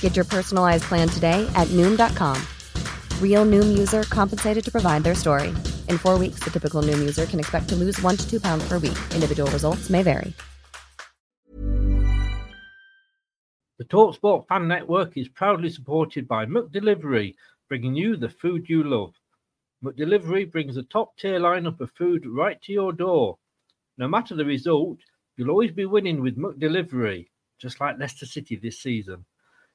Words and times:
Get 0.00 0.16
your 0.16 0.26
personalized 0.26 0.84
plan 0.84 1.08
today 1.08 1.50
at 1.54 1.68
Noom.com. 1.68 2.36
Real 3.22 3.46
Noom 3.46 3.78
user 3.78 4.02
compensated 4.02 4.62
to 4.64 4.70
provide 4.70 5.02
their 5.02 5.14
story. 5.14 5.48
In 5.88 5.96
four 5.96 6.18
weeks, 6.18 6.40
the 6.40 6.50
typical 6.50 6.82
Noom 6.82 6.98
user 6.98 7.24
can 7.24 7.40
expect 7.40 7.70
to 7.70 7.76
lose 7.76 7.98
one 8.02 8.18
to 8.18 8.30
two 8.30 8.40
pounds 8.40 8.68
per 8.68 8.74
week. 8.74 8.98
Individual 9.14 9.50
results 9.50 9.88
may 9.88 10.02
vary. 10.02 10.34
The 13.78 13.86
TalkSport 13.86 14.46
Fan 14.46 14.68
Network 14.68 15.16
is 15.16 15.28
proudly 15.28 15.70
supported 15.70 16.28
by 16.28 16.44
McDelivery, 16.44 17.34
bringing 17.66 17.94
you 17.94 18.14
the 18.14 18.28
food 18.28 18.68
you 18.68 18.84
love. 18.84 19.14
McDelivery 19.82 20.52
brings 20.52 20.76
a 20.76 20.82
top 20.82 21.16
tier 21.16 21.40
lineup 21.40 21.80
of 21.80 21.90
food 21.92 22.26
right 22.26 22.60
to 22.60 22.72
your 22.72 22.92
door. 22.92 23.38
No 23.96 24.06
matter 24.06 24.34
the 24.34 24.44
result, 24.44 24.98
you'll 25.36 25.48
always 25.48 25.72
be 25.72 25.86
winning 25.86 26.20
with 26.20 26.36
McDelivery, 26.36 27.28
just 27.58 27.80
like 27.80 27.98
Leicester 27.98 28.26
City 28.26 28.56
this 28.56 28.80
season. 28.80 29.24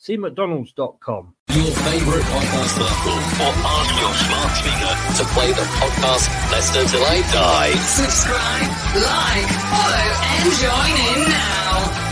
See 0.00 0.16
McDonald's.com. 0.16 1.34
Your 1.50 1.64
favourite 1.74 2.22
podcast 2.22 2.78
platform, 2.78 3.18
or 3.42 3.52
ask 3.66 3.90
your 3.98 4.14
smart 4.14 4.52
speaker 4.54 4.94
to 5.18 5.24
play 5.34 5.50
the 5.50 5.66
podcast 5.74 6.30
Leicester 6.52 6.84
Till 6.86 7.02
I 7.02 7.20
Die. 7.32 7.74
Subscribe, 7.82 8.70
like, 8.94 9.50
follow, 9.74 10.08
and 10.22 10.54
join 10.62 10.94
in 11.02 11.20
now. 11.28 12.04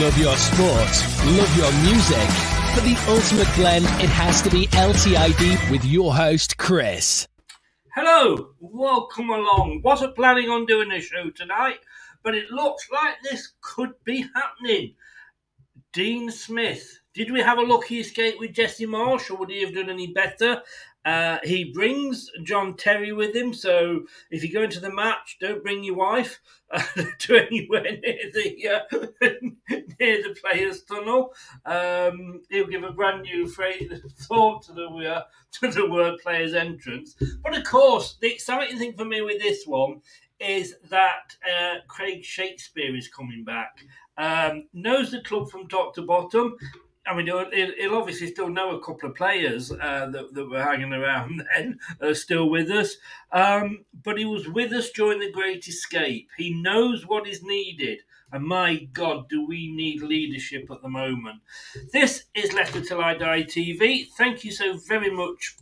Love 0.00 0.16
your 0.18 0.36
sport, 0.38 0.92
love 1.36 1.56
your 1.58 1.72
music. 1.84 2.53
For 2.74 2.80
the 2.80 2.96
ultimate 3.06 3.54
blend, 3.54 3.84
it 4.02 4.10
has 4.10 4.42
to 4.42 4.50
be 4.50 4.66
LTID 4.66 5.70
with 5.70 5.84
your 5.84 6.12
host, 6.12 6.58
Chris. 6.58 7.28
Hello, 7.94 8.48
welcome 8.58 9.30
along. 9.30 9.82
Wasn't 9.84 10.16
planning 10.16 10.50
on 10.50 10.66
doing 10.66 10.90
a 10.90 11.00
show 11.00 11.30
tonight, 11.30 11.78
but 12.24 12.34
it 12.34 12.50
looks 12.50 12.90
like 12.90 13.14
this 13.22 13.52
could 13.60 13.92
be 14.02 14.26
happening. 14.34 14.96
Dean 15.92 16.32
Smith. 16.32 16.98
Did 17.14 17.30
we 17.30 17.42
have 17.42 17.58
a 17.58 17.62
lucky 17.62 18.00
escape 18.00 18.40
with 18.40 18.54
Jesse 18.54 18.86
Marsch, 18.86 19.30
or 19.30 19.36
would 19.36 19.50
he 19.50 19.60
have 19.60 19.72
done 19.72 19.88
any 19.88 20.08
better? 20.08 20.60
Uh, 21.04 21.38
he 21.44 21.70
brings 21.72 22.28
John 22.42 22.76
Terry 22.76 23.12
with 23.12 23.36
him, 23.36 23.54
so 23.54 24.04
if 24.32 24.42
you 24.42 24.52
go 24.52 24.64
into 24.64 24.80
the 24.80 24.92
match, 24.92 25.36
don't 25.40 25.62
bring 25.62 25.84
your 25.84 25.94
wife 25.94 26.40
to 27.18 27.36
anywhere 27.36 27.82
near 28.02 28.30
the 28.32 28.68
uh, 28.68 29.06
near 30.00 30.22
the 30.22 30.36
players' 30.40 30.82
tunnel. 30.82 31.34
Um, 31.64 32.42
he'll 32.50 32.66
give 32.66 32.84
a 32.84 32.92
brand 32.92 33.22
new 33.22 33.46
phrase, 33.46 33.90
thought 34.22 34.62
to 34.64 34.72
the 34.72 34.88
uh, 34.88 35.22
to 35.52 35.70
the 35.70 35.88
word 35.88 36.18
players' 36.22 36.54
entrance. 36.54 37.16
But 37.42 37.56
of 37.56 37.64
course, 37.64 38.16
the 38.20 38.32
exciting 38.32 38.78
thing 38.78 38.94
for 38.94 39.04
me 39.04 39.22
with 39.22 39.40
this 39.40 39.66
one 39.66 40.00
is 40.40 40.76
that 40.90 41.36
uh, 41.48 41.76
Craig 41.88 42.24
Shakespeare 42.24 42.94
is 42.94 43.08
coming 43.08 43.44
back. 43.44 43.84
Um, 44.16 44.68
knows 44.72 45.10
the 45.10 45.20
club 45.22 45.50
from 45.50 45.68
top 45.68 45.94
to 45.94 46.02
bottom. 46.02 46.56
I 47.06 47.14
mean, 47.14 47.26
he'll, 47.26 47.94
obviously 47.94 48.28
still 48.28 48.48
know 48.48 48.76
a 48.76 48.84
couple 48.84 49.10
of 49.10 49.14
players 49.14 49.70
uh, 49.70 50.06
that, 50.10 50.32
that, 50.32 50.50
were 50.50 50.62
hanging 50.62 50.92
around 50.92 51.42
then, 51.56 51.78
are 52.00 52.14
still 52.14 52.48
with 52.48 52.70
us. 52.70 52.96
Um, 53.32 53.84
but 54.02 54.18
he 54.18 54.24
was 54.24 54.48
with 54.48 54.72
us 54.72 54.90
during 54.90 55.20
the 55.20 55.30
Great 55.30 55.66
Escape. 55.68 56.28
He 56.38 56.54
knows 56.62 57.06
what 57.06 57.26
is 57.26 57.42
needed. 57.42 58.00
And 58.32 58.44
my 58.44 58.88
God, 58.92 59.28
do 59.28 59.46
we 59.46 59.70
need 59.72 60.02
leadership 60.02 60.68
at 60.70 60.82
the 60.82 60.88
moment? 60.88 61.40
This 61.92 62.24
is 62.34 62.52
Leicester 62.52 62.80
Till 62.80 63.00
I 63.00 63.14
Die 63.14 63.42
TV. 63.42 64.06
Thank 64.16 64.42
you 64.42 64.50
so 64.50 64.76
very 64.88 65.10
much 65.10 65.56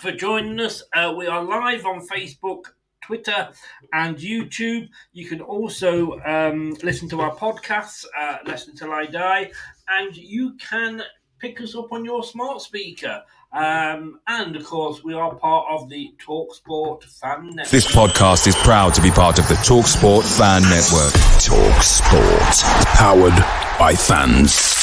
for 0.00 0.12
joining 0.12 0.58
us. 0.60 0.82
Uh, 0.92 1.14
we 1.16 1.26
are 1.26 1.44
live 1.44 1.84
on 1.84 2.06
Facebook 2.06 2.64
Twitter, 3.04 3.50
and 3.92 4.16
YouTube. 4.16 4.88
You 5.12 5.26
can 5.26 5.40
also 5.40 6.20
um, 6.20 6.74
listen 6.82 7.08
to 7.10 7.20
our 7.20 7.34
podcasts, 7.36 8.04
uh, 8.18 8.38
Listen 8.46 8.74
Till 8.74 8.92
I 8.92 9.04
Die, 9.06 9.50
and 9.88 10.16
you 10.16 10.54
can 10.54 11.02
pick 11.38 11.60
us 11.60 11.74
up 11.74 11.92
on 11.92 12.04
your 12.04 12.24
smart 12.24 12.60
speaker. 12.60 13.22
Um, 13.52 14.18
and 14.26 14.56
of 14.56 14.64
course, 14.64 15.04
we 15.04 15.14
are 15.14 15.34
part 15.34 15.66
of 15.70 15.88
the 15.88 16.12
TalkSport 16.18 17.04
Fan 17.04 17.46
Network. 17.46 17.68
This 17.68 17.86
podcast 17.86 18.46
is 18.46 18.56
proud 18.56 18.94
to 18.94 19.02
be 19.02 19.10
part 19.10 19.38
of 19.38 19.46
the 19.48 19.54
TalkSport 19.54 20.24
Fan 20.38 20.62
Network. 20.62 21.12
TalkSport, 21.38 22.62
powered 22.94 23.78
by 23.78 23.94
fans. 23.94 24.74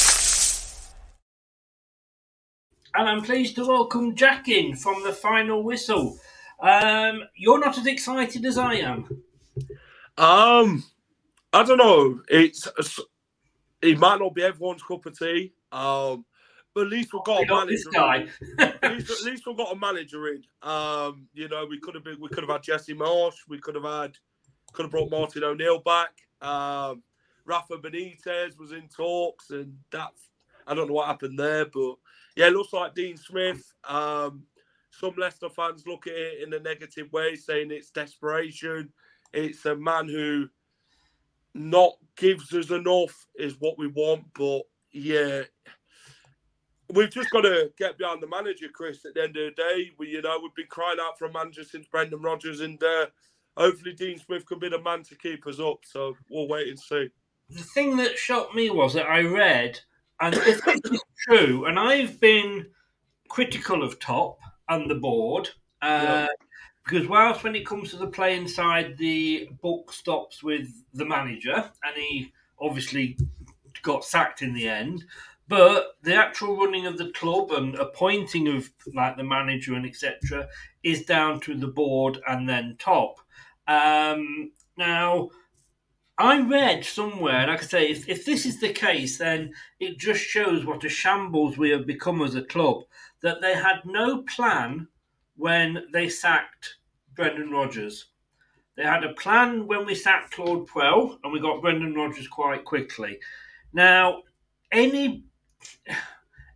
And 2.94 3.10
I'm 3.10 3.22
pleased 3.22 3.56
to 3.56 3.66
welcome 3.66 4.16
Jack 4.16 4.48
in 4.48 4.76
from 4.76 5.04
the 5.04 5.14
final 5.14 5.64
whistle. 5.64 6.18
Um, 6.62 7.24
you're 7.36 7.60
not 7.60 7.78
as 7.78 7.88
excited 7.88 8.46
as 8.46 8.58
I 8.58 8.76
am. 8.76 9.24
Um, 10.18 10.84
I 11.54 11.64
don't 11.64 11.78
know. 11.78 12.22
It's 12.30 12.68
it 13.82 14.00
might 14.00 14.20
not 14.20 14.34
be 14.34 14.44
everyone's 14.44 14.84
cup 14.84 15.06
of 15.06 15.18
tea. 15.18 15.54
Um, 15.72 16.26
but 16.74 16.86
at 16.86 16.90
least 16.90 17.14
we've 17.14 17.24
got 17.24 17.44
a 17.44 17.46
manager. 17.48 17.90
guy. 17.92 18.28
at, 18.60 18.94
least, 18.94 19.12
at 19.12 19.24
least 19.24 19.44
we've 19.46 19.58
got 19.58 19.74
a 19.74 19.76
manager 19.76 20.30
in. 20.30 20.44
Um, 20.62 21.28
you 21.34 21.50
know, 21.50 21.66
we 21.66 21.80
could 21.80 21.96
have 21.96 22.04
been, 22.04 22.20
we 22.20 22.30
could 22.30 22.44
have 22.44 22.50
had 22.50 22.64
Jesse 22.64 22.94
Marsch. 22.94 23.36
We 23.48 23.60
could 23.60 23.76
have 23.76 23.84
had, 23.84 24.18
could 24.72 24.84
have 24.84 24.92
brought 24.92 25.12
Martin 25.12 25.44
O'Neill 25.44 25.80
back. 25.80 26.12
Um, 26.42 27.04
Rafa 27.46 27.78
Benitez 27.78 28.58
was 28.58 28.72
in 28.72 28.88
talks, 28.88 29.50
and 29.50 29.76
that 29.92 30.12
I 30.68 30.74
don't 30.74 30.88
know 30.88 30.94
what 30.94 31.08
happened 31.08 31.38
there, 31.38 31.66
but 31.66 31.96
yeah, 32.36 32.48
it 32.48 32.54
looks 32.54 32.74
like 32.74 32.96
Dean 32.96 33.18
Smith. 33.18 33.74
Um, 33.84 34.44
some 34.92 35.14
Leicester 35.18 35.50
fans 35.50 35.86
look 35.88 36.08
at 36.08 36.14
it 36.14 36.44
in 36.44 36.54
a 36.54 36.60
negative 36.60 37.12
way, 37.12 37.36
saying 37.36 37.72
it's 37.72 37.90
desperation. 37.90 38.92
It's 39.34 39.66
a 39.66 39.76
man 39.76 40.08
who 40.08 40.50
not 41.54 41.94
gives 42.16 42.54
us 42.54 42.70
enough 42.70 43.28
is 43.36 43.60
what 43.60 43.78
we 43.78 43.88
want. 43.88 44.26
But 44.34 44.64
yeah, 44.92 45.44
we've 46.90 47.12
just 47.12 47.30
got 47.32 47.42
to 47.42 47.72
get 47.78 47.98
behind 47.98 48.22
the 48.22 48.28
manager, 48.28 48.68
Chris. 48.74 49.06
At 49.06 49.16
the 49.16 49.24
end 49.24 49.38
of 49.38 49.56
the 49.56 49.62
day, 49.62 49.92
we 49.98 50.10
you 50.10 50.22
know 50.22 50.40
we've 50.42 50.56
been 50.56 50.68
crying 50.68 51.00
out 51.02 51.18
for 51.18 51.26
a 51.26 51.34
manager 51.34 51.64
since 51.64 51.88
Brendan 51.88 52.22
Rodgers, 52.22 52.62
and 52.62 52.82
uh, 52.82 53.08
hopefully 53.58 53.94
Dean 53.94 54.18
Smith 54.18 54.46
can 54.46 54.60
be 54.60 54.70
the 54.70 54.82
man 54.82 55.04
to 55.04 55.16
keep 55.16 55.46
us 55.48 55.60
up. 55.60 55.80
So 55.84 56.16
we'll 56.30 56.48
wait 56.48 56.70
and 56.70 56.80
see. 56.80 57.10
The 57.50 57.64
thing 57.64 57.98
that 57.98 58.18
shocked 58.18 58.56
me 58.56 58.70
was 58.70 58.94
that 58.94 59.08
I 59.08 59.22
read, 59.22 59.80
and 60.22 60.36
if 60.36 60.62
it's 60.66 61.04
true, 61.28 61.66
and 61.66 61.78
I've 61.78 62.20
been 62.20 62.68
critical 63.30 63.84
of 63.84 64.00
Top 64.00 64.40
and 64.70 64.90
the 64.90 64.96
board. 64.96 65.50
Uh, 65.82 65.88
yeah. 65.88 66.28
Because 66.84 67.08
whilst 67.08 67.44
when 67.44 67.56
it 67.56 67.66
comes 67.66 67.92
to 67.92 67.98
the 67.98 68.08
playing 68.08 68.48
side, 68.48 68.98
the 68.98 69.50
book 69.62 69.94
stops 69.94 70.44
with 70.44 70.68
the 70.94 71.06
manager, 71.06 71.72
and 71.84 71.96
he 71.96 72.34
obviously 72.60 73.18
got 73.84 74.04
sacked 74.04 74.42
in 74.42 74.54
the 74.54 74.68
end. 74.68 75.06
But 75.48 75.98
the 76.02 76.16
actual 76.16 76.58
running 76.58 76.86
of 76.86 76.98
the 76.98 77.12
club 77.12 77.52
and 77.52 77.76
appointing 77.76 78.48
of 78.48 78.70
like 78.94 79.18
the 79.18 79.24
manager 79.24 79.76
and 79.76 79.86
etc. 79.86 80.48
is 80.82 81.04
down 81.04 81.42
to 81.42 81.56
the 81.56 81.68
board 81.68 82.20
and 82.28 82.48
then 82.48 82.78
top. 82.80 83.20
Um, 83.68 84.52
now, 84.78 85.30
I 86.18 86.40
read 86.40 86.86
somewhere, 86.86 87.48
like 87.48 87.64
I 87.64 87.66
say, 87.66 87.90
if, 87.90 88.08
if 88.08 88.26
this 88.26 88.46
is 88.46 88.60
the 88.60 88.72
case, 88.72 89.18
then 89.18 89.54
it 89.80 89.98
just 89.98 90.22
shows 90.22 90.66
what 90.66 90.84
a 90.84 90.90
shambles 90.90 91.58
we 91.58 91.72
have 91.72 91.86
become 91.86 92.22
as 92.22 92.36
a 92.36 92.44
club 92.44 92.84
that 93.22 93.42
they 93.42 93.56
had 93.56 93.82
no 93.86 94.24
plan 94.24 94.88
when 95.42 95.86
they 95.92 96.08
sacked 96.08 96.76
Brendan 97.16 97.50
Rodgers. 97.50 98.06
They 98.78 98.84
had 98.84 99.04
a 99.04 99.14
plan 99.14 99.66
when 99.66 99.88
we 99.88 99.96
sacked 99.96 100.36
Claude 100.36 100.68
Puel, 100.68 101.18
and 101.24 101.34
we 101.34 101.40
got 101.40 101.62
Brendan 101.62 101.96
Rodgers 101.96 102.28
quite 102.28 102.64
quickly. 102.64 103.18
Now, 103.74 104.22
any 104.72 105.24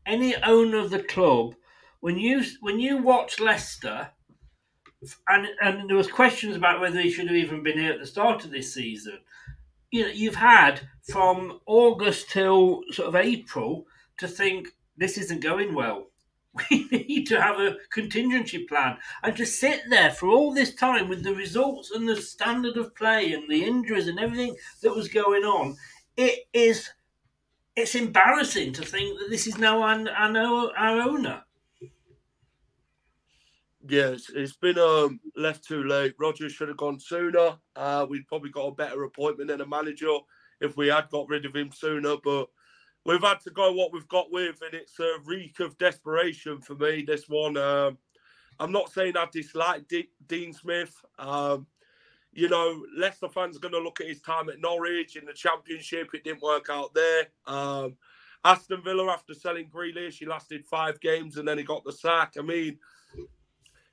any 0.05 0.35
owner 0.35 0.77
of 0.77 0.91
the 0.91 1.01
club, 1.01 1.55
when 1.99 2.19
you 2.19 2.43
when 2.61 2.79
you 2.79 2.99
watch 2.99 3.39
Leicester, 3.39 4.11
and 5.27 5.47
and 5.61 5.89
there 5.89 5.97
was 5.97 6.07
questions 6.07 6.55
about 6.55 6.79
whether 6.79 7.01
he 7.01 7.09
should 7.09 7.27
have 7.27 7.35
even 7.35 7.63
been 7.63 7.79
here 7.79 7.93
at 7.93 7.99
the 7.99 8.05
start 8.05 8.45
of 8.45 8.51
this 8.51 8.71
season. 8.71 9.17
You 9.89 10.03
know, 10.03 10.09
you've 10.09 10.35
had 10.35 10.81
from 11.11 11.59
August 11.65 12.29
till 12.29 12.83
sort 12.91 13.07
of 13.07 13.15
April 13.15 13.87
to 14.19 14.27
think 14.27 14.67
this 14.95 15.17
isn't 15.17 15.41
going 15.41 15.73
well. 15.73 16.11
We 16.71 16.87
need 16.89 17.27
to 17.27 17.41
have 17.41 17.59
a 17.59 17.75
contingency 17.91 18.59
plan 18.65 18.97
and 19.23 19.35
to 19.35 19.45
sit 19.45 19.81
there 19.89 20.11
for 20.11 20.29
all 20.29 20.53
this 20.53 20.73
time 20.73 21.09
with 21.09 21.23
the 21.23 21.35
results 21.35 21.91
and 21.91 22.07
the 22.07 22.15
standard 22.15 22.77
of 22.77 22.95
play 22.95 23.33
and 23.33 23.49
the 23.49 23.63
injuries 23.63 24.07
and 24.07 24.19
everything 24.19 24.55
that 24.81 24.95
was 24.95 25.09
going 25.09 25.43
on. 25.43 25.75
It 26.15 26.45
is 26.53 26.89
it's 27.75 27.95
embarrassing 27.95 28.71
to 28.73 28.85
think 28.85 29.19
that 29.19 29.29
this 29.29 29.47
is 29.47 29.57
now 29.57 29.81
our, 29.81 30.09
our, 30.09 30.77
our 30.77 31.01
owner. 31.01 31.43
Yes, 33.87 34.31
it's 34.33 34.55
been 34.55 34.79
um, 34.79 35.19
left 35.35 35.63
too 35.63 35.83
late. 35.83 36.15
Rodgers 36.17 36.53
should 36.53 36.69
have 36.69 36.77
gone 36.77 36.99
sooner. 36.99 37.57
Uh, 37.75 38.05
we'd 38.09 38.27
probably 38.27 38.49
got 38.49 38.67
a 38.67 38.75
better 38.75 39.03
appointment 39.03 39.49
than 39.49 39.61
a 39.61 39.65
manager 39.65 40.17
if 40.59 40.75
we 40.75 40.87
had 40.87 41.09
got 41.11 41.27
rid 41.27 41.45
of 41.45 41.55
him 41.55 41.69
sooner. 41.71 42.15
But 42.23 42.47
we've 43.05 43.21
had 43.21 43.39
to 43.41 43.51
go 43.51 43.71
what 43.71 43.93
we've 43.93 44.07
got 44.07 44.31
with, 44.31 44.61
and 44.61 44.73
it's 44.73 44.99
a 44.99 45.17
reek 45.23 45.59
of 45.59 45.77
desperation 45.77 46.59
for 46.61 46.75
me. 46.75 47.03
This 47.03 47.29
one, 47.29 47.57
um, 47.57 47.97
I'm 48.59 48.71
not 48.71 48.91
saying 48.91 49.15
I 49.17 49.27
dislike 49.31 49.87
D- 49.87 50.09
Dean 50.27 50.53
Smith. 50.53 50.95
Um, 51.19 51.67
you 52.33 52.49
know, 52.49 52.85
Leicester 52.95 53.29
fans 53.29 53.55
are 53.55 53.61
going 53.61 53.73
to 53.73 53.79
look 53.79 54.01
at 54.01 54.07
his 54.07 54.21
time 54.21 54.49
at 54.49 54.59
Norwich 54.59 55.15
in 55.15 55.25
the 55.25 55.33
Championship. 55.33 56.09
It 56.13 56.25
didn't 56.25 56.41
work 56.41 56.67
out 56.69 56.93
there. 56.93 57.27
Um, 57.47 57.95
Aston 58.43 58.83
Villa, 58.83 59.09
after 59.11 59.33
selling 59.33 59.69
Grealish, 59.69 60.19
he 60.19 60.25
lasted 60.25 60.65
five 60.65 60.99
games 60.99 61.37
and 61.37 61.47
then 61.47 61.57
he 61.57 61.63
got 61.63 61.83
the 61.85 61.93
sack. 61.93 62.33
I 62.37 62.41
mean, 62.41 62.77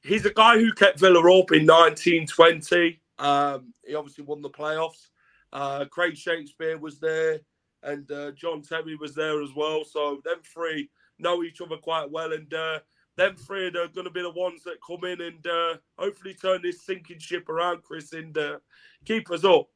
he's 0.03 0.27
a 0.27 0.33
guy 0.33 0.59
who 0.59 0.73
kept 0.73 0.99
Villa 0.99 1.21
up 1.21 1.53
in 1.53 1.67
1920. 1.67 3.01
Um, 3.19 3.73
he 3.87 3.95
obviously 3.95 4.25
won 4.25 4.43
the 4.43 4.51
playoffs. 4.51 5.09
Uh, 5.53 5.85
Craig 5.85 6.17
Shakespeare 6.17 6.79
was 6.79 6.99
there, 6.99 7.41
and 7.83 8.11
uh, 8.11 8.33
John 8.33 8.63
Terry 8.63 8.97
was 8.97 9.15
there 9.15 9.43
as 9.43 9.51
well. 9.55 9.85
So 9.85 10.21
them 10.25 10.41
three 10.45 10.91
know 11.19 11.43
each 11.43 11.61
other 11.61 11.77
quite 11.77 12.11
well, 12.11 12.33
and 12.33 12.53
uh, 12.53 12.81
them 13.17 13.37
three 13.37 13.67
are 13.69 13.89
going 13.89 14.05
to 14.05 14.11
be 14.11 14.23
the 14.23 14.31
ones 14.31 14.63
that 14.65 14.77
come 14.87 15.05
in 15.05 15.21
and 15.21 15.47
uh, 15.47 15.77
hopefully 15.99 16.35
turn 16.35 16.63
this 16.63 16.83
sinking 16.83 17.19
ship 17.19 17.49
around, 17.49 17.83
Chris, 17.83 18.13
and 18.13 18.37
uh, 18.37 18.59
keep 19.05 19.31
us 19.31 19.45
up. 19.45 19.69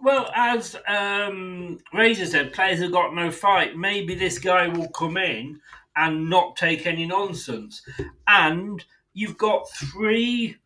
Well, 0.00 0.30
as 0.34 0.76
um, 0.88 1.78
Razor 1.92 2.26
said, 2.26 2.52
players 2.52 2.80
have 2.80 2.90
got 2.90 3.14
no 3.14 3.30
fight. 3.30 3.76
Maybe 3.76 4.16
this 4.16 4.38
guy 4.38 4.66
will 4.66 4.88
come 4.88 5.16
in 5.16 5.60
and 5.94 6.28
not 6.28 6.56
take 6.56 6.86
any 6.86 7.06
nonsense. 7.06 7.82
And 8.26 8.84
you've 9.12 9.38
got 9.38 9.70
three 9.70 10.56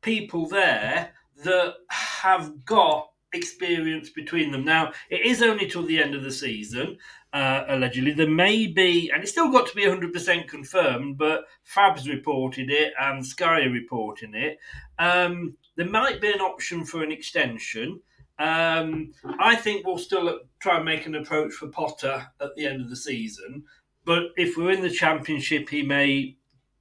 people 0.00 0.46
there 0.48 1.10
that 1.44 1.74
have 1.90 2.64
got 2.64 3.10
experience 3.36 4.10
between 4.10 4.50
them. 4.50 4.64
Now, 4.64 4.92
it 5.10 5.24
is 5.24 5.42
only 5.42 5.68
till 5.68 5.84
the 5.84 6.02
end 6.02 6.14
of 6.14 6.24
the 6.24 6.32
season, 6.32 6.98
uh, 7.32 7.64
allegedly. 7.68 8.12
There 8.12 8.28
may 8.28 8.66
be, 8.66 9.10
and 9.12 9.22
it's 9.22 9.32
still 9.32 9.52
got 9.52 9.68
to 9.68 9.76
be 9.76 9.84
100% 9.84 10.48
confirmed, 10.48 11.18
but 11.18 11.44
Fab's 11.62 12.08
reported 12.08 12.70
it 12.70 12.92
and 13.00 13.24
Sky 13.24 13.62
are 13.62 13.70
reporting 13.70 14.34
it. 14.34 14.58
Um, 14.98 15.56
there 15.76 15.88
might 15.88 16.20
be 16.20 16.32
an 16.32 16.40
option 16.40 16.84
for 16.84 17.02
an 17.02 17.12
extension. 17.12 18.00
Um, 18.38 19.12
I 19.38 19.56
think 19.56 19.86
we'll 19.86 19.98
still 19.98 20.40
try 20.58 20.76
and 20.76 20.84
make 20.84 21.06
an 21.06 21.14
approach 21.14 21.52
for 21.52 21.68
Potter 21.68 22.26
at 22.40 22.54
the 22.56 22.66
end 22.66 22.80
of 22.80 22.90
the 22.90 22.96
season. 22.96 23.64
But 24.04 24.24
if 24.36 24.56
we're 24.56 24.72
in 24.72 24.82
the 24.82 24.90
championship, 24.90 25.68
he 25.68 25.82
may 25.82 26.36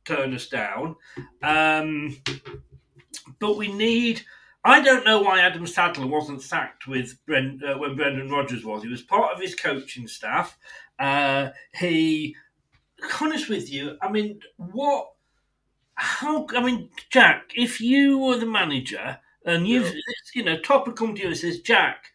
turn 0.06 0.34
us 0.34 0.48
down. 0.48 0.96
Um, 1.42 2.18
but 3.40 3.58
we 3.58 3.72
need. 3.72 4.22
I 4.66 4.82
don't 4.82 5.06
know 5.06 5.22
why 5.22 5.42
Adam 5.42 5.68
Sadler 5.68 6.08
wasn't 6.08 6.42
sacked 6.42 6.88
with 6.88 7.24
Brent, 7.28 7.64
uh, 7.64 7.78
when 7.78 7.96
Brendan 7.96 8.32
Rodgers 8.32 8.66
was. 8.66 8.82
He 8.82 8.90
was 8.90 9.04
part 9.04 9.32
of 9.32 9.40
his 9.40 9.54
coaching 9.54 10.08
staff. 10.08 10.58
Uh, 10.98 11.50
he, 11.76 12.36
honest 13.22 13.48
with 13.48 13.72
you, 13.72 13.96
I 14.02 14.10
mean, 14.12 14.40
what? 14.58 15.12
How? 15.94 16.48
I 16.56 16.64
mean, 16.64 16.90
Jack, 17.12 17.52
if 17.56 17.80
you 17.80 18.18
were 18.18 18.38
the 18.38 18.48
manager 18.48 19.20
and 19.46 19.68
you, 19.68 19.84
yeah. 19.84 19.92
you 20.34 20.44
know, 20.44 20.60
Topper 20.60 20.92
come 20.94 21.14
to 21.14 21.22
you 21.22 21.28
and 21.28 21.38
says, 21.38 21.60
Jack, 21.60 22.06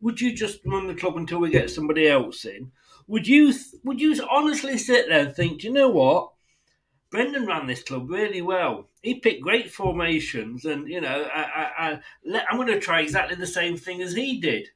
would 0.00 0.20
you 0.20 0.32
just 0.32 0.60
run 0.64 0.86
the 0.86 0.94
club 0.94 1.16
until 1.16 1.40
we 1.40 1.50
get 1.50 1.70
somebody 1.70 2.08
else 2.08 2.44
in? 2.44 2.70
Would 3.08 3.26
you? 3.26 3.52
Would 3.82 4.00
you 4.00 4.24
honestly 4.30 4.78
sit 4.78 5.08
there 5.08 5.26
and 5.26 5.34
think, 5.34 5.60
do 5.60 5.66
you 5.66 5.72
know 5.72 5.88
what? 5.88 6.32
Brendan 7.16 7.46
ran 7.46 7.66
this 7.66 7.82
club 7.82 8.10
really 8.10 8.42
well. 8.42 8.90
He 9.00 9.20
picked 9.20 9.40
great 9.40 9.72
formations, 9.72 10.66
and 10.66 10.86
you 10.86 11.00
know, 11.00 11.26
I, 11.34 11.40
I, 11.40 12.00
I, 12.28 12.42
am 12.50 12.56
going 12.58 12.68
to 12.68 12.78
try 12.78 13.00
exactly 13.00 13.36
the 13.36 13.46
same 13.46 13.78
thing 13.78 14.02
as 14.02 14.12
he 14.12 14.38
did. 14.38 14.68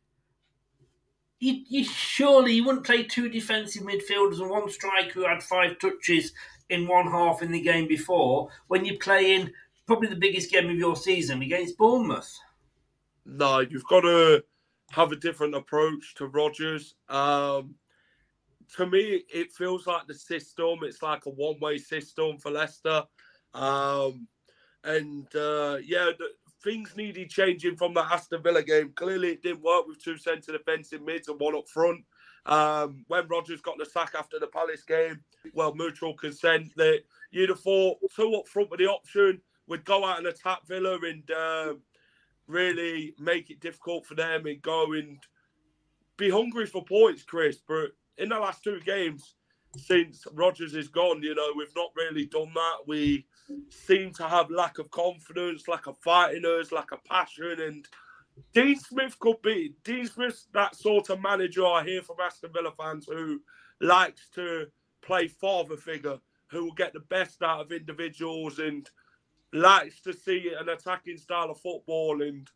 You, 1.38 1.84
surely 1.84 2.54
you 2.54 2.64
wouldn't 2.64 2.87
play 2.87 3.02
two 3.02 3.28
defensive 3.28 3.82
midfielders 3.82 4.40
and 4.40 4.48
one 4.48 4.70
striker 4.70 5.12
who 5.12 5.28
had 5.28 5.42
five 5.42 5.78
touches 5.78 6.32
in 6.70 6.88
one 6.88 7.10
half 7.10 7.42
in 7.42 7.52
the 7.52 7.60
game 7.60 7.87
before 7.87 8.48
when 8.69 8.86
you're 8.86 8.96
playing 8.96 9.50
probably 9.86 10.08
the 10.08 10.16
biggest 10.16 10.50
game 10.50 10.70
of 10.70 10.76
your 10.76 10.96
season 10.96 11.43
against 11.43 11.76
Bournemouth. 11.76 12.38
No, 13.26 13.58
you've 13.60 13.84
got 13.84 14.00
to 14.00 14.44
have 14.93 15.12
a 15.12 15.16
different 15.16 15.54
approach 15.54 16.14
to 16.14 16.26
Rodgers. 16.26 16.94
Um, 17.06 17.75
to 18.76 18.87
me, 18.87 19.25
it 19.32 19.52
feels 19.52 19.87
like 19.87 20.06
the 20.06 20.14
system. 20.14 20.81
It's 20.82 21.02
like 21.02 21.26
a 21.26 21.31
one-way 21.31 21.78
system 21.78 22.38
for 22.38 22.50
Leicester, 22.50 23.05
um, 23.55 24.28
and 24.84 25.26
uh, 25.34 25.78
yeah, 25.84 26.11
the, 26.19 26.28
things 26.62 26.96
needed 26.96 27.31
changing 27.31 27.76
from 27.76 27.94
the 27.94 28.00
Aston 28.00 28.43
Villa 28.43 28.62
game. 28.62 28.93
Clearly, 28.94 29.31
it 29.31 29.43
didn't 29.43 29.62
work 29.62 29.87
with 29.87 30.02
two 30.02 30.17
centre 30.17 30.52
defensive 30.52 31.02
mids 31.02 31.28
and 31.28 31.40
one 31.40 31.56
up 31.56 31.69
front. 31.69 32.05
Um, 32.46 33.05
when 33.08 33.28
Rodgers 33.28 33.61
got 33.61 33.78
the 33.78 33.84
sack 33.84 34.14
after 34.19 34.38
the 34.38 34.46
Palace 34.46 34.82
game, 34.82 35.20
well, 35.52 35.75
mutual 35.75 36.14
consent 36.14 36.72
that 36.76 37.00
you'd 37.31 37.50
have 37.50 37.61
thought 37.61 37.99
two 38.14 38.34
up 38.34 38.49
front 38.49 38.70
with 38.70 38.81
the 38.81 38.87
option 38.87 39.40
would 39.67 39.84
go 39.84 40.05
out 40.05 40.19
and 40.19 40.26
attack 40.26 40.67
Villa 40.67 40.99
and 41.02 41.31
uh, 41.31 41.75
really 42.46 43.14
make 43.19 43.50
it 43.50 43.61
difficult 43.61 44.06
for 44.06 44.14
them 44.14 44.46
and 44.46 44.61
go 44.62 44.93
and 44.93 45.19
be 46.17 46.31
hungry 46.31 46.67
for 46.67 46.84
points, 46.84 47.22
Chris. 47.22 47.58
But 47.67 47.91
in 48.20 48.29
the 48.29 48.39
last 48.39 48.62
two 48.62 48.81
games 48.81 49.34
since 49.77 50.27
Rodgers 50.32 50.74
is 50.74 50.89
gone, 50.89 51.22
you 51.22 51.34
know, 51.34 51.53
we've 51.56 51.74
not 51.77 51.91
really 51.96 52.27
done 52.27 52.53
that. 52.55 52.79
We 52.86 53.27
seem 53.69 54.12
to 54.15 54.29
have 54.29 54.50
lack 54.50 54.79
of 54.79 54.91
confidence, 54.91 55.69
lack 55.69 55.86
of 55.86 55.96
fighting 55.98 56.44
us, 56.44 56.72
lack 56.72 56.93
of 56.93 57.05
passion. 57.05 57.60
And 57.60 57.86
Dean 58.53 58.79
Smith 58.79 59.19
could 59.19 59.41
be 59.43 59.74
Dean 59.84 60.06
Smith's 60.06 60.48
that 60.53 60.77
sort 60.77 61.10
of 61.10 61.20
manager 61.20 61.67
I 61.67 61.84
hear 61.84 62.03
from 62.03 62.17
Aston 62.22 62.53
Villa 62.53 62.72
fans 62.77 63.06
who 63.06 63.41
likes 63.81 64.29
to 64.34 64.67
play 65.03 65.29
father 65.29 65.77
figure, 65.77 66.19
who 66.50 66.65
will 66.65 66.74
get 66.74 66.93
the 66.93 67.00
best 67.00 67.43
out 67.43 67.60
of 67.60 67.72
individuals 67.72 68.58
and 68.58 68.89
likes 69.53 70.00
to 70.03 70.12
see 70.12 70.53
an 70.58 70.69
attacking 70.69 71.19
style 71.19 71.50
of 71.50 71.60
football 71.60 72.22
and 72.22 72.48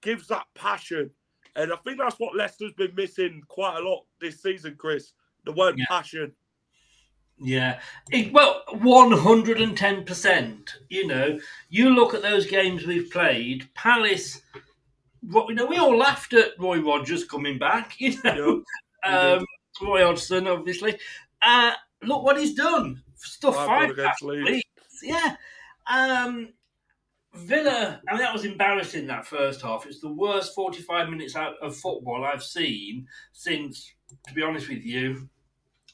gives 0.00 0.28
that 0.28 0.46
passion 0.54 1.10
and 1.58 1.72
I 1.72 1.76
think 1.76 1.98
that's 1.98 2.18
what 2.20 2.36
Leicester's 2.36 2.72
been 2.72 2.94
missing 2.94 3.42
quite 3.48 3.78
a 3.78 3.82
lot 3.82 4.04
this 4.20 4.40
season, 4.40 4.76
Chris. 4.78 5.12
The 5.44 5.52
word 5.52 5.76
yeah. 5.76 5.86
passion. 5.88 6.32
Yeah. 7.36 7.80
It, 8.10 8.32
well, 8.32 8.62
110%. 8.74 10.70
You 10.88 11.06
know, 11.06 11.38
you 11.68 11.90
look 11.90 12.14
at 12.14 12.22
those 12.22 12.46
games 12.46 12.86
we've 12.86 13.10
played, 13.10 13.68
Palace, 13.74 14.40
you 15.22 15.54
know, 15.54 15.66
we 15.66 15.78
all 15.78 15.96
laughed 15.96 16.32
at 16.32 16.52
Roy 16.60 16.80
Rogers 16.80 17.24
coming 17.24 17.58
back, 17.58 17.96
you 18.00 18.16
know, 18.22 18.62
um, 19.04 19.44
Roy 19.82 20.04
Hodgson, 20.04 20.46
obviously. 20.46 20.96
Uh, 21.42 21.72
look 22.02 22.22
what 22.22 22.38
he's 22.38 22.54
done. 22.54 23.02
Stuff 23.16 23.56
five, 23.56 23.96
five 23.96 24.62
Yeah. 25.02 25.36
Um, 25.92 26.50
Villa, 27.38 28.00
I 28.08 28.12
mean, 28.12 28.22
that 28.22 28.32
was 28.32 28.44
embarrassing 28.44 29.06
that 29.06 29.26
first 29.26 29.62
half. 29.62 29.86
It's 29.86 30.00
the 30.00 30.12
worst 30.12 30.54
45 30.54 31.08
minutes 31.08 31.36
out 31.36 31.54
of 31.62 31.76
football 31.76 32.24
I've 32.24 32.42
seen 32.42 33.06
since, 33.32 33.92
to 34.26 34.34
be 34.34 34.42
honest 34.42 34.68
with 34.68 34.84
you, 34.84 35.28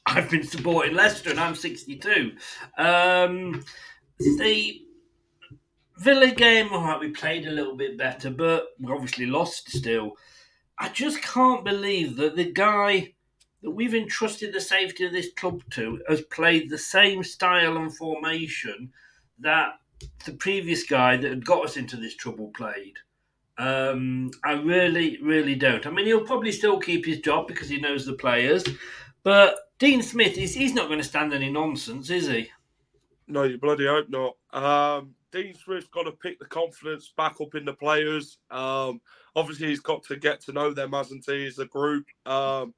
I've 0.06 0.30
been 0.30 0.42
supporting 0.42 0.94
Leicester 0.94 1.30
and 1.30 1.40
I'm 1.40 1.54
62. 1.54 2.32
Um, 2.78 3.64
the 4.18 4.82
Villa 5.98 6.30
game, 6.30 6.72
all 6.72 6.82
right, 6.84 7.00
we 7.00 7.10
played 7.10 7.46
a 7.46 7.52
little 7.52 7.76
bit 7.76 7.96
better, 7.96 8.30
but 8.30 8.68
we 8.80 8.92
obviously 8.92 9.26
lost 9.26 9.70
still. 9.70 10.12
I 10.78 10.88
just 10.88 11.22
can't 11.22 11.64
believe 11.64 12.16
that 12.16 12.36
the 12.36 12.50
guy 12.50 13.14
that 13.62 13.70
we've 13.70 13.94
entrusted 13.94 14.52
the 14.52 14.60
safety 14.60 15.04
of 15.04 15.12
this 15.12 15.32
club 15.34 15.62
to 15.70 16.00
has 16.08 16.20
played 16.22 16.68
the 16.68 16.78
same 16.78 17.22
style 17.22 17.76
and 17.76 17.96
formation 17.96 18.92
that 19.38 19.74
the 20.24 20.32
previous 20.32 20.84
guy 20.84 21.16
that 21.16 21.28
had 21.28 21.44
got 21.44 21.64
us 21.64 21.76
into 21.76 21.96
this 21.96 22.16
trouble 22.16 22.50
played. 22.54 22.94
Um, 23.56 24.30
I 24.44 24.52
really, 24.52 25.18
really 25.22 25.54
don't. 25.54 25.86
I 25.86 25.90
mean, 25.90 26.06
he'll 26.06 26.26
probably 26.26 26.52
still 26.52 26.78
keep 26.78 27.06
his 27.06 27.20
job 27.20 27.46
because 27.46 27.68
he 27.68 27.80
knows 27.80 28.04
the 28.04 28.14
players, 28.14 28.64
but 29.22 29.56
Dean 29.78 30.02
Smith 30.02 30.36
is 30.36 30.54
he's 30.54 30.74
not 30.74 30.88
going 30.88 30.98
to 30.98 31.04
stand 31.04 31.32
any 31.32 31.50
nonsense, 31.50 32.10
is 32.10 32.26
he? 32.26 32.50
No, 33.28 33.44
you 33.44 33.58
bloody 33.58 33.86
hope 33.86 34.08
not. 34.08 34.36
Um, 34.52 35.14
Dean 35.32 35.54
Smith's 35.54 35.88
got 35.88 36.04
to 36.04 36.12
pick 36.12 36.38
the 36.38 36.46
confidence 36.46 37.12
back 37.16 37.36
up 37.40 37.54
in 37.54 37.64
the 37.64 37.72
players. 37.72 38.38
Um, 38.50 39.00
obviously, 39.34 39.68
he's 39.68 39.80
got 39.80 40.02
to 40.04 40.16
get 40.16 40.40
to 40.42 40.52
know 40.52 40.72
them, 40.72 40.92
hasn't 40.92 41.24
he, 41.26 41.46
as 41.46 41.58
a 41.58 41.66
group. 41.66 42.06
Um, 42.26 42.74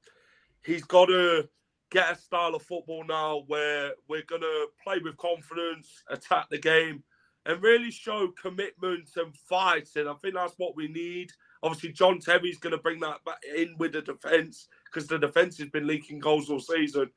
he's 0.63 0.83
got 0.83 1.07
to 1.07 1.47
get 1.91 2.11
a 2.11 2.19
style 2.19 2.55
of 2.55 2.63
football 2.63 3.03
now 3.05 3.43
where 3.47 3.91
we're 4.07 4.23
going 4.23 4.41
to 4.41 4.67
play 4.83 4.99
with 4.99 5.17
confidence, 5.17 6.03
attack 6.09 6.49
the 6.49 6.57
game, 6.57 7.03
and 7.45 7.63
really 7.63 7.91
show 7.91 8.29
commitment 8.41 9.09
and 9.15 9.35
fight. 9.37 9.89
And 9.95 10.09
I 10.09 10.13
think 10.15 10.33
that's 10.33 10.55
what 10.57 10.75
we 10.75 10.87
need. 10.87 11.31
Obviously, 11.63 11.93
John 11.93 12.19
Terry's 12.19 12.59
going 12.59 12.75
to 12.75 12.81
bring 12.81 12.99
that 12.99 13.23
back 13.25 13.39
in 13.55 13.75
with 13.77 13.93
the 13.93 14.01
defence 14.01 14.67
because 14.85 15.07
the 15.07 15.17
defence 15.17 15.57
has 15.59 15.69
been 15.69 15.87
leaking 15.87 16.19
goals 16.19 16.49
all 16.49 16.59
season. 16.59 17.09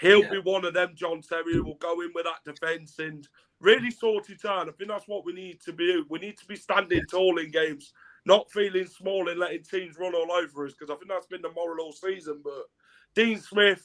He'll 0.00 0.22
yeah. 0.22 0.30
be 0.30 0.38
one 0.40 0.64
of 0.64 0.74
them, 0.74 0.92
John 0.94 1.22
Terry, 1.22 1.54
who 1.54 1.64
will 1.64 1.76
go 1.76 2.00
in 2.02 2.10
with 2.14 2.26
that 2.26 2.44
defence 2.44 2.98
and 2.98 3.26
really 3.60 3.90
sort 3.90 4.28
it 4.28 4.44
out. 4.44 4.68
I 4.68 4.72
think 4.72 4.90
that's 4.90 5.08
what 5.08 5.24
we 5.24 5.32
need 5.32 5.60
to 5.62 5.72
be. 5.72 6.04
We 6.10 6.18
need 6.18 6.36
to 6.38 6.46
be 6.46 6.56
standing 6.56 7.02
tall 7.10 7.38
in 7.38 7.50
games, 7.50 7.92
not 8.26 8.50
feeling 8.50 8.86
small 8.86 9.28
and 9.28 9.40
letting 9.40 9.62
teams 9.62 9.96
run 9.98 10.14
all 10.14 10.32
over 10.32 10.66
us 10.66 10.74
because 10.74 10.90
I 10.90 10.96
think 10.96 11.08
that's 11.08 11.26
been 11.26 11.42
the 11.42 11.52
moral 11.52 11.84
all 11.84 11.92
season. 11.92 12.42
But 12.44 12.64
Dean 13.14 13.40
Smith, 13.40 13.82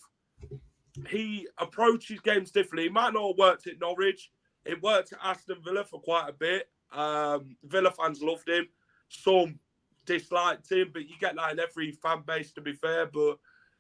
he 1.10 1.48
approaches 1.58 2.20
games 2.20 2.52
differently. 2.52 2.84
He 2.84 2.90
might 2.90 3.14
not 3.14 3.28
have 3.28 3.38
worked 3.38 3.68
at 3.68 3.80
Norwich. 3.80 4.32
It 4.66 4.82
worked 4.82 5.14
at 5.14 5.20
Aston 5.24 5.58
Villa 5.64 5.84
for 5.84 6.02
quite 6.02 6.30
a 6.30 6.34
bit. 6.34 6.70
Um, 6.92 7.56
Villa 7.64 7.92
fans 7.92 8.22
loved 8.22 8.48
him. 8.48 8.68
Some 9.10 9.60
disliked 10.06 10.72
him, 10.72 10.90
but 10.94 11.08
you 11.08 11.16
get 11.20 11.36
that 11.36 11.54
in 11.54 11.60
every 11.60 11.92
fan 11.92 12.24
base, 12.26 12.52
to 12.54 12.62
be 12.62 12.74
fair. 12.74 13.06
But 13.08 13.38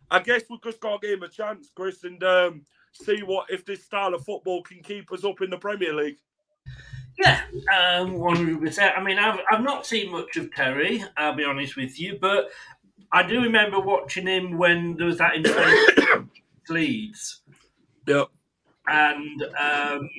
I 0.10 0.20
guess 0.20 0.44
we've 0.50 0.62
just 0.63 0.80
got 0.80 1.01
to 1.01 1.08
give 1.08 1.18
him 1.18 1.24
a 1.24 1.30
chance, 1.30 1.70
Chris, 1.75 2.03
and 2.03 2.24
um, 2.24 2.65
see 2.94 3.22
what 3.24 3.50
if 3.50 3.65
this 3.65 3.84
style 3.84 4.13
of 4.13 4.24
football 4.24 4.63
can 4.63 4.82
keep 4.82 5.12
us 5.12 5.24
up 5.24 5.41
in 5.41 5.50
the 5.50 5.58
Premier 5.58 5.94
League. 5.94 6.18
Yeah, 7.20 7.41
um, 7.74 8.15
100%. 8.15 8.98
I 8.98 9.03
mean, 9.03 9.20
I've, 9.20 9.39
I've 9.51 9.63
not 9.63 9.86
seen 9.86 10.12
much 10.12 10.38
of 10.38 10.53
Terry, 10.53 11.03
I'll 11.18 11.36
be 11.36 11.44
honest 11.44 11.75
with 11.75 12.00
you, 12.00 12.18
but 12.20 12.50
I 13.12 13.24
do 13.24 13.41
remember 13.41 13.80
watching 13.80 14.25
him 14.25 14.58
when 14.58 14.96
there 14.96 15.08
was 15.08 15.18
that 15.18 15.36
Leeds. 16.70 17.41
Yep. 18.08 18.27
And 18.88 19.44
um, 19.60 20.10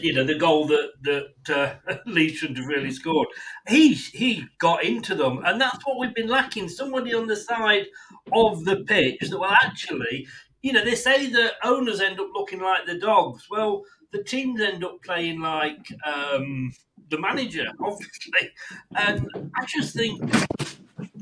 you 0.00 0.12
know 0.12 0.24
the 0.24 0.34
goal 0.34 0.66
that 0.66 0.90
that 1.02 1.78
uh, 1.88 1.94
Leeds 2.06 2.38
should 2.38 2.56
have 2.56 2.66
really 2.66 2.90
scored. 2.90 3.28
He 3.68 3.94
he 3.94 4.44
got 4.58 4.84
into 4.84 5.14
them, 5.14 5.42
and 5.44 5.60
that's 5.60 5.84
what 5.86 5.98
we've 5.98 6.14
been 6.14 6.28
lacking. 6.28 6.68
Somebody 6.68 7.14
on 7.14 7.26
the 7.26 7.36
side 7.36 7.86
of 8.32 8.64
the 8.64 8.84
pitch 8.84 9.20
that 9.20 9.38
well, 9.38 9.56
actually, 9.62 10.26
you 10.62 10.72
know, 10.72 10.84
they 10.84 10.94
say 10.94 11.28
that 11.30 11.54
owners 11.64 12.00
end 12.00 12.20
up 12.20 12.28
looking 12.34 12.60
like 12.60 12.86
the 12.86 12.98
dogs. 12.98 13.46
Well, 13.50 13.82
the 14.12 14.22
teams 14.22 14.60
end 14.60 14.84
up 14.84 15.02
playing 15.02 15.40
like 15.40 15.86
um, 16.04 16.72
the 17.10 17.18
manager, 17.18 17.66
obviously, 17.80 18.50
and 18.96 19.28
I 19.56 19.64
just 19.66 19.94
think 19.94 20.22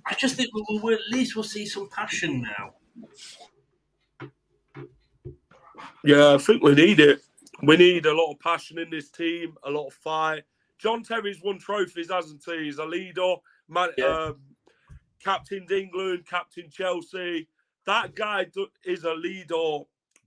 I 0.06 0.14
just 0.14 0.36
think 0.36 0.50
we'll, 0.54 0.80
we'll, 0.80 0.94
at 0.94 1.00
least 1.10 1.36
we'll 1.36 1.44
see 1.44 1.66
some 1.66 1.88
passion 1.90 2.42
now. 2.42 2.74
Yeah, 6.04 6.34
I 6.34 6.38
think 6.38 6.62
we 6.62 6.74
need 6.74 7.00
it. 7.00 7.20
We 7.62 7.76
need 7.76 8.06
a 8.06 8.14
lot 8.14 8.30
of 8.30 8.38
passion 8.38 8.78
in 8.78 8.90
this 8.90 9.10
team, 9.10 9.56
a 9.64 9.70
lot 9.70 9.88
of 9.88 9.94
fight. 9.94 10.44
John 10.78 11.02
Terry's 11.02 11.42
won 11.42 11.58
trophies, 11.58 12.10
hasn't 12.10 12.42
he? 12.44 12.64
He's 12.64 12.78
a 12.78 12.84
leader, 12.84 13.34
man, 13.68 13.90
yeah. 13.98 14.06
um, 14.06 14.36
captained 15.22 15.72
England, 15.72 16.24
captain 16.28 16.70
Chelsea. 16.70 17.48
That 17.84 18.14
guy 18.14 18.46
is 18.84 19.04
a 19.04 19.14
leader 19.14 19.80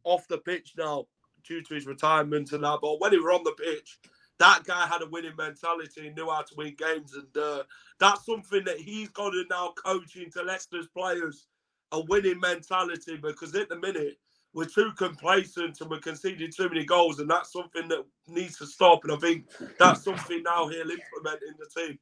off 0.03 0.27
the 0.27 0.39
pitch 0.39 0.73
now 0.77 1.07
due 1.43 1.61
to 1.61 1.73
his 1.73 1.85
retirement 1.85 2.51
and 2.51 2.63
that. 2.63 2.79
But 2.81 2.99
when 2.99 3.11
he 3.11 3.19
was 3.19 3.37
on 3.37 3.43
the 3.43 3.51
pitch, 3.51 3.99
that 4.39 4.63
guy 4.65 4.87
had 4.87 5.03
a 5.03 5.09
winning 5.09 5.35
mentality 5.37 6.07
and 6.07 6.15
knew 6.15 6.29
how 6.29 6.41
to 6.41 6.55
win 6.57 6.75
games. 6.77 7.13
And 7.13 7.37
uh, 7.37 7.63
that's 7.99 8.25
something 8.25 8.63
that 8.65 8.79
he's 8.79 9.09
got 9.09 9.29
to 9.29 9.45
now 9.49 9.73
coach 9.73 10.15
into 10.15 10.41
Leicester's 10.41 10.87
players 10.87 11.47
a 11.91 11.99
winning 12.01 12.39
mentality 12.39 13.17
because 13.17 13.53
at 13.55 13.69
the 13.69 13.77
minute, 13.77 14.17
we're 14.53 14.65
too 14.65 14.91
complacent 14.97 15.79
and 15.79 15.89
we're 15.89 15.99
conceding 15.99 16.51
too 16.51 16.67
many 16.69 16.85
goals, 16.85 17.19
and 17.19 17.29
that's 17.29 17.53
something 17.53 17.87
that 17.87 18.05
needs 18.27 18.57
to 18.57 18.65
stop. 18.65 19.03
And 19.03 19.13
I 19.13 19.17
think 19.17 19.45
that's 19.79 20.03
something 20.03 20.43
now 20.43 20.67
he'll 20.67 20.81
implement 20.81 21.41
in 21.47 21.55
the 21.57 21.81
team. 21.81 21.99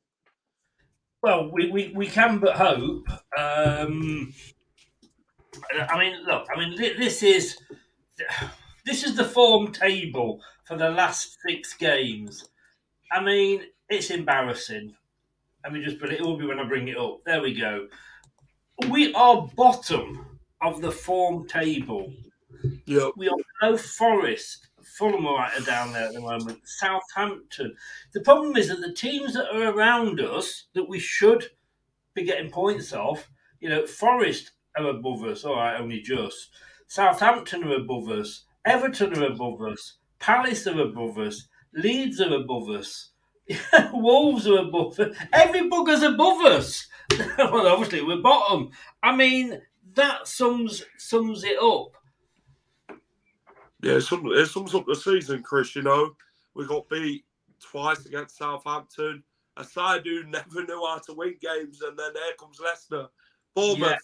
Well, 1.22 1.52
we, 1.52 1.70
we, 1.70 1.92
we 1.96 2.08
can 2.08 2.40
but 2.40 2.56
hope. 2.56 3.08
Um, 3.38 4.34
I 5.90 6.00
mean, 6.00 6.24
look, 6.26 6.48
I 6.54 6.60
mean, 6.60 6.78
this 6.78 7.22
is 7.24 7.58
this 8.86 9.04
is 9.04 9.16
the 9.16 9.26
form 9.26 9.72
table 9.72 10.42
for 10.66 10.78
the 10.78 10.90
last 10.90 11.38
six 11.46 11.74
games. 11.74 12.50
I 13.12 13.24
mean, 13.24 13.64
it's 13.90 14.12
embarrassing. 14.12 14.96
Let 15.64 15.74
me 15.74 15.84
just 15.84 16.02
it. 16.02 16.14
It 16.14 16.22
will 16.22 16.38
be 16.38 16.46
when 16.46 16.60
I 16.60 16.64
bring 16.64 16.88
it 16.88 16.98
up. 16.98 17.20
There 17.26 17.42
we 17.42 17.54
go. 17.54 17.88
We 18.90 19.14
are 19.14 19.48
bottom 19.58 20.40
of 20.62 20.82
the 20.82 20.92
form 20.92 21.48
table 21.48 22.14
We 23.16 23.30
are 23.30 23.38
no 23.62 23.78
Forest. 23.78 24.68
Fulham 24.84 25.28
are 25.28 25.50
down 25.66 25.94
there 25.94 26.08
at 26.08 26.14
the 26.14 26.22
moment. 26.22 26.60
Southampton. 26.66 27.76
The 28.14 28.22
problem 28.22 28.58
is 28.58 28.70
that 28.70 28.82
the 28.82 28.94
teams 28.94 29.34
that 29.34 29.54
are 29.54 29.70
around 29.70 30.20
us 30.20 30.66
that 30.74 30.90
we 30.90 31.00
should 31.00 31.46
be 32.14 32.24
getting 32.24 32.52
points 32.52 32.94
off, 32.94 33.30
you 33.60 33.70
know, 33.70 33.86
Forest 33.86 34.52
are 34.78 34.88
above 34.88 35.24
us. 35.24 35.46
All 35.46 35.56
right, 35.56 35.80
only 35.80 36.02
just. 36.02 36.50
Southampton 36.88 37.64
are 37.66 37.76
above 37.76 38.10
us. 38.10 38.46
Everton 38.66 39.18
are 39.18 39.28
above 39.28 39.62
us. 39.62 39.98
Palace 40.20 40.68
are 40.68 40.82
above 40.82 41.18
us. 41.18 41.48
Leeds 41.74 42.20
are 42.20 42.34
above 42.34 42.70
us. 42.70 43.12
Wolves 43.94 44.48
are 44.48 44.60
above 44.60 45.00
us. 45.00 45.16
Every 45.32 45.70
bugger's 45.70 46.04
above 46.04 46.42
us. 46.46 46.88
well, 47.38 47.68
obviously 47.68 48.02
we're 48.02 48.22
bottom. 48.22 48.72
I 49.02 49.16
mean, 49.16 49.62
that 49.96 50.28
sums 50.28 50.84
sums 50.98 51.44
it 51.44 51.58
up. 51.62 51.96
Yeah, 53.82 53.94
it 53.94 54.02
sums, 54.02 54.38
it 54.38 54.46
sums 54.48 54.76
up 54.76 54.86
the 54.86 54.96
season, 54.96 55.42
Chris. 55.44 55.76
You 55.76 55.84
know, 55.84 56.12
we 56.54 56.68
got 56.68 56.90
beat 56.90 57.24
twice 57.60 58.06
against 58.06 58.38
Southampton. 58.38 59.24
A 59.58 59.64
side 59.64 60.02
who 60.06 60.24
never 60.26 60.64
knew 60.64 60.86
how 60.86 61.00
to 61.06 61.14
win 61.14 61.36
games, 61.42 61.82
and 61.82 61.98
then 61.98 62.14
there 62.14 62.34
comes 62.40 62.60
Leicester. 62.60 63.08
Bournemouth 63.56 63.90
yeah. 63.90 63.98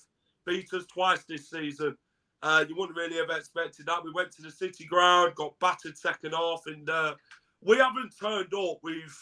beat 0.46 0.74
us 0.74 0.86
twice 0.86 1.24
this 1.24 1.50
season. 1.50 1.96
Uh, 2.42 2.66
you 2.68 2.76
wouldn't 2.76 2.98
really 2.98 3.18
have 3.18 3.36
expected 3.36 3.86
that. 3.86 4.04
We 4.04 4.12
went 4.14 4.32
to 4.34 4.42
the 4.42 4.52
City 4.52 4.86
Ground, 4.86 5.36
got 5.36 5.58
battered 5.60 5.98
second 5.98 6.34
half, 6.34 6.64
and 6.68 6.90
uh, 6.90 7.16
we 7.62 7.78
haven't 7.78 8.14
turned 8.20 8.54
up. 8.54 8.78
We've 8.84 9.18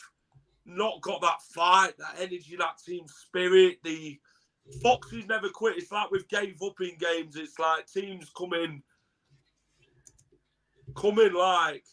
not 0.66 1.02
got 1.02 1.22
that 1.22 1.42
fight, 1.54 1.94
that 1.98 2.16
energy, 2.20 2.56
that 2.58 2.80
team 2.86 3.06
spirit. 3.08 3.78
The 3.84 4.20
Foxes 4.82 5.28
never 5.28 5.50
quit. 5.50 5.78
It's 5.78 5.92
like 5.92 6.12
we've 6.12 6.28
gave 6.28 6.62
up 6.64 6.80
in 6.82 6.98
games. 6.98 7.36
It's 7.36 7.60
like 7.60 7.88
teams 7.88 8.32
come 8.36 8.54
in 8.54 8.82
come 10.96 11.20
in 11.20 11.34
like 11.34 11.86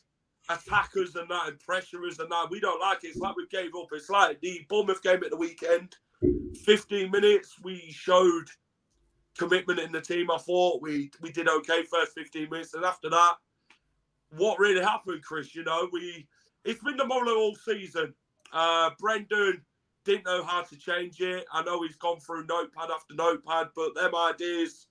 attackers 0.48 1.14
and 1.16 1.28
that 1.30 1.48
and 1.48 1.58
pressurers 1.58 2.18
and 2.18 2.30
that. 2.30 2.48
We 2.50 2.60
don't 2.60 2.80
like 2.80 3.04
it. 3.04 3.08
It's 3.08 3.18
like 3.18 3.36
we 3.36 3.46
gave 3.48 3.74
up. 3.76 3.88
It's 3.92 4.10
like 4.10 4.40
the 4.40 4.64
Bournemouth 4.68 5.02
game 5.02 5.22
at 5.24 5.30
the 5.30 5.36
weekend. 5.36 5.96
15 6.64 7.10
minutes, 7.10 7.56
we 7.62 7.90
showed 7.90 8.46
commitment 9.38 9.78
in 9.78 9.92
the 9.92 10.00
team. 10.00 10.30
I 10.30 10.38
thought 10.38 10.82
we 10.82 11.10
we 11.20 11.32
did 11.32 11.48
okay 11.48 11.82
first 11.84 12.12
15 12.14 12.50
minutes. 12.50 12.74
And 12.74 12.84
after 12.84 13.08
that, 13.10 13.34
what 14.36 14.58
really 14.58 14.82
happened, 14.82 15.22
Chris? 15.22 15.54
You 15.54 15.64
know, 15.64 15.88
we 15.92 16.26
it's 16.64 16.82
been 16.82 16.96
the 16.96 17.06
model 17.06 17.36
all 17.36 17.54
season. 17.54 18.14
Uh 18.52 18.90
Brendan 18.98 19.62
didn't 20.04 20.26
know 20.26 20.42
how 20.42 20.62
to 20.62 20.76
change 20.76 21.20
it. 21.20 21.44
I 21.52 21.62
know 21.62 21.82
he's 21.82 21.96
gone 21.96 22.20
through 22.20 22.46
notepad 22.46 22.90
after 22.90 23.14
notepad, 23.14 23.68
but 23.76 23.94
them 23.94 24.14
ideas 24.14 24.86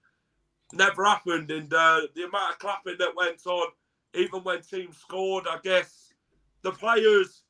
never 0.73 1.03
happened. 1.03 1.51
And 1.51 1.73
uh, 1.73 2.01
the 2.15 2.23
amount 2.23 2.53
of 2.53 2.59
clapping 2.59 2.97
that 2.99 3.15
went 3.15 3.45
on 3.45 3.67
even 4.13 4.43
when 4.43 4.61
teams 4.61 4.97
scored, 4.97 5.45
I 5.49 5.57
guess 5.63 6.13
the 6.61 6.71
players. 6.71 7.43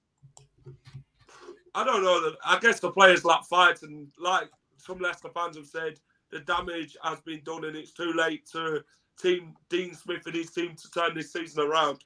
I 1.76 1.84
don't 1.84 2.04
know. 2.04 2.34
I 2.46 2.60
guess 2.60 2.80
the 2.80 2.92
players 2.92 3.24
lack 3.24 3.46
fight, 3.46 3.84
and 3.84 4.08
like 4.20 4.50
some 4.78 5.00
Leicester 5.00 5.30
fans 5.34 5.58
have 5.58 5.68
said, 5.68 6.00
the 6.32 6.40
damage 6.40 6.98
has 7.04 7.20
been 7.22 7.42
done, 7.44 7.66
and 7.66 7.76
it's 7.76 7.92
too 7.92 8.14
late 8.14 8.46
to 8.52 8.84
team 9.22 9.54
Dean 9.70 9.94
Smith 9.94 10.26
and 10.26 10.36
his 10.36 10.52
team 10.52 10.76
to 10.76 10.92
turn 10.92 11.16
this 11.16 11.34
season 11.34 11.64
around. 11.64 12.04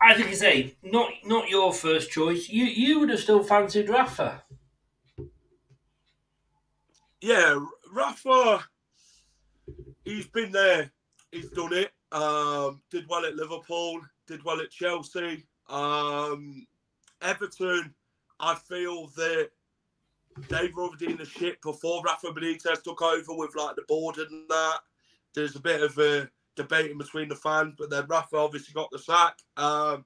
I 0.00 0.14
think 0.14 0.28
you 0.30 0.36
say 0.36 0.76
not 0.82 1.10
not 1.24 1.48
your 1.48 1.72
first 1.72 2.10
choice. 2.10 2.48
You 2.48 2.64
you 2.64 3.00
would 3.00 3.10
have 3.10 3.20
still 3.20 3.42
fancied 3.42 3.88
Rafa. 3.88 4.42
Yeah, 7.20 7.58
Rafa. 7.90 8.64
He's 10.04 10.26
been 10.26 10.52
there. 10.52 10.90
He's 11.32 11.48
done 11.48 11.72
it. 11.72 11.90
Um, 12.14 12.80
did 12.90 13.08
well 13.08 13.26
at 13.26 13.34
Liverpool. 13.34 14.00
did 14.28 14.44
well 14.44 14.60
at 14.60 14.70
Chelsea. 14.70 15.44
Um, 15.68 16.64
Everton, 17.20 17.92
I 18.38 18.54
feel 18.54 19.08
that 19.16 19.50
they 20.48 20.68
were 20.68 20.84
already 20.84 21.06
in 21.06 21.16
the 21.16 21.24
shit 21.24 21.60
before 21.60 22.02
Rafa 22.04 22.28
Benitez 22.28 22.82
took 22.82 23.02
over 23.02 23.34
with 23.34 23.56
like 23.56 23.74
the 23.74 23.82
board 23.88 24.18
and 24.18 24.48
that. 24.48 24.78
There's 25.34 25.56
a 25.56 25.60
bit 25.60 25.82
of 25.82 25.98
a 25.98 26.28
debate 26.54 26.92
in 26.92 26.98
between 26.98 27.28
the 27.28 27.34
fans, 27.34 27.74
but 27.76 27.90
then 27.90 28.06
Rafa 28.06 28.36
obviously 28.36 28.72
got 28.74 28.90
the 28.92 28.98
sack. 28.98 29.38
Um, 29.56 30.04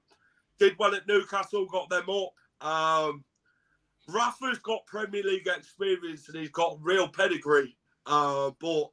did 0.57 0.75
well 0.79 0.95
at 0.95 1.07
Newcastle, 1.07 1.67
got 1.67 1.89
them 1.89 2.09
up. 2.09 2.67
Um, 2.67 3.23
Rafa's 4.07 4.57
got 4.59 4.87
Premier 4.87 5.21
League 5.23 5.47
experience 5.47 6.27
and 6.27 6.37
he's 6.39 6.49
got 6.49 6.79
real 6.81 7.07
pedigree. 7.07 7.77
Uh, 8.07 8.49
but 8.59 8.89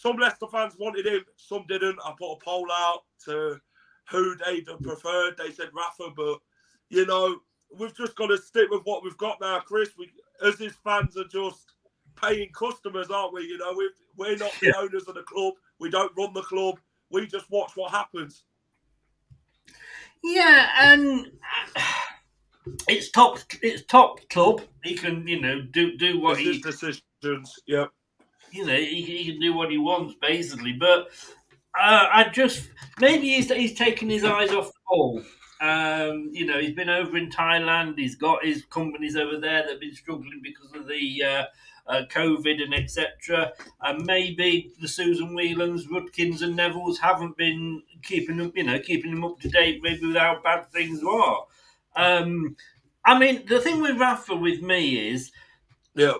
some 0.00 0.16
Leicester 0.16 0.46
fans 0.46 0.76
wanted 0.78 1.06
him, 1.06 1.24
some 1.36 1.64
didn't. 1.68 1.98
I 2.04 2.12
put 2.16 2.32
a 2.32 2.36
poll 2.36 2.66
out 2.70 3.02
to 3.24 3.60
who 4.10 4.36
they'd 4.36 4.66
preferred. 4.82 5.36
They 5.36 5.50
said 5.50 5.70
Rafa, 5.74 6.12
but 6.16 6.38
you 6.88 7.04
know, 7.04 7.40
we've 7.76 7.96
just 7.96 8.14
got 8.14 8.28
to 8.28 8.38
stick 8.38 8.70
with 8.70 8.82
what 8.84 9.02
we've 9.02 9.16
got 9.16 9.40
now, 9.40 9.60
Chris. 9.60 9.90
We, 9.98 10.10
as 10.46 10.58
his 10.58 10.74
fans, 10.84 11.16
are 11.16 11.24
just 11.24 11.72
paying 12.14 12.50
customers, 12.52 13.10
aren't 13.10 13.34
we? 13.34 13.42
You 13.42 13.58
know, 13.58 13.74
we 13.76 13.90
we're 14.16 14.36
not 14.36 14.52
the 14.60 14.76
owners 14.78 15.08
of 15.08 15.14
the 15.14 15.22
club. 15.22 15.54
We 15.80 15.90
don't 15.90 16.12
run 16.16 16.32
the 16.32 16.42
club. 16.42 16.78
We 17.10 17.26
just 17.26 17.50
watch 17.50 17.72
what 17.74 17.90
happens. 17.90 18.44
Yeah, 20.22 20.68
and 20.78 21.32
it's 22.86 23.10
top. 23.10 23.38
It's 23.62 23.84
top 23.86 24.20
club. 24.30 24.62
He 24.84 24.94
can, 24.94 25.26
you 25.26 25.40
know, 25.40 25.60
do 25.60 25.96
do 25.96 26.20
what 26.20 26.38
It's 26.38 26.40
he 26.40 26.52
his 26.52 26.60
decisions. 26.62 27.58
Yeah. 27.66 27.86
You 28.52 28.66
know, 28.66 28.76
he, 28.76 29.02
he 29.02 29.32
can 29.32 29.40
do 29.40 29.52
what 29.54 29.70
he 29.70 29.78
wants 29.78 30.14
basically. 30.20 30.72
But 30.72 31.08
uh, 31.78 32.08
I 32.12 32.28
just 32.32 32.68
maybe 33.00 33.28
he's 33.34 33.52
he's 33.52 33.74
taken 33.74 34.08
his 34.10 34.24
eyes 34.24 34.50
off 34.50 34.66
the 34.66 34.80
ball. 34.88 35.22
Um, 35.60 36.30
you 36.32 36.46
know, 36.46 36.60
he's 36.60 36.74
been 36.74 36.88
over 36.88 37.16
in 37.16 37.30
Thailand. 37.30 37.98
He's 37.98 38.14
got 38.16 38.44
his 38.44 38.64
companies 38.64 39.16
over 39.16 39.38
there 39.38 39.62
that 39.62 39.70
have 39.72 39.80
been 39.80 39.94
struggling 39.94 40.40
because 40.42 40.72
of 40.74 40.86
the 40.86 41.22
uh, 41.24 41.44
uh, 41.86 42.02
COVID 42.10 42.62
and 42.62 42.74
etc. 42.74 43.52
And 43.82 44.04
maybe 44.04 44.72
the 44.80 44.88
Susan 44.88 45.34
Whelans, 45.34 45.86
Rudkins, 45.88 46.42
and 46.42 46.56
Nevilles 46.58 46.98
haven't 46.98 47.36
been 47.36 47.82
keeping 48.02 48.36
them, 48.36 48.52
you 48.54 48.64
know, 48.64 48.78
keeping 48.78 49.10
them 49.12 49.24
up 49.24 49.40
to 49.40 49.48
date. 49.48 49.80
Maybe 49.82 50.06
with 50.06 50.16
how 50.16 50.40
bad 50.42 50.70
things 50.70 51.02
are. 51.02 51.46
Um, 51.96 52.56
I 53.04 53.18
mean, 53.18 53.46
the 53.46 53.60
thing 53.60 53.80
with 53.80 53.98
Rafa 53.98 54.36
with 54.36 54.62
me 54.62 55.10
is 55.10 55.32
Yeah. 55.94 56.14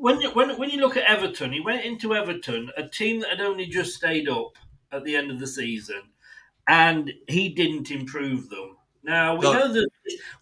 When 0.00 0.20
you, 0.20 0.30
when 0.30 0.56
when 0.58 0.70
you 0.70 0.80
look 0.80 0.96
at 0.96 1.04
Everton, 1.04 1.52
he 1.52 1.60
went 1.60 1.84
into 1.84 2.14
Everton, 2.14 2.70
a 2.76 2.86
team 2.88 3.20
that 3.20 3.30
had 3.30 3.40
only 3.40 3.66
just 3.66 3.96
stayed 3.96 4.28
up 4.28 4.56
at 4.92 5.04
the 5.04 5.16
end 5.16 5.30
of 5.30 5.38
the 5.38 5.46
season, 5.46 6.02
and 6.66 7.12
he 7.28 7.48
didn't 7.50 7.90
improve 7.90 8.48
them. 8.48 8.76
Now 9.04 9.36
we 9.36 9.42
No. 9.44 9.52
know 9.52 9.72
that 9.72 9.88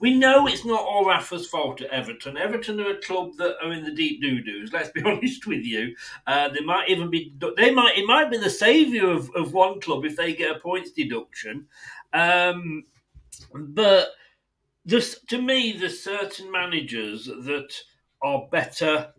we 0.00 0.14
know 0.16 0.46
it's 0.46 0.64
not 0.64 0.80
all 0.80 1.04
Rafa's 1.04 1.46
fault 1.46 1.80
at 1.82 1.90
Everton. 1.90 2.36
Everton 2.36 2.80
are 2.80 2.90
a 2.90 3.02
club 3.02 3.36
that 3.36 3.56
are 3.62 3.72
in 3.72 3.84
the 3.84 3.92
deep 3.92 4.20
doo 4.22 4.40
doos. 4.42 4.72
Let's 4.72 4.90
be 4.90 5.02
honest 5.04 5.46
with 5.46 5.64
you. 5.64 5.94
Uh, 6.26 6.48
they 6.48 6.60
might 6.60 6.88
even 6.88 7.10
be. 7.10 7.34
They 7.56 7.70
might. 7.70 7.98
It 7.98 8.06
might 8.06 8.30
be 8.30 8.38
the 8.38 8.50
saviour 8.50 9.10
of, 9.10 9.30
of 9.34 9.52
one 9.52 9.80
club 9.80 10.04
if 10.04 10.16
they 10.16 10.34
get 10.34 10.56
a 10.56 10.58
points 10.60 10.90
deduction. 10.92 11.66
Um, 12.12 12.84
but 13.52 14.08
just 14.86 15.28
to 15.28 15.40
me, 15.40 15.72
there's 15.78 16.02
certain 16.02 16.50
managers 16.50 17.26
that 17.26 17.72
are 18.22 18.48
better 18.50 19.12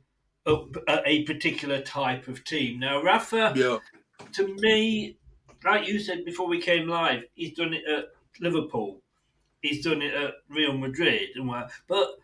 at 0.87 1.03
a 1.05 1.23
particular 1.23 1.81
type 1.81 2.27
of 2.27 2.43
team. 2.43 2.79
Now, 2.79 3.01
Rafa, 3.01 3.53
Yeah. 3.55 3.79
to 4.33 4.55
me, 4.59 5.17
like 5.63 5.87
you 5.87 5.99
said 5.99 6.25
before 6.25 6.47
we 6.47 6.61
came 6.61 6.87
live, 6.87 7.25
he's 7.35 7.53
done 7.53 7.73
it 7.73 7.83
at 7.85 8.05
Liverpool, 8.39 9.01
he's 9.61 9.83
done 9.83 10.01
it 10.01 10.13
at 10.13 10.35
Real 10.49 10.77
Madrid, 10.77 11.29
and 11.35 11.47
what, 11.47 11.71
but 11.87 12.15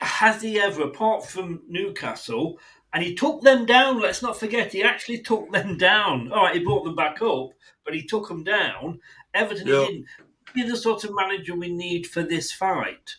has 0.00 0.42
he 0.42 0.60
ever, 0.60 0.82
apart 0.82 1.26
from 1.26 1.62
Newcastle, 1.68 2.58
and 2.92 3.02
he 3.02 3.14
took 3.14 3.40
them 3.40 3.64
down. 3.64 4.00
Let's 4.00 4.20
not 4.22 4.38
forget, 4.38 4.72
he 4.72 4.82
actually 4.82 5.22
took 5.22 5.50
them 5.50 5.78
down. 5.78 6.30
All 6.30 6.44
right, 6.44 6.56
he 6.56 6.62
brought 6.62 6.84
them 6.84 6.94
back 6.94 7.22
up, 7.22 7.50
but 7.84 7.94
he 7.94 8.02
took 8.02 8.28
them 8.28 8.44
down. 8.44 9.00
Everton 9.32 9.66
Yeah. 9.66 9.86
didn't. 9.86 10.06
He's 10.54 10.70
the 10.70 10.76
sort 10.76 11.04
of 11.04 11.14
manager 11.14 11.54
we 11.56 11.72
need 11.72 12.06
for 12.06 12.22
this 12.22 12.52
fight. 12.52 13.16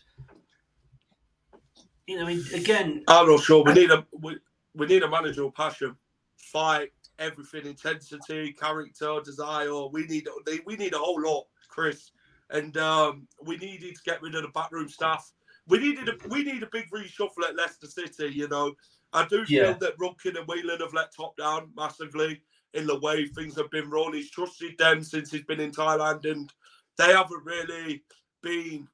You 2.06 2.18
know, 2.18 2.26
I 2.26 2.34
mean, 2.34 2.44
again, 2.54 3.02
I'm 3.08 3.26
not 3.26 3.40
sure. 3.42 3.64
We 3.64 3.72
need 3.72 3.90
a 3.90 4.06
we, 4.12 4.36
we 4.74 4.86
need 4.86 5.02
a 5.02 5.08
manager 5.08 5.44
with 5.44 5.54
passion, 5.54 5.96
fight, 6.36 6.92
everything, 7.18 7.66
intensity, 7.66 8.52
character, 8.52 9.20
desire. 9.24 9.86
We 9.88 10.06
need 10.06 10.28
we 10.66 10.76
need 10.76 10.94
a 10.94 10.98
whole 10.98 11.20
lot, 11.20 11.46
Chris, 11.68 12.10
and 12.50 12.76
um, 12.76 13.28
we 13.44 13.56
needed 13.56 13.94
to 13.96 14.02
get 14.04 14.22
rid 14.22 14.34
of 14.34 14.42
the 14.42 14.48
backroom 14.48 14.88
staff. 14.88 15.32
We 15.66 15.78
needed 15.78 16.08
a 16.08 16.28
we 16.28 16.42
need 16.44 16.62
a 16.62 16.68
big 16.72 16.90
reshuffle 16.90 17.48
at 17.48 17.56
Leicester 17.56 17.86
City. 17.86 18.34
You 18.34 18.48
know, 18.48 18.74
I 19.12 19.26
do 19.26 19.44
feel 19.46 19.62
Yeah. 19.62 19.72
that 19.74 19.98
Rudkin 19.98 20.36
and 20.38 20.46
Whelan 20.46 20.80
have 20.80 20.94
let 20.94 21.14
top 21.14 21.36
down 21.36 21.70
massively 21.76 22.42
in 22.74 22.86
the 22.86 22.98
way 22.98 23.26
things 23.26 23.56
have 23.56 23.70
been 23.70 23.88
run. 23.88 24.12
He's 24.14 24.30
trusted 24.30 24.76
them 24.78 25.02
since 25.02 25.30
he's 25.30 25.44
been 25.44 25.60
in 25.60 25.70
Thailand, 25.70 26.30
and 26.30 26.52
they 26.98 27.12
haven't 27.12 27.44
really 27.44 28.02
been 28.42 28.88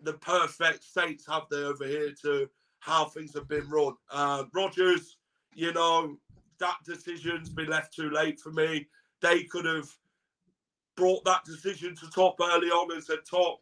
the 0.00 0.14
perfect 0.14 0.82
saints 0.84 1.26
have 1.26 1.44
they 1.50 1.58
over 1.58 1.86
here 1.86 2.12
to 2.22 2.48
how 2.82 3.04
things 3.04 3.32
have 3.32 3.46
been 3.46 3.68
run. 3.70 3.94
Uh, 4.10 4.42
Rodgers, 4.52 5.16
you 5.54 5.72
know, 5.72 6.16
that 6.58 6.76
decision's 6.84 7.48
been 7.48 7.68
left 7.68 7.94
too 7.94 8.10
late 8.10 8.40
for 8.40 8.50
me. 8.50 8.88
They 9.20 9.44
could 9.44 9.64
have 9.66 9.88
brought 10.96 11.24
that 11.24 11.44
decision 11.44 11.94
to 11.94 12.10
top 12.10 12.36
early 12.40 12.68
on 12.68 12.90
and 12.90 13.02
said, 13.02 13.20
"Top, 13.24 13.60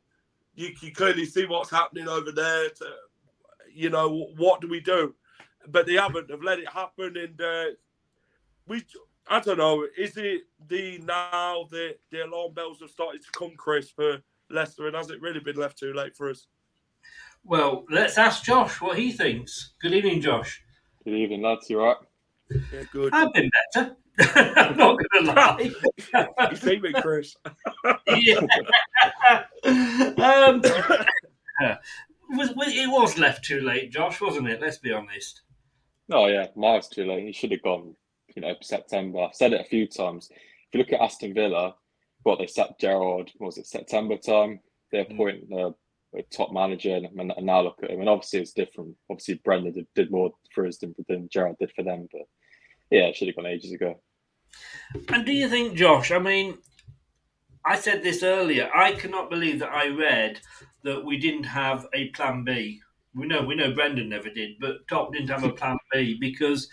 you 0.54 0.72
can 0.74 0.94
clearly 0.94 1.26
see 1.26 1.44
what's 1.44 1.70
happening 1.70 2.08
over 2.08 2.32
there. 2.32 2.70
To, 2.70 2.86
you 3.70 3.90
know, 3.90 4.30
what 4.38 4.62
do 4.62 4.68
we 4.68 4.80
do?" 4.80 5.14
But 5.68 5.84
they 5.84 5.94
haven't. 5.94 6.28
They've 6.28 6.42
let 6.42 6.58
it 6.58 6.68
happen, 6.68 7.18
and 7.18 7.40
uh, 7.40 7.64
we. 8.66 8.82
I 9.28 9.40
don't 9.40 9.58
know. 9.58 9.86
Is 9.98 10.16
it 10.16 10.44
the 10.66 10.98
now 11.04 11.66
that 11.70 11.96
the 12.10 12.24
alarm 12.24 12.54
bells 12.54 12.80
have 12.80 12.90
started 12.90 13.22
to 13.22 13.30
come, 13.32 13.52
Chris, 13.58 13.90
for 13.90 14.22
Leicester, 14.48 14.86
and 14.86 14.96
has 14.96 15.10
it 15.10 15.20
really 15.20 15.40
been 15.40 15.56
left 15.56 15.78
too 15.78 15.92
late 15.92 16.16
for 16.16 16.30
us? 16.30 16.46
Well, 17.44 17.84
let's 17.90 18.18
ask 18.18 18.44
Josh 18.44 18.80
what 18.80 18.98
he 18.98 19.12
thinks. 19.12 19.72
Good 19.80 19.92
evening, 19.92 20.20
Josh. 20.20 20.62
Good 21.04 21.14
evening, 21.14 21.42
lads. 21.42 21.68
You 21.70 21.80
all 21.80 21.86
right? 21.86 21.96
Yeah, 22.72 22.82
good. 22.92 23.12
I've 23.12 23.32
been 23.32 23.50
better. 23.74 23.96
I'm 24.56 24.76
not 24.76 24.98
going 24.98 25.24
to 25.24 25.32
lie. 25.32 25.70
you 26.50 26.56
see 26.56 26.78
me, 26.78 26.92
Chris? 27.00 27.36
yeah. 28.08 28.40
um, 29.64 30.60
was, 32.30 32.54
was- 32.54 32.74
it 32.76 32.90
was 32.90 33.18
left 33.18 33.44
too 33.44 33.60
late, 33.60 33.90
Josh, 33.90 34.20
wasn't 34.20 34.48
it? 34.48 34.60
Let's 34.60 34.78
be 34.78 34.92
honest. 34.92 35.42
Oh 36.12 36.26
yeah, 36.26 36.48
miles 36.56 36.88
too 36.88 37.06
late. 37.06 37.24
He 37.24 37.32
should 37.32 37.52
have 37.52 37.62
gone. 37.62 37.94
You 38.34 38.42
know, 38.42 38.54
September. 38.62 39.22
I've 39.22 39.34
said 39.34 39.52
it 39.52 39.60
a 39.60 39.68
few 39.68 39.86
times. 39.88 40.28
If 40.30 40.38
you 40.74 40.78
look 40.78 40.92
at 40.92 41.00
Aston 41.00 41.34
Villa, 41.34 41.74
what 42.22 42.38
they 42.38 42.46
sacked 42.46 42.80
Gerrard 42.80 43.30
was 43.40 43.58
it 43.58 43.66
September 43.66 44.16
time? 44.16 44.60
They 44.92 45.00
appoint 45.00 45.44
a, 45.52 45.56
a 45.66 45.74
top 46.32 46.52
manager, 46.52 46.94
and, 46.94 47.06
and 47.18 47.46
now 47.46 47.62
look 47.62 47.78
at 47.82 47.90
him. 47.90 48.00
And 48.00 48.08
obviously, 48.08 48.40
it's 48.40 48.52
different. 48.52 48.94
Obviously, 49.10 49.40
Brendan 49.44 49.72
did, 49.72 49.86
did 49.94 50.10
more 50.10 50.30
for 50.54 50.66
us 50.66 50.78
than, 50.78 50.94
than 51.08 51.28
Gerrard 51.30 51.56
did 51.58 51.72
for 51.72 51.82
them. 51.82 52.08
But 52.10 52.22
yeah, 52.90 53.04
it 53.04 53.16
should 53.16 53.28
have 53.28 53.36
gone 53.36 53.46
ages 53.46 53.72
ago. 53.72 54.00
And 55.08 55.24
do 55.24 55.32
you 55.32 55.48
think, 55.48 55.76
Josh? 55.76 56.10
I 56.10 56.18
mean, 56.18 56.58
I 57.64 57.76
said 57.76 58.02
this 58.02 58.22
earlier. 58.22 58.68
I 58.74 58.92
cannot 58.92 59.30
believe 59.30 59.58
that 59.60 59.72
I 59.72 59.88
read 59.88 60.40
that 60.82 61.04
we 61.04 61.18
didn't 61.18 61.44
have 61.44 61.86
a 61.94 62.08
plan 62.08 62.44
B. 62.44 62.80
We 63.14 63.26
know, 63.26 63.42
we 63.42 63.54
know, 63.54 63.72
Brendan 63.72 64.08
never 64.08 64.30
did, 64.30 64.52
but 64.60 64.86
Top 64.88 65.12
didn't 65.12 65.30
have 65.30 65.44
a 65.44 65.52
plan 65.52 65.76
B 65.92 66.16
because 66.20 66.68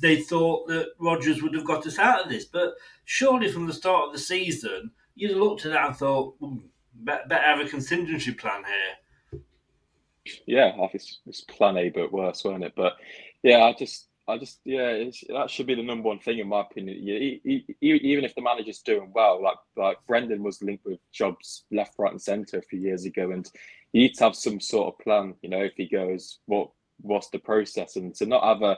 they 0.00 0.20
thought 0.20 0.68
that 0.68 0.90
Rodgers 1.00 1.42
would 1.42 1.54
have 1.54 1.64
got 1.64 1.86
us 1.86 1.98
out 1.98 2.24
of 2.24 2.30
this. 2.30 2.44
But 2.44 2.74
surely, 3.04 3.50
from 3.50 3.66
the 3.66 3.72
start 3.72 4.06
of 4.06 4.12
the 4.12 4.18
season, 4.18 4.92
you'd 5.14 5.30
have 5.32 5.40
looked 5.40 5.64
at 5.64 5.72
that 5.72 5.86
and 5.88 5.96
thought, 5.96 6.36
"Hmm, 6.38 6.58
better, 6.98 7.34
have 7.34 7.60
a 7.60 7.68
contingency 7.68 8.32
plan 8.32 8.64
here. 8.64 9.40
Yeah, 10.46 10.72
it's, 10.92 11.20
it's 11.26 11.40
plan 11.42 11.76
A, 11.78 11.88
but 11.88 12.12
worse, 12.12 12.44
weren't 12.44 12.64
it? 12.64 12.74
But 12.76 12.94
yeah, 13.42 13.64
I 13.64 13.72
just, 13.72 14.08
I 14.26 14.36
just, 14.36 14.60
yeah, 14.64 15.04
that 15.30 15.48
should 15.48 15.66
be 15.66 15.74
the 15.74 15.82
number 15.82 16.06
one 16.06 16.18
thing 16.18 16.38
in 16.38 16.48
my 16.48 16.60
opinion. 16.60 16.98
Yeah, 17.00 17.14
e- 17.14 17.40
e- 17.44 17.74
e- 17.80 18.00
even 18.02 18.24
if 18.24 18.34
the 18.34 18.42
manager's 18.42 18.80
doing 18.80 19.10
well, 19.14 19.42
like 19.42 19.56
like 19.76 19.96
Brendan 20.06 20.42
was 20.42 20.62
linked 20.62 20.84
with 20.84 20.98
jobs 21.12 21.64
left, 21.70 21.94
right, 21.98 22.12
and 22.12 22.20
centre 22.20 22.58
a 22.58 22.62
few 22.62 22.78
years 22.78 23.06
ago, 23.06 23.30
and 23.30 23.48
you 23.92 24.02
need 24.02 24.14
to 24.14 24.24
have 24.24 24.36
some 24.36 24.60
sort 24.60 24.92
of 24.92 24.98
plan. 25.02 25.34
You 25.40 25.48
know, 25.48 25.62
if 25.62 25.72
he 25.76 25.88
goes, 25.88 26.40
what 26.44 26.68
what's 27.00 27.30
the 27.30 27.38
process, 27.38 27.96
and 27.96 28.14
to 28.16 28.26
not 28.26 28.44
have 28.44 28.62
a 28.62 28.76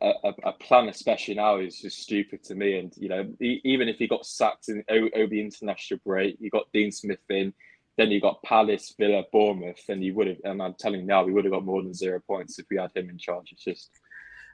a, 0.00 0.32
a 0.44 0.52
plan, 0.52 0.88
especially 0.88 1.34
now, 1.34 1.58
is 1.58 1.80
just 1.80 1.98
stupid 1.98 2.42
to 2.44 2.54
me. 2.54 2.78
And 2.78 2.92
you 2.96 3.08
know, 3.08 3.28
e- 3.40 3.60
even 3.64 3.88
if 3.88 3.96
he 3.96 4.08
got 4.08 4.26
sacked 4.26 4.68
in 4.68 4.82
over 4.88 5.26
the 5.26 5.40
international 5.40 6.00
break, 6.04 6.36
you 6.40 6.50
got 6.50 6.72
Dean 6.72 6.90
Smith 6.92 7.18
in, 7.28 7.52
then 7.96 8.10
you 8.10 8.20
got 8.20 8.42
Palace, 8.42 8.94
Villa, 8.98 9.24
Bournemouth, 9.32 9.82
and 9.88 10.02
you 10.02 10.14
would 10.14 10.26
have. 10.28 10.38
And 10.44 10.62
I'm 10.62 10.74
telling 10.78 11.00
you 11.00 11.06
now, 11.06 11.24
we 11.24 11.32
would 11.32 11.44
have 11.44 11.52
got 11.52 11.64
more 11.64 11.82
than 11.82 11.94
zero 11.94 12.20
points 12.26 12.58
if 12.58 12.66
we 12.70 12.78
had 12.78 12.90
him 12.94 13.10
in 13.10 13.18
charge. 13.18 13.52
It's 13.52 13.64
just 13.64 13.90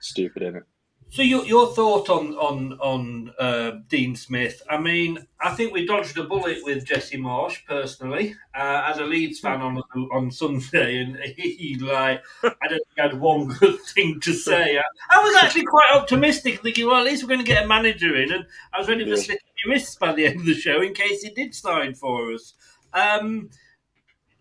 stupid, 0.00 0.42
isn't 0.42 0.56
it? 0.56 0.64
So 1.08 1.22
your 1.22 1.46
your 1.46 1.68
thought 1.72 2.10
on 2.10 2.34
on 2.34 2.72
on 2.74 3.32
uh, 3.38 3.78
Dean 3.88 4.16
Smith? 4.16 4.60
I 4.68 4.76
mean, 4.76 5.26
I 5.40 5.54
think 5.54 5.72
we 5.72 5.86
dodged 5.86 6.18
a 6.18 6.24
bullet 6.24 6.58
with 6.62 6.84
Jesse 6.84 7.16
Marsch 7.16 7.64
personally, 7.66 8.34
uh, 8.54 8.82
as 8.86 8.98
a 8.98 9.04
Leeds 9.04 9.40
fan 9.40 9.62
on 9.62 9.78
on 10.12 10.30
Sunday, 10.30 10.98
and 11.00 11.16
he 11.36 11.76
like 11.80 12.22
I 12.42 12.68
don't 12.68 12.70
think 12.86 12.98
I 12.98 13.02
had 13.02 13.20
one 13.20 13.46
good 13.46 13.78
thing 13.94 14.20
to 14.20 14.32
say. 14.34 14.76
I, 14.78 14.82
I 15.10 15.22
was 15.22 15.42
actually 15.42 15.64
quite 15.64 15.90
optimistic, 15.94 16.60
thinking, 16.62 16.86
well, 16.86 16.96
at 16.96 17.04
least 17.04 17.22
we're 17.22 17.28
going 17.28 17.40
to 17.40 17.46
get 17.46 17.64
a 17.64 17.68
manager 17.68 18.14
in, 18.16 18.32
and 18.32 18.44
I 18.74 18.78
was 18.78 18.88
ready 18.88 19.04
for 19.04 19.10
Yeah. 19.10 19.16
slipping 19.16 19.46
my 19.64 19.72
wrists 19.72 19.94
by 19.96 20.12
the 20.12 20.26
end 20.26 20.40
of 20.40 20.46
the 20.46 20.54
show 20.54 20.82
in 20.82 20.92
case 20.92 21.22
he 21.22 21.30
did 21.30 21.54
sign 21.54 21.94
for 21.94 22.32
us. 22.32 22.52
Um, 22.92 23.48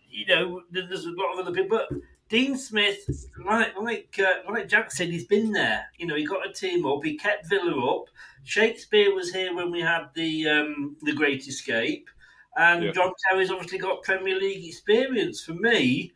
you 0.10 0.26
know, 0.28 0.62
there's 0.72 1.06
a 1.06 1.12
lot 1.12 1.34
of 1.34 1.40
other 1.46 1.52
people, 1.56 1.78
but 1.90 1.98
Dean 2.36 2.58
Smith, 2.58 3.30
like 3.46 3.80
like 3.80 4.20
uh, 4.20 4.52
like 4.52 4.68
Jack 4.68 4.92
said, 4.92 5.08
he's 5.08 5.24
been 5.24 5.54
there. 5.54 5.86
You 5.98 6.06
know, 6.06 6.18
he 6.18 6.26
got 6.26 6.46
a 6.46 6.52
team 6.52 6.86
up. 6.86 7.02
He 7.02 7.18
kept 7.18 7.48
Villa 7.48 7.96
up. 7.96 8.08
Shakespeare 8.44 9.16
was 9.16 9.32
here 9.32 9.56
when 9.56 9.72
we 9.72 9.80
had 9.80 10.08
the 10.16 10.50
um, 10.50 10.98
the 11.04 11.14
Great 11.14 11.48
Escape, 11.48 12.10
and 12.58 12.84
Yeah. 12.84 12.92
John 12.92 13.14
Terry's 13.24 13.52
obviously 13.52 13.78
got 13.78 14.04
Premier 14.04 14.38
League 14.38 14.66
experience. 14.66 15.46
For 15.46 15.54
me, 15.54 16.12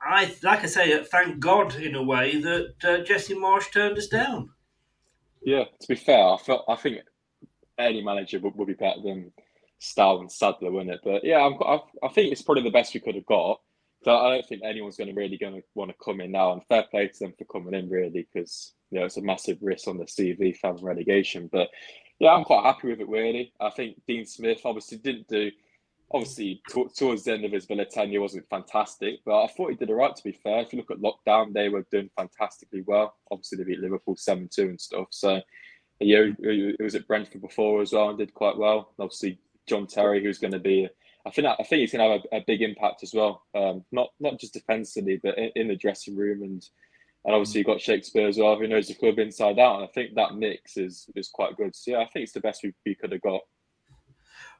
I 0.00 0.32
like 0.44 0.62
I 0.62 0.66
say, 0.66 1.02
thank 1.02 1.40
God 1.40 1.74
in 1.74 1.96
a 1.96 2.02
way 2.04 2.40
that 2.40 2.74
uh, 2.84 2.98
Jesse 2.98 3.34
Marsch 3.34 3.72
turned 3.72 3.98
us 3.98 4.06
down. 4.06 4.50
Yeah, 5.42 5.64
to 5.64 5.88
be 5.88 5.96
fair, 5.96 6.28
I 6.28 6.36
felt 6.36 6.64
I 6.68 6.76
think 6.76 6.98
any 7.76 8.04
manager 8.04 8.38
would, 8.38 8.54
would 8.54 8.68
be 8.68 8.74
better 8.74 9.00
than 9.02 9.32
Stow 9.80 10.20
and 10.20 10.30
Sadler, 10.30 10.70
wouldn't 10.70 10.94
it? 10.94 11.00
But 11.02 11.24
yeah, 11.24 11.40
I'm, 11.40 11.54
I, 11.60 11.80
I 12.04 12.08
think 12.10 12.30
it's 12.30 12.42
probably 12.42 12.62
the 12.62 12.70
best 12.70 12.94
we 12.94 13.00
could 13.00 13.16
have 13.16 13.26
got. 13.26 13.60
So 14.02 14.16
I 14.16 14.30
don't 14.30 14.46
think 14.46 14.62
anyone's 14.64 14.96
going 14.96 15.08
to 15.08 15.14
really 15.14 15.36
going 15.36 15.54
to 15.54 15.62
want 15.74 15.90
to 15.90 15.96
come 16.02 16.20
in 16.20 16.32
now. 16.32 16.52
And 16.52 16.62
fair 16.68 16.84
play 16.90 17.08
to 17.08 17.18
them 17.18 17.34
for 17.36 17.44
coming 17.44 17.74
in, 17.74 17.90
really, 17.90 18.26
because 18.32 18.74
you 18.90 18.98
know 18.98 19.06
it's 19.06 19.18
a 19.18 19.22
massive 19.22 19.58
risk 19.60 19.88
on 19.88 19.98
the 19.98 20.04
CV 20.04 20.56
from 20.56 20.76
relegation. 20.78 21.48
But 21.52 21.68
yeah, 22.18 22.30
I'm 22.30 22.44
quite 22.44 22.64
happy 22.64 22.88
with 22.88 23.00
it, 23.00 23.08
really. 23.08 23.52
I 23.60 23.70
think 23.70 24.00
Dean 24.06 24.24
Smith 24.24 24.60
obviously 24.64 24.98
didn't 24.98 25.28
do. 25.28 25.50
Obviously, 26.12 26.60
to- 26.70 26.90
towards 26.96 27.22
the 27.22 27.34
end 27.34 27.44
of 27.44 27.52
his 27.52 27.66
Villa 27.66 27.84
tenure 27.84 28.20
wasn't 28.20 28.48
fantastic, 28.48 29.20
but 29.24 29.44
I 29.44 29.46
thought 29.46 29.70
he 29.70 29.76
did 29.76 29.90
all 29.90 29.96
right. 29.96 30.16
To 30.16 30.24
be 30.24 30.32
fair, 30.32 30.60
if 30.60 30.72
you 30.72 30.78
look 30.78 30.90
at 30.90 30.98
lockdown, 30.98 31.52
they 31.52 31.68
were 31.68 31.86
doing 31.90 32.10
fantastically 32.16 32.82
well. 32.86 33.14
Obviously, 33.30 33.58
they 33.58 33.64
beat 33.64 33.80
Liverpool 33.80 34.16
seven 34.16 34.48
two 34.52 34.70
and 34.70 34.80
stuff. 34.80 35.06
So 35.10 35.40
yeah, 36.00 36.24
he 36.40 36.74
was 36.80 36.94
at 36.94 37.06
Brentford 37.06 37.42
before 37.42 37.82
as 37.82 37.92
well 37.92 38.08
and 38.08 38.18
did 38.18 38.34
quite 38.34 38.56
well. 38.56 38.92
Obviously, 38.98 39.38
John 39.68 39.86
Terry, 39.86 40.22
who's 40.22 40.38
going 40.38 40.52
to 40.52 40.58
be, 40.58 40.88
I 41.26 41.30
think, 41.30 41.46
I 41.46 41.62
think 41.62 41.80
he's 41.80 41.92
going 41.92 42.06
to 42.06 42.16
have 42.16 42.26
a, 42.32 42.36
a 42.36 42.44
big 42.46 42.62
impact 42.62 43.02
as 43.02 43.12
well. 43.12 43.42
Um, 43.54 43.84
not 43.92 44.08
not 44.20 44.38
just 44.40 44.54
defensively, 44.54 45.20
but 45.22 45.36
in, 45.36 45.50
in 45.54 45.68
the 45.68 45.76
dressing 45.76 46.16
room 46.16 46.42
and 46.42 46.64
and 47.24 47.34
obviously 47.34 47.58
you've 47.58 47.66
got 47.66 47.80
Shakespeare 47.80 48.28
as 48.28 48.38
well, 48.38 48.56
who 48.56 48.66
knows 48.66 48.88
the 48.88 48.94
club 48.94 49.18
inside 49.18 49.58
out. 49.58 49.76
And 49.76 49.84
I 49.84 49.88
think 49.88 50.14
that 50.14 50.36
mix 50.36 50.76
is 50.76 51.08
is 51.14 51.28
quite 51.28 51.56
good. 51.56 51.76
So 51.76 51.92
yeah, 51.92 51.98
I 51.98 52.06
think 52.06 52.24
it's 52.24 52.32
the 52.32 52.40
best 52.40 52.62
we, 52.62 52.72
we 52.86 52.94
could 52.94 53.12
have 53.12 53.20
got. 53.20 53.42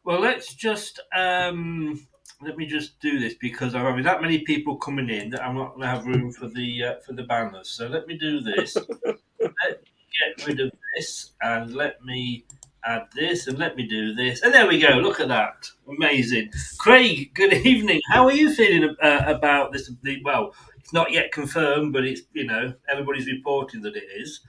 Well, 0.05 0.21
let's 0.21 0.55
just 0.55 1.01
um, 1.15 2.07
let 2.43 2.57
me 2.57 2.67
just 2.67 3.01
do 3.01 3.19
this 3.19 3.35
because 3.35 3.75
I'm 3.75 3.85
having 3.85 4.05
that 4.05 4.23
many 4.23 4.41
people 4.41 4.77
coming 4.77 5.09
in 5.09 5.31
that 5.31 5.43
I'm 5.43 5.57
not 5.57 5.71
going 5.71 5.83
to 5.83 5.87
have 5.87 6.07
room 6.07 6.33
for 6.33 6.49
the 6.49 6.85
uh, 6.85 6.95
for 7.07 7.15
the 7.15 7.25
banners. 7.25 7.71
So 7.71 7.87
let 7.87 8.07
me 8.07 8.19
do 8.19 8.41
this. 8.41 8.77
let 9.07 9.83
me 9.83 10.37
get 10.37 10.47
rid 10.47 10.61
of 10.61 10.71
this 10.97 11.33
and 11.43 11.75
let 11.75 12.05
me 12.05 12.45
add 12.85 13.07
this 13.15 13.47
and 13.47 13.59
let 13.59 13.77
me 13.77 13.87
do 13.87 14.15
this. 14.15 14.43
And 14.43 14.53
there 14.53 14.67
we 14.67 14.79
go. 14.79 14.91
Look 14.97 15.21
at 15.21 15.29
that. 15.29 15.71
Amazing. 15.89 16.51
Craig, 16.79 17.31
good 17.35 17.53
evening. 17.67 18.01
How 18.11 18.25
are 18.25 18.33
you 18.33 18.53
feeling 18.55 18.95
uh, 19.03 19.23
about 19.27 19.73
this? 19.73 19.91
The, 20.03 20.21
well, 20.25 20.55
it's 20.79 20.93
not 20.93 21.13
yet 21.13 21.33
confirmed, 21.33 21.93
but 21.93 22.05
it's 22.05 22.23
you 22.33 22.45
know 22.45 22.73
everybody's 22.89 23.27
reporting 23.27 23.83
that 23.83 23.97
it 23.97 24.05
is. 24.17 24.41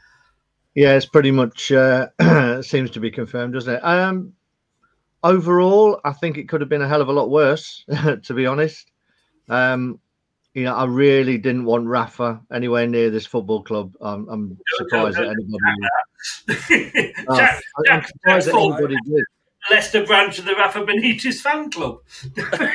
Yeah, 0.75 0.95
it's 0.95 1.05
pretty 1.05 1.31
much 1.31 1.71
uh, 1.71 2.07
seems 2.61 2.91
to 2.91 2.99
be 2.99 3.11
confirmed, 3.11 3.53
doesn't 3.53 3.73
it? 3.73 3.83
Um, 3.83 4.33
overall, 5.23 5.99
I 6.05 6.13
think 6.13 6.37
it 6.37 6.47
could 6.47 6.61
have 6.61 6.69
been 6.69 6.81
a 6.81 6.87
hell 6.87 7.01
of 7.01 7.09
a 7.09 7.13
lot 7.13 7.29
worse, 7.29 7.83
to 8.23 8.33
be 8.33 8.45
honest. 8.45 8.89
Um, 9.49 9.99
you 10.53 10.63
know, 10.63 10.75
I 10.75 10.85
really 10.85 11.37
didn't 11.37 11.65
want 11.65 11.87
Rafa 11.87 12.41
anywhere 12.51 12.85
near 12.87 13.09
this 13.09 13.25
football 13.25 13.63
club. 13.63 13.93
I'm, 14.01 14.27
I'm 14.27 14.57
surprised 14.77 15.17
that 15.17 15.27
anybody. 15.27 15.57
Jack, 17.35 17.61
I'm 17.89 18.03
surprised 18.03 18.47
that 18.47 18.55
anybody 18.55 18.97
did. 19.05 19.23
Leicester 19.69 20.05
branch 20.05 20.39
of 20.39 20.45
the 20.45 20.55
Rafa 20.55 20.83
Benitez 20.83 21.39
fan 21.39 21.71
club. 21.71 21.99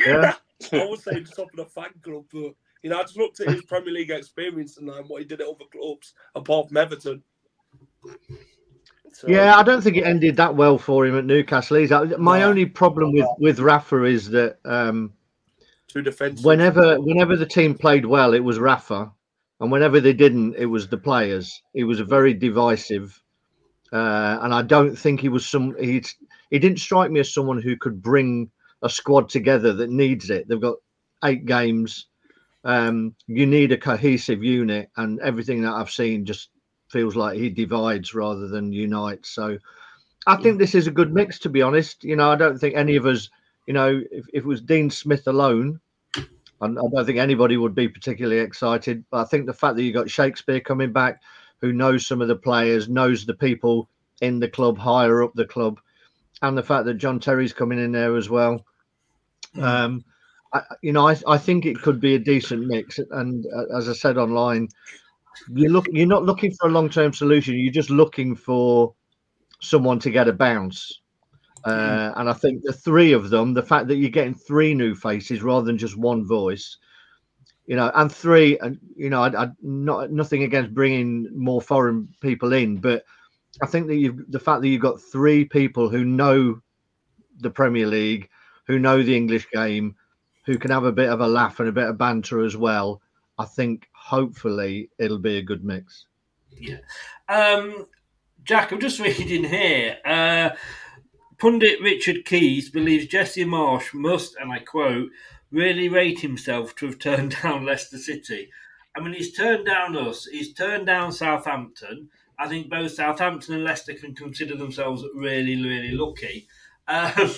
Yeah. 0.05 0.33
I 0.73 0.85
was 0.85 1.03
saying 1.03 1.25
top 1.25 1.49
of 1.51 1.57
the 1.57 1.65
fan 1.65 1.91
club, 2.01 2.25
but 2.31 2.53
you 2.81 2.89
know, 2.89 2.99
I 2.99 3.03
just 3.03 3.17
looked 3.17 3.39
at 3.41 3.49
his 3.49 3.63
Premier 3.63 3.93
League 3.93 4.09
experience 4.09 4.77
and 4.77 4.89
um, 4.89 5.05
what 5.07 5.21
he 5.21 5.27
did 5.27 5.41
at 5.41 5.47
other 5.47 5.65
clubs, 5.71 6.13
apart 6.33 6.69
from 6.69 6.77
Everton. 6.77 7.21
So, 9.13 9.27
Yeah, 9.27 9.55
I 9.55 9.63
don't 9.63 9.81
think 9.81 9.97
it 9.97 10.05
ended 10.05 10.35
that 10.37 10.55
well 10.55 10.77
for 10.77 11.05
him 11.05 11.17
at 11.17 11.25
Newcastle. 11.25 11.77
Either. 11.77 12.17
My 12.17 12.43
only 12.43 12.65
problem 12.65 13.13
with 13.13 13.27
with 13.39 13.59
Rafa 13.59 14.03
is 14.05 14.29
that 14.29 14.57
um, 14.65 15.13
two 15.87 16.01
defensive. 16.01 16.45
whenever 16.45 16.99
whenever 16.99 17.35
the 17.35 17.45
team 17.45 17.75
played 17.75 18.05
well, 18.05 18.33
it 18.33 18.43
was 18.43 18.59
Rafa, 18.59 19.11
and 19.59 19.71
whenever 19.71 19.99
they 19.99 20.13
didn't, 20.13 20.55
it 20.55 20.65
was 20.65 20.87
the 20.87 20.97
players. 20.97 21.61
He 21.73 21.83
was 21.83 21.99
a 21.99 22.05
very 22.05 22.33
divisive, 22.33 23.21
uh, 23.91 24.39
and 24.41 24.53
I 24.53 24.61
don't 24.61 24.95
think 24.95 25.19
he 25.19 25.29
was 25.29 25.47
some. 25.47 25.75
He 25.79 26.03
he 26.49 26.59
didn't 26.59 26.79
strike 26.79 27.11
me 27.11 27.19
as 27.19 27.33
someone 27.33 27.61
who 27.61 27.77
could 27.77 28.01
bring 28.01 28.51
a 28.81 28.89
squad 28.89 29.29
together 29.29 29.73
that 29.73 29.89
needs 29.89 30.29
it. 30.29 30.47
They've 30.47 30.61
got 30.61 30.77
eight 31.23 31.45
games. 31.45 32.07
Um, 32.63 33.15
you 33.27 33.45
need 33.45 33.71
a 33.71 33.77
cohesive 33.77 34.43
unit, 34.43 34.89
and 34.97 35.19
everything 35.21 35.61
that 35.61 35.73
I've 35.73 35.91
seen 35.91 36.25
just 36.25 36.49
feels 36.89 37.15
like 37.15 37.37
he 37.37 37.49
divides 37.49 38.13
rather 38.13 38.47
than 38.47 38.71
unites. 38.71 39.29
So 39.29 39.57
I 40.25 40.35
think 40.37 40.57
this 40.57 40.75
is 40.75 40.87
a 40.87 40.91
good 40.91 41.13
mix, 41.13 41.39
to 41.39 41.49
be 41.49 41.61
honest. 41.61 42.03
You 42.03 42.15
know, 42.15 42.29
I 42.31 42.35
don't 42.35 42.57
think 42.57 42.75
any 42.75 42.95
of 42.97 43.05
us, 43.05 43.29
you 43.67 43.73
know, 43.73 44.01
if, 44.11 44.25
if 44.33 44.43
it 44.43 44.45
was 44.45 44.61
Dean 44.61 44.89
Smith 44.89 45.27
alone, 45.27 45.79
I, 46.15 46.65
I 46.65 46.67
don't 46.67 47.05
think 47.05 47.19
anybody 47.19 47.57
would 47.57 47.75
be 47.75 47.87
particularly 47.87 48.39
excited. 48.39 49.03
But 49.11 49.17
I 49.21 49.25
think 49.25 49.45
the 49.45 49.53
fact 49.53 49.75
that 49.75 49.83
you 49.83 49.93
got 49.93 50.09
Shakespeare 50.09 50.59
coming 50.59 50.91
back, 50.91 51.21
who 51.61 51.73
knows 51.73 52.07
some 52.07 52.21
of 52.21 52.27
the 52.27 52.35
players, 52.35 52.89
knows 52.89 53.25
the 53.25 53.35
people 53.35 53.89
in 54.21 54.39
the 54.39 54.47
club, 54.47 54.77
higher 54.77 55.21
up 55.21 55.33
the 55.35 55.45
club, 55.45 55.79
and 56.41 56.57
the 56.57 56.63
fact 56.63 56.85
that 56.85 56.95
John 56.95 57.19
Terry's 57.19 57.53
coming 57.53 57.79
in 57.79 57.91
there 57.91 58.15
as 58.15 58.29
well. 58.29 58.65
Um, 59.61 60.03
I, 60.53 60.61
you 60.81 60.93
know, 60.93 61.07
I, 61.07 61.17
I 61.27 61.37
think 61.37 61.65
it 61.65 61.81
could 61.81 61.99
be 61.99 62.15
a 62.15 62.19
decent 62.19 62.65
mix. 62.65 62.99
And 63.11 63.45
uh, 63.55 63.77
as 63.77 63.89
I 63.89 63.93
said 63.93 64.17
online, 64.17 64.69
you 65.53 65.69
look 65.69 65.87
you're 65.91 66.07
not 66.07 66.23
looking 66.23 66.51
for 66.51 66.67
a 66.67 66.71
long-term 66.71 67.13
solution 67.13 67.57
you're 67.57 67.71
just 67.71 67.89
looking 67.89 68.35
for 68.35 68.93
someone 69.59 69.99
to 69.99 70.09
get 70.09 70.27
a 70.27 70.33
bounce 70.33 71.01
uh, 71.67 72.13
and 72.17 72.29
i 72.29 72.33
think 72.33 72.63
the 72.63 72.73
three 72.73 73.11
of 73.11 73.29
them 73.29 73.53
the 73.53 73.63
fact 73.63 73.87
that 73.87 73.95
you're 73.95 74.09
getting 74.09 74.35
three 74.35 74.73
new 74.73 74.95
faces 74.95 75.41
rather 75.41 75.65
than 75.65 75.77
just 75.77 75.97
one 75.97 76.25
voice 76.25 76.77
you 77.65 77.75
know 77.75 77.91
and 77.95 78.11
three 78.11 78.57
and 78.59 78.79
you 78.95 79.09
know 79.09 79.21
I, 79.21 79.43
I 79.43 79.49
not 79.61 80.11
nothing 80.11 80.43
against 80.43 80.73
bringing 80.73 81.27
more 81.35 81.61
foreign 81.61 82.07
people 82.21 82.53
in 82.53 82.77
but 82.77 83.03
i 83.61 83.65
think 83.65 83.87
that 83.87 83.95
you've 83.95 84.31
the 84.31 84.39
fact 84.39 84.61
that 84.61 84.67
you've 84.67 84.81
got 84.81 85.01
three 85.01 85.45
people 85.45 85.89
who 85.89 86.05
know 86.05 86.61
the 87.39 87.49
premier 87.49 87.87
league 87.87 88.29
who 88.65 88.79
know 88.79 89.03
the 89.03 89.15
english 89.15 89.47
game 89.51 89.95
who 90.45 90.57
can 90.57 90.71
have 90.71 90.85
a 90.85 90.91
bit 90.91 91.09
of 91.09 91.19
a 91.21 91.27
laugh 91.27 91.59
and 91.59 91.69
a 91.69 91.73
bit 91.73 91.89
of 91.89 91.97
banter 91.97 92.43
as 92.43 92.55
well 92.55 93.01
i 93.37 93.45
think 93.45 93.87
hopefully 93.93 94.89
it'll 94.97 95.19
be 95.19 95.37
a 95.37 95.43
good 95.43 95.63
mix 95.63 96.05
Yeah. 96.59 96.77
Um, 97.29 97.87
Jack, 98.43 98.71
I'm 98.71 98.79
just 98.79 98.99
reading 99.07 99.43
here. 99.43 99.97
Uh, 100.05 100.49
Pundit 101.39 101.79
Richard 101.81 102.25
Keys 102.25 102.69
believes 102.69 103.05
Jesse 103.05 103.45
Marsch 103.45 103.93
must, 103.93 104.35
and 104.37 104.51
I 104.51 104.59
quote, 104.59 105.09
really 105.51 105.87
rate 105.87 106.19
himself 106.19 106.75
to 106.77 106.87
have 106.87 106.99
turned 106.99 107.37
down 107.43 107.65
Leicester 107.65 107.97
City. 107.97 108.49
I 108.95 108.99
mean, 109.01 109.13
he's 109.13 109.33
turned 109.33 109.65
down 109.65 109.95
us, 109.95 110.25
he's 110.25 110.53
turned 110.53 110.87
down 110.87 111.11
Southampton. 111.11 112.09
I 112.39 112.47
think 112.47 112.69
both 112.69 112.91
Southampton 112.91 113.55
and 113.55 113.63
Leicester 113.63 113.93
can 113.93 114.13
consider 114.15 114.55
themselves 114.55 115.03
really, 115.15 115.61
really 115.61 115.91
lucky. 115.91 116.47
Um, 116.87 117.31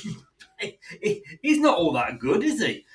he- 0.60 1.24
he's 1.42 1.60
not 1.60 1.78
all 1.78 1.94
that 1.94 2.20
good, 2.20 2.44
is 2.44 2.62
he? 2.64 2.86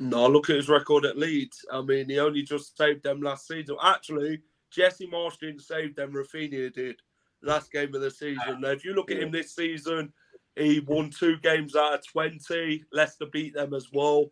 No, 0.00 0.26
look 0.28 0.48
at 0.48 0.56
his 0.56 0.68
record 0.68 1.04
at 1.04 1.18
Leeds. 1.18 1.64
I 1.72 1.80
mean, 1.82 2.08
he 2.08 2.18
only 2.18 2.42
just 2.42 2.76
saved 2.76 3.02
them 3.02 3.20
last 3.20 3.48
season. 3.48 3.76
Actually, 3.82 4.42
Jesse 4.70 5.06
Marsh 5.08 5.38
didn't 5.38 5.62
save 5.62 5.96
them. 5.96 6.12
Raphinha 6.12 6.72
did 6.72 6.96
last 7.42 7.72
game 7.72 7.94
of 7.94 8.00
the 8.00 8.10
season. 8.10 8.60
Now, 8.60 8.70
if 8.70 8.84
you 8.84 8.94
look 8.94 9.10
at 9.10 9.22
him 9.22 9.30
this 9.30 9.54
season, 9.54 10.12
he 10.56 10.80
won 10.80 11.10
two 11.10 11.36
games 11.38 11.76
out 11.76 11.94
of 11.94 12.06
20. 12.06 12.84
Leicester 12.92 13.26
beat 13.32 13.54
them 13.54 13.74
as 13.74 13.88
well. 13.92 14.30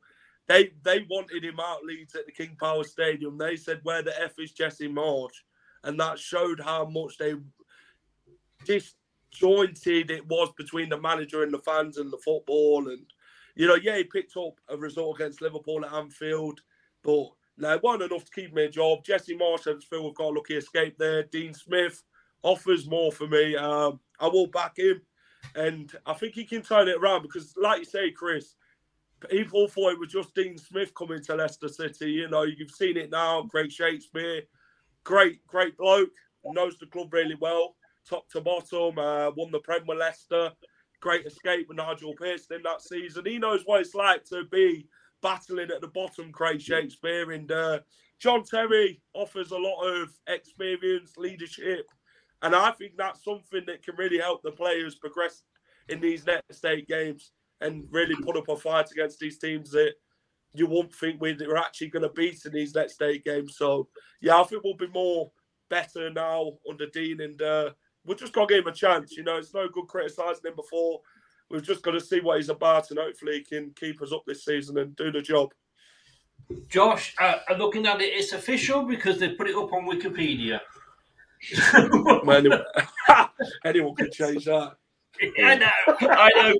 They 0.49 0.73
they 0.85 1.05
wanted 1.11 1.45
him 1.45 1.59
out 1.61 1.85
Leeds 1.85 2.14
at 2.14 2.27
the 2.27 2.33
King 2.33 2.57
Power 2.59 2.85
Stadium. 2.85 3.37
They 3.38 3.57
said, 3.57 3.81
where 3.83 4.03
the 4.03 4.21
F 4.23 4.38
is 4.38 4.53
Jesse 4.53 4.88
Marsch? 4.88 5.42
And 5.85 5.99
that 6.01 6.19
showed 6.19 6.61
how 6.61 6.85
much 6.85 7.19
they 7.19 7.35
disjointed 8.64 10.11
it 10.11 10.27
was 10.29 10.51
between 10.57 10.88
the 10.88 11.01
manager 11.01 11.42
and 11.42 11.53
the 11.53 11.59
fans 11.59 11.99
and 11.99 12.12
the 12.12 12.19
football. 12.19 12.88
And, 12.88 13.07
you 13.55 13.66
know, 13.66 13.77
yeah, 13.77 13.97
he 13.97 14.05
picked 14.05 14.37
up 14.37 14.55
a 14.69 14.77
result 14.77 15.21
against 15.21 15.42
Liverpool 15.42 15.85
at 15.85 15.92
Anfield, 15.92 16.61
but 17.03 17.31
No, 17.59 17.73
it 17.73 17.83
wasn't 17.83 18.11
enough 18.11 18.25
to 18.25 18.31
keep 18.31 18.53
me 18.53 18.64
a 18.64 18.69
job. 18.69 19.05
Jesse 19.05 19.37
Marsch, 19.37 19.66
I 19.66 19.75
just 19.75 19.88
feel 19.88 20.05
we've 20.05 20.14
got 20.14 20.33
a 20.33 20.37
lucky 20.37 20.57
escape 20.57 20.99
there. 20.99 21.23
Dean 21.23 21.55
Smith 21.55 22.03
offers 22.47 22.89
more 22.89 23.11
for 23.11 23.27
me. 23.27 23.57
Um, 23.57 23.99
I 24.21 24.29
will 24.29 24.47
back 24.47 24.79
him. 24.79 25.03
And 25.55 25.93
I 26.07 26.15
think 26.15 26.35
he 26.35 26.45
can 26.45 26.63
turn 26.63 26.89
it 26.89 26.97
around 26.97 27.23
because, 27.23 27.55
like 27.61 27.81
you 27.81 27.85
say, 27.85 28.11
Chris, 28.11 28.55
people 29.29 29.69
thought 29.69 29.93
it 29.93 29.99
was 29.99 30.13
just 30.13 30.35
Dean 30.35 30.57
Smith 30.57 30.95
coming 30.95 31.23
to 31.25 31.35
Leicester 31.35 31.69
City. 31.69 32.13
You 32.13 32.29
know, 32.29 32.43
you've 32.43 32.71
seen 32.71 32.97
it 32.97 33.11
now. 33.11 33.43
Great 33.43 33.73
Shakespeare, 33.73 34.43
great, 35.05 35.45
great 35.47 35.77
bloke, 35.77 36.11
knows 36.45 36.79
the 36.79 36.87
club 36.87 37.13
really 37.13 37.37
well, 37.41 37.77
top 38.09 38.29
to 38.31 38.41
bottom, 38.41 38.99
uh, 38.99 39.31
won 39.37 39.51
the 39.51 39.59
Prem 39.61 39.87
with 39.87 39.99
Leicester. 39.99 40.53
Great 41.01 41.27
escape 41.27 41.69
with 41.69 41.77
Nigel 41.77 42.15
Pearson 42.15 42.57
in 42.57 42.63
that 42.63 42.81
season. 42.81 43.27
He 43.27 43.39
knows 43.39 43.63
what 43.65 43.81
it's 43.81 43.95
like 43.95 44.25
to 44.27 44.45
be 44.51 44.89
battling 45.23 45.71
at 45.71 45.81
the 45.81 45.89
bottom, 45.89 46.33
Craig 46.33 46.61
Shakespeare. 46.61 47.33
And 47.33 47.51
uh, 47.53 47.81
John 48.19 48.45
Terry 48.45 49.03
offers 49.15 49.51
a 49.51 49.59
lot 49.59 49.83
of 49.83 50.09
experience, 50.27 51.17
leadership. 51.19 51.87
And 52.42 52.55
I 52.55 52.70
think 52.72 52.96
that's 52.96 53.25
something 53.25 53.62
that 53.66 53.83
can 53.83 53.96
really 53.96 54.18
help 54.18 54.42
the 54.42 54.51
players 54.51 54.94
progress 54.94 55.42
in 55.88 56.01
these 56.01 56.27
next 56.27 56.64
eight 56.64 56.87
games 56.88 57.33
and 57.61 57.85
really 57.90 58.14
put 58.16 58.37
up 58.37 58.49
a 58.49 58.57
fight 58.57 58.90
against 58.90 59.18
these 59.18 59.38
teams 59.38 59.70
that 59.70 59.94
you 60.53 60.66
won't 60.66 60.94
think 60.94 61.20
we're 61.20 61.57
actually 61.57 61.88
going 61.88 62.03
to 62.03 62.09
beat 62.11 62.44
in 62.44 62.53
these 62.53 62.75
next 62.75 63.01
eight 63.03 63.25
games. 63.25 63.57
So, 63.57 63.88
yeah, 64.20 64.40
I 64.40 64.44
think 64.44 64.64
we'll 64.64 64.77
be 64.77 64.88
more 64.88 65.31
better 65.68 66.11
now 66.11 66.53
under 66.68 66.87
Dean, 66.87 67.20
and 67.20 67.40
uh, 67.40 67.70
we're 68.05 68.14
just 68.14 68.33
going 68.33 68.49
to 68.49 68.55
give 68.55 68.64
him 68.64 68.72
a 68.72 68.77
chance. 68.77 69.16
You 69.16 69.25
know, 69.25 69.37
it's 69.37 69.55
no 69.55 69.68
good 69.68 69.87
criticising 69.87 70.44
him 70.44 70.57
before. 70.57 71.01
We've 71.51 71.62
just 71.62 71.83
got 71.83 71.92
to 71.92 72.01
see 72.01 72.20
what 72.20 72.38
he's 72.38 72.49
about, 72.49 72.90
and 72.90 72.99
hopefully 72.99 73.38
he 73.38 73.44
can 73.44 73.72
keep 73.79 74.03
us 74.03 74.12
up 74.12 74.25
this 74.27 74.44
season 74.44 74.79
and 74.79 74.96
do 74.96 75.12
the 75.12 75.22
job. 75.22 75.53
Josh, 76.68 77.14
uh, 77.18 77.37
looking 77.59 77.87
at 77.87 78.01
it, 78.01 78.14
it's 78.14 78.33
official 78.33 78.83
because 78.85 79.18
they 79.18 79.31
put 79.31 79.49
it 79.49 79.57
up 79.57 79.72
on 79.72 79.87
Wikipedia. 79.87 80.61
Anyone, 82.31 82.62
anyone 83.64 83.94
can 83.96 84.11
change 84.11 84.44
that. 84.46 84.77
I 85.42 85.55
know, 85.55 85.70
I 86.01 86.55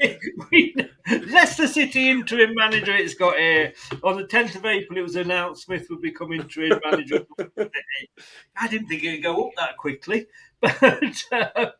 know. 0.00 0.84
Leicester 1.30 1.66
City 1.66 2.08
interim 2.08 2.54
manager. 2.54 2.94
It's 2.94 3.14
got 3.14 3.36
here 3.36 3.74
on 4.02 4.16
the 4.16 4.24
10th 4.24 4.56
of 4.56 4.64
April. 4.64 4.98
It 4.98 5.02
was 5.02 5.16
announced 5.16 5.64
Smith 5.64 5.86
would 5.90 6.00
become 6.00 6.32
interim 6.32 6.80
manager. 6.84 7.26
I 8.56 8.68
didn't 8.68 8.88
think 8.88 9.04
it'd 9.04 9.22
go 9.22 9.46
up 9.46 9.52
that 9.56 9.76
quickly, 9.76 10.26
but 10.60 11.24
uh, 11.32 11.70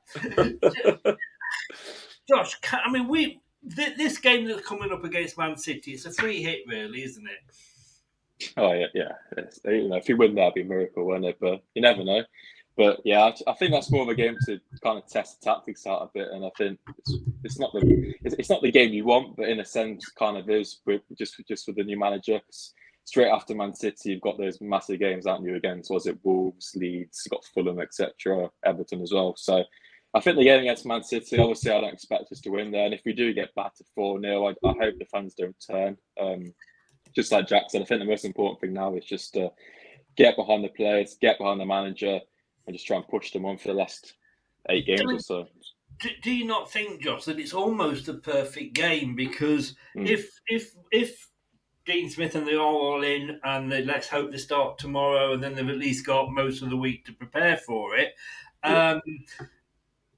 Josh, 2.29 2.59
I 2.73 2.91
mean, 2.91 3.09
we 3.09 3.41
this 3.63 4.19
game 4.19 4.47
that's 4.47 4.67
coming 4.67 4.93
up 4.93 5.05
against 5.05 5.39
Man 5.39 5.57
City. 5.57 5.93
It's 5.93 6.05
a 6.05 6.13
free 6.13 6.43
hit, 6.43 6.61
really, 6.67 7.05
isn't 7.05 7.27
it? 7.27 7.55
Oh 8.57 8.73
yeah, 8.73 8.87
yeah. 8.95 9.13
It's, 9.37 9.61
you 9.65 9.89
know, 9.89 9.97
if 9.97 10.09
you 10.09 10.17
win, 10.17 10.35
that'd 10.35 10.55
be 10.55 10.63
a 10.63 10.65
miracle, 10.65 11.05
wouldn't 11.05 11.27
it? 11.27 11.39
But 11.41 11.63
you 11.75 11.83
never 11.83 12.05
know. 12.05 12.23
But 12.77 13.01
yeah, 13.05 13.25
I, 13.25 13.51
I, 13.51 13.55
think 13.55 13.73
that's 13.73 13.91
more 13.91 14.03
of 14.03 14.09
a 14.09 14.15
game 14.15 14.37
to 14.47 14.59
kind 14.83 14.97
of 14.97 15.07
test 15.07 15.41
the 15.41 15.51
tactics 15.51 15.87
out 15.87 16.03
a 16.03 16.11
bit, 16.15 16.29
and 16.33 16.45
I 16.45 16.51
think 16.57 16.79
it's, 16.99 17.15
it's 17.45 17.59
not 17.59 17.73
the 17.73 18.15
it's, 18.25 18.35
it's, 18.39 18.49
not 18.49 18.63
the 18.63 18.71
game 18.71 18.95
you 18.95 19.05
want, 19.05 19.37
but 19.37 19.49
in 19.49 19.61
a 19.61 19.65
sense, 19.65 20.09
kind 20.09 20.39
of 20.39 20.49
is 20.49 20.81
with, 20.87 21.03
just 21.19 21.37
just 21.47 21.67
with 21.67 21.77
the 21.77 21.85
new 21.85 21.99
manager. 21.99 22.41
Straight 23.05 23.31
after 23.31 23.55
Man 23.55 23.75
City, 23.75 24.11
you've 24.11 24.21
got 24.23 24.39
those 24.39 24.61
massive 24.61 25.01
games, 25.01 25.27
aren't 25.27 25.45
you? 25.45 25.57
Against 25.57 25.91
was 25.91 26.07
it 26.07 26.19
Wolves, 26.23 26.73
Leeds, 26.75 27.27
got 27.31 27.45
Fulham, 27.53 27.81
etc., 27.81 28.49
Everton 28.65 29.03
as 29.03 29.13
well. 29.13 29.35
So 29.37 29.65
I 30.15 30.21
think 30.21 30.37
the 30.37 30.45
game 30.45 30.61
against 30.61 30.87
Man 30.87 31.03
City, 31.03 31.39
obviously, 31.39 31.73
I 31.73 31.81
don't 31.81 31.93
expect 31.93 32.31
us 32.33 32.41
to 32.41 32.51
win 32.51 32.71
there, 32.71 32.87
and 32.87 32.95
if 32.95 33.03
we 33.05 33.13
do 33.13 33.35
get 33.35 33.55
battered 33.55 33.87
four 33.95 34.21
0 34.21 34.47
I, 34.47 34.51
I, 34.67 34.73
hope 34.79 34.99
the 34.99 35.07
fans 35.13 35.35
don't 35.35 35.57
turn. 35.67 35.99
Um, 36.19 36.55
just 37.15 37.33
like 37.33 37.49
Jack 37.49 37.65
said, 37.69 37.83
I 37.83 37.85
think 37.85 38.01
the 38.01 38.07
most 38.07 38.25
important 38.25 38.61
thing 38.61 38.73
now 38.73 38.95
is 38.95 39.05
just 39.05 39.35
to 39.35 39.51
get 40.17 40.37
behind 40.37 40.65
the 40.65 40.69
players, 40.69 41.17
get 41.21 41.39
behind 41.39 41.61
the 41.61 41.67
manager 41.67 42.21
and 42.67 42.75
just 42.75 42.87
try 42.87 42.97
and 42.97 43.09
push 43.09 43.33
them 43.33 43.45
on 43.45 43.59
for 43.59 43.69
the 43.69 43.75
last 43.75 44.15
eight 44.69 44.87
games 44.87 45.03
or 45.03 45.19
so. 45.21 45.49
Do, 46.01 46.09
do 46.23 46.33
you 46.33 46.47
not 46.47 46.71
think, 46.71 47.03
Josh, 47.03 47.25
that 47.25 47.39
it's 47.39 47.53
almost 47.53 48.09
a 48.09 48.15
perfect 48.15 48.75
game 48.75 49.15
because 49.15 49.75
mm. 49.97 50.09
if 50.09 50.41
if 50.49 50.73
if 50.91 51.29
Dean 51.85 52.09
Smith 52.09 52.35
and 52.35 52.47
they 52.47 52.55
are 52.55 52.61
all 52.61 53.03
in, 53.03 53.41
and 53.45 53.71
they, 53.71 53.85
let's 53.85 54.09
hope 54.09 54.31
they 54.31 54.39
start 54.39 54.79
tomorrow, 54.79 55.33
and 55.33 55.43
then 55.43 55.55
they've 55.55 55.69
at 55.69 55.79
least 55.79 56.07
got 56.07 56.31
most 56.31 56.63
of 56.63 56.71
the 56.71 56.77
week 56.77 57.05
to 57.07 57.13
prepare 57.13 57.57
for 57.57 57.97
it. 57.97 58.15
Um, 58.63 59.01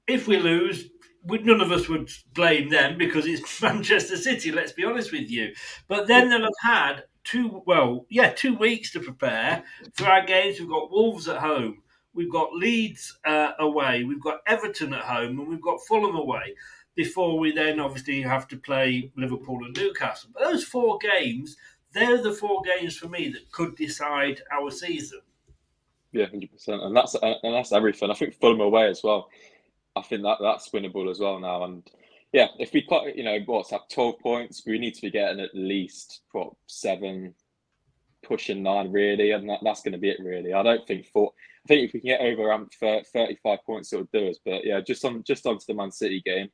if 0.07 0.27
we 0.27 0.37
lose, 0.37 0.89
none 1.25 1.61
of 1.61 1.71
us 1.71 1.89
would 1.89 2.09
blame 2.33 2.69
them 2.69 2.97
because 2.97 3.25
it's 3.25 3.61
Manchester 3.61 4.17
City. 4.17 4.51
Let's 4.51 4.71
be 4.71 4.85
honest 4.85 5.11
with 5.11 5.29
you. 5.29 5.53
But 5.87 6.07
then 6.07 6.29
they'll 6.29 6.41
have 6.41 6.51
had 6.61 7.03
two, 7.23 7.63
well, 7.65 8.05
yeah, 8.09 8.31
two 8.31 8.55
weeks 8.55 8.91
to 8.93 8.99
prepare 8.99 9.63
for 9.93 10.05
our 10.05 10.25
games. 10.25 10.59
We've 10.59 10.69
got 10.69 10.91
Wolves 10.91 11.27
at 11.27 11.37
home. 11.37 11.81
We've 12.15 12.31
got 12.31 12.53
Leeds 12.53 13.19
uh, 13.25 13.51
away, 13.59 14.05
we've 14.05 14.23
got 14.23 14.39
Everton 14.47 14.93
at 14.93 15.03
home, 15.03 15.37
and 15.37 15.49
we've 15.49 15.61
got 15.61 15.81
Fulham 15.85 16.15
away. 16.15 16.55
Before 16.95 17.37
we 17.37 17.51
then 17.51 17.81
obviously 17.81 18.21
have 18.21 18.47
to 18.47 18.57
play 18.57 19.11
Liverpool 19.17 19.65
and 19.65 19.75
Newcastle. 19.75 20.29
But 20.33 20.43
those 20.43 20.63
four 20.63 20.97
games, 20.97 21.57
they're 21.91 22.21
the 22.21 22.31
four 22.31 22.61
games 22.61 22.95
for 22.95 23.09
me 23.09 23.27
that 23.29 23.51
could 23.51 23.75
decide 23.75 24.39
our 24.49 24.71
season. 24.71 25.19
Yeah, 26.13 26.27
hundred 26.27 26.53
percent, 26.53 26.81
and 26.81 26.95
that's 26.95 27.13
and 27.21 27.53
that's 27.53 27.73
everything. 27.73 28.09
I 28.09 28.13
think 28.13 28.39
Fulham 28.39 28.61
away 28.61 28.87
as 28.87 29.03
well. 29.03 29.27
I 29.95 30.01
think 30.01 30.23
that 30.23 30.37
that's 30.41 30.69
winnable 30.69 31.09
as 31.09 31.19
well 31.19 31.39
now. 31.39 31.63
And 31.63 31.83
yeah, 32.33 32.47
if 32.59 32.73
we 32.73 32.85
got 32.87 33.15
you 33.15 33.23
know 33.23 33.39
what's 33.45 33.73
up 33.73 33.89
twelve 33.89 34.19
points, 34.19 34.63
we 34.65 34.77
need 34.77 34.95
to 34.95 35.01
be 35.01 35.11
getting 35.11 35.39
at 35.39 35.51
least 35.53 36.21
what 36.31 36.53
seven, 36.67 37.33
pushing 38.23 38.63
nine 38.63 38.91
really, 38.91 39.31
and 39.31 39.49
that, 39.49 39.59
that's 39.63 39.81
going 39.81 39.93
to 39.93 39.97
be 39.97 40.09
it 40.09 40.19
really. 40.19 40.53
I 40.53 40.63
don't 40.63 40.85
think 40.85 41.07
four. 41.07 41.31
I 41.65 41.67
think 41.67 41.87
if 41.87 41.93
we 41.93 42.01
can 42.01 42.09
get 42.09 42.21
over 42.21 42.51
um, 42.51 42.69
35 42.79 43.59
points, 43.65 43.91
it'll 43.91 44.07
do 44.13 44.29
us. 44.29 44.37
But 44.45 44.65
yeah, 44.65 44.81
just 44.81 45.03
on 45.03 45.23
just 45.23 45.47
onto 45.47 45.65
the 45.67 45.73
Man 45.73 45.91
City 45.91 46.21
game, 46.23 46.49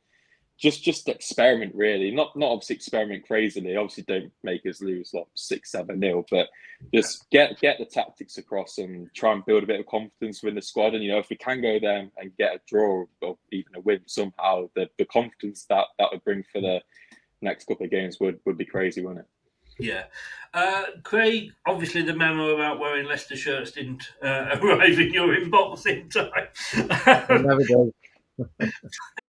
just 0.62 0.84
just 0.84 1.10
experiment 1.10 1.74
really. 1.74 2.12
Not 2.12 2.36
not 2.36 2.52
obviously 2.52 2.76
experiment 2.76 3.26
crazily. 3.26 3.76
Obviously, 3.76 4.04
don't 4.04 4.32
make 4.43 4.63
us 4.67 4.80
lose 4.80 5.12
like 5.12 5.26
six 5.34 5.71
seven 5.71 6.00
nil. 6.00 6.24
But 6.30 6.50
just 6.93 7.30
get 7.32 7.60
get 7.60 7.80
the 7.80 7.86
tactics 7.86 8.38
across 8.38 8.78
and 8.78 9.12
try 9.15 9.34
and 9.34 9.45
build 9.45 9.63
a 9.63 9.67
bit 9.67 9.80
of 9.80 9.88
confidence 9.88 10.43
within 10.43 10.56
the 10.56 10.62
squad. 10.62 10.93
And 10.93 11.04
you 11.04 11.12
know, 11.12 11.17
if 11.17 11.30
we 11.32 11.36
can 11.36 11.62
go 11.62 11.80
there 11.80 12.08
and 12.15 12.38
get 12.38 12.56
a 12.56 12.62
draw 12.67 13.06
or 13.21 13.38
even 13.52 13.76
a 13.76 13.80
win 13.80 14.02
somehow, 14.06 14.69
the 14.76 14.88
the 15.00 15.06
confidence 15.06 15.65
that 15.69 15.86
that 15.97 16.10
would 16.12 16.24
bring 16.24 16.43
for 16.43 16.62
the 16.62 16.80
next 17.41 17.65
couple 17.65 17.86
of 17.86 17.91
games 17.91 18.19
would 18.19 18.39
would 18.45 18.58
be 18.58 18.65
crazy, 18.65 19.02
wouldn't 19.02 19.21
it? 19.21 19.28
Yeah. 19.84 20.04
Uh, 20.54 20.84
Craig, 21.02 21.54
obviously 21.65 22.04
the 22.04 22.13
memo 22.13 22.54
about 22.54 22.80
wearing 22.80 23.08
Leicester 23.08 23.36
shirts 23.36 23.71
didn't 23.71 24.04
uh, 24.21 24.58
arrive 24.62 25.00
in 25.00 25.12
your 25.12 25.36
inbox 25.36 25.88
in 25.88 26.08
time. 26.10 27.43
never 27.43 27.63
does. 27.63 28.71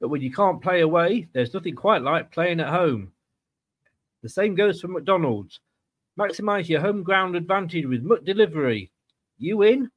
but 0.00 0.08
when 0.08 0.20
you 0.20 0.32
can't 0.32 0.62
play 0.62 0.80
away, 0.80 1.28
there's 1.32 1.54
nothing 1.54 1.74
quite 1.74 2.02
like 2.02 2.32
playing 2.32 2.60
at 2.60 2.68
home. 2.68 3.12
The 4.22 4.28
same 4.28 4.54
goes 4.54 4.80
for 4.80 4.88
McDonald's. 4.88 5.60
Maximize 6.18 6.68
your 6.68 6.80
home 6.80 7.02
ground 7.02 7.36
advantage 7.36 7.86
with 7.86 8.04
McDelivery. 8.04 8.90
You 9.38 9.62
in? 9.62 9.90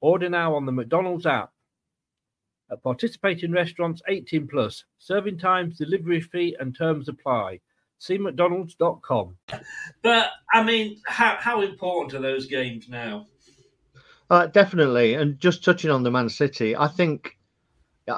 Order 0.00 0.28
now 0.28 0.54
on 0.54 0.66
the 0.66 0.72
McDonald's 0.72 1.26
app. 1.26 1.50
At 2.70 2.82
participating 2.82 3.52
restaurants 3.52 4.02
18 4.08 4.46
plus, 4.46 4.84
serving 4.98 5.38
times, 5.38 5.76
delivery 5.76 6.20
fee, 6.20 6.56
and 6.60 6.76
terms 6.76 7.08
apply. 7.08 7.60
cmcdonalds.com. 8.00 9.36
But 10.02 10.30
I 10.52 10.62
mean, 10.62 11.00
how 11.04 11.36
how 11.40 11.62
important 11.62 12.14
are 12.14 12.22
those 12.22 12.46
games 12.46 12.88
now? 12.88 13.26
Uh, 14.30 14.46
definitely, 14.46 15.14
and 15.14 15.40
just 15.40 15.64
touching 15.64 15.90
on 15.90 16.04
the 16.04 16.10
Man 16.10 16.28
City, 16.28 16.76
I 16.76 16.86
think 16.86 17.36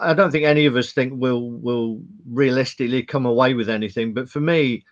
I 0.01 0.15
don't 0.15 0.31
think 0.31 0.45
any 0.45 0.67
of 0.67 0.77
us 0.77 0.93
think 0.93 1.13
we'll 1.17 1.51
will 1.51 2.01
realistically 2.29 3.03
come 3.03 3.27
away 3.27 3.55
with 3.55 3.69
anything. 3.69 4.15
But 4.15 4.29
for 4.29 4.41
me, 4.41 4.85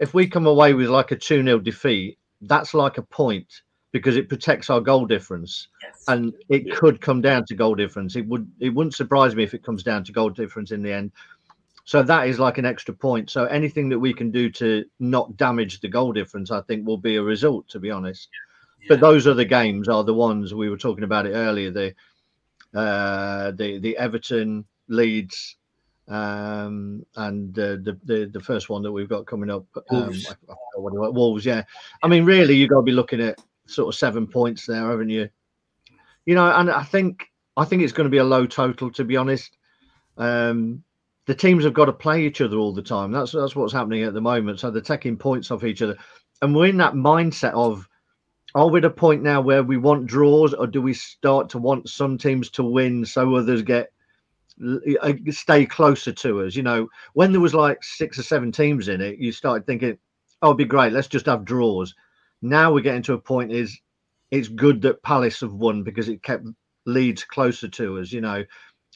if 0.00 0.14
we 0.14 0.26
come 0.26 0.46
away 0.46 0.74
with 0.74 0.88
like 0.88 1.10
a 1.12 1.16
two 1.16 1.42
0 1.42 1.60
defeat, 1.60 2.18
that's 2.42 2.74
like 2.74 2.98
a 2.98 3.02
point 3.02 3.62
because 3.92 4.16
it 4.16 4.28
protects 4.28 4.70
our 4.70 4.80
goal 4.80 5.06
difference, 5.06 5.68
yes. 5.82 6.04
and 6.08 6.32
it 6.48 6.66
yeah. 6.66 6.74
could 6.74 7.00
come 7.00 7.20
down 7.20 7.44
to 7.44 7.54
goal 7.54 7.74
difference. 7.74 8.16
It 8.16 8.26
would 8.26 8.50
it 8.58 8.70
wouldn't 8.70 8.94
surprise 8.94 9.36
me 9.36 9.44
if 9.44 9.54
it 9.54 9.62
comes 9.62 9.82
down 9.82 10.04
to 10.04 10.12
goal 10.12 10.30
difference 10.30 10.72
in 10.72 10.82
the 10.82 10.92
end. 10.92 11.12
So 11.84 12.02
that 12.02 12.28
is 12.28 12.38
like 12.38 12.58
an 12.58 12.64
extra 12.64 12.94
point. 12.94 13.28
So 13.28 13.44
anything 13.44 13.88
that 13.90 13.98
we 13.98 14.14
can 14.14 14.30
do 14.30 14.48
to 14.50 14.84
not 15.00 15.36
damage 15.36 15.80
the 15.80 15.88
goal 15.88 16.12
difference, 16.12 16.50
I 16.50 16.62
think, 16.62 16.86
will 16.86 16.96
be 16.96 17.16
a 17.16 17.22
result. 17.22 17.68
To 17.68 17.78
be 17.78 17.90
honest, 17.90 18.28
yeah. 18.80 18.86
but 18.88 19.00
those 19.00 19.26
other 19.26 19.44
games 19.44 19.88
are 19.88 20.04
the 20.04 20.14
ones 20.14 20.54
we 20.54 20.70
were 20.70 20.78
talking 20.78 21.04
about 21.04 21.26
it 21.26 21.32
earlier. 21.32 21.70
The 21.70 21.94
uh, 22.74 23.52
the 23.52 23.78
the 23.78 23.96
Everton, 23.96 24.64
Leeds, 24.88 25.56
um, 26.08 27.04
and 27.16 27.58
uh, 27.58 27.76
the, 27.82 27.98
the 28.04 28.30
the 28.32 28.40
first 28.40 28.68
one 28.68 28.82
that 28.82 28.92
we've 28.92 29.08
got 29.08 29.26
coming 29.26 29.50
up, 29.50 29.64
um, 29.76 29.82
Wolves. 29.90 30.26
I, 30.28 30.52
I 30.52 30.56
Wolves. 30.78 31.44
Yeah, 31.44 31.64
I 32.02 32.08
mean, 32.08 32.24
really, 32.24 32.54
you've 32.54 32.70
got 32.70 32.76
to 32.76 32.82
be 32.82 32.92
looking 32.92 33.20
at 33.20 33.40
sort 33.66 33.88
of 33.88 33.98
seven 33.98 34.26
points 34.26 34.66
there, 34.66 34.90
haven't 34.90 35.10
you? 35.10 35.28
You 36.26 36.34
know, 36.34 36.50
and 36.50 36.70
I 36.70 36.82
think 36.82 37.30
I 37.56 37.64
think 37.64 37.82
it's 37.82 37.92
going 37.92 38.06
to 38.06 38.10
be 38.10 38.18
a 38.18 38.24
low 38.24 38.46
total, 38.46 38.90
to 38.92 39.04
be 39.04 39.16
honest. 39.16 39.56
Um, 40.16 40.82
the 41.26 41.34
teams 41.34 41.64
have 41.64 41.74
got 41.74 41.84
to 41.86 41.92
play 41.92 42.26
each 42.26 42.40
other 42.40 42.56
all 42.56 42.72
the 42.72 42.82
time. 42.82 43.12
That's 43.12 43.32
that's 43.32 43.54
what's 43.54 43.72
happening 43.72 44.02
at 44.02 44.14
the 44.14 44.20
moment. 44.20 44.60
So 44.60 44.70
they're 44.70 44.82
taking 44.82 45.16
points 45.16 45.50
off 45.50 45.64
each 45.64 45.82
other, 45.82 45.96
and 46.40 46.54
we're 46.54 46.66
in 46.66 46.76
that 46.78 46.94
mindset 46.94 47.52
of 47.52 47.88
are 48.54 48.68
we 48.68 48.78
at 48.78 48.84
a 48.84 48.90
point 48.90 49.22
now 49.22 49.40
where 49.40 49.62
we 49.62 49.76
want 49.76 50.06
draws, 50.06 50.52
or 50.52 50.66
do 50.66 50.82
we 50.82 50.94
start 50.94 51.48
to 51.50 51.58
want 51.58 51.88
some 51.88 52.18
teams 52.18 52.50
to 52.50 52.62
win 52.62 53.04
so 53.04 53.34
others 53.34 53.62
get 53.62 53.92
uh, 55.00 55.12
stay 55.30 55.64
closer 55.64 56.12
to 56.12 56.42
us? 56.42 56.54
You 56.54 56.62
know, 56.62 56.88
when 57.14 57.32
there 57.32 57.40
was 57.40 57.54
like 57.54 57.82
six 57.82 58.18
or 58.18 58.22
seven 58.22 58.52
teams 58.52 58.88
in 58.88 59.00
it, 59.00 59.18
you 59.18 59.32
started 59.32 59.66
thinking, 59.66 59.96
"Oh, 60.42 60.48
it'd 60.48 60.58
be 60.58 60.64
great. 60.64 60.92
Let's 60.92 61.08
just 61.08 61.26
have 61.26 61.44
draws." 61.44 61.94
Now 62.42 62.72
we're 62.72 62.80
getting 62.80 63.02
to 63.04 63.14
a 63.14 63.18
point 63.18 63.52
is 63.52 63.78
it's 64.30 64.48
good 64.48 64.82
that 64.82 65.02
Palace 65.02 65.40
have 65.40 65.54
won 65.54 65.82
because 65.82 66.08
it 66.08 66.22
kept 66.22 66.46
Leeds 66.84 67.24
closer 67.24 67.68
to 67.68 67.98
us. 68.00 68.12
You 68.12 68.20
know, 68.20 68.44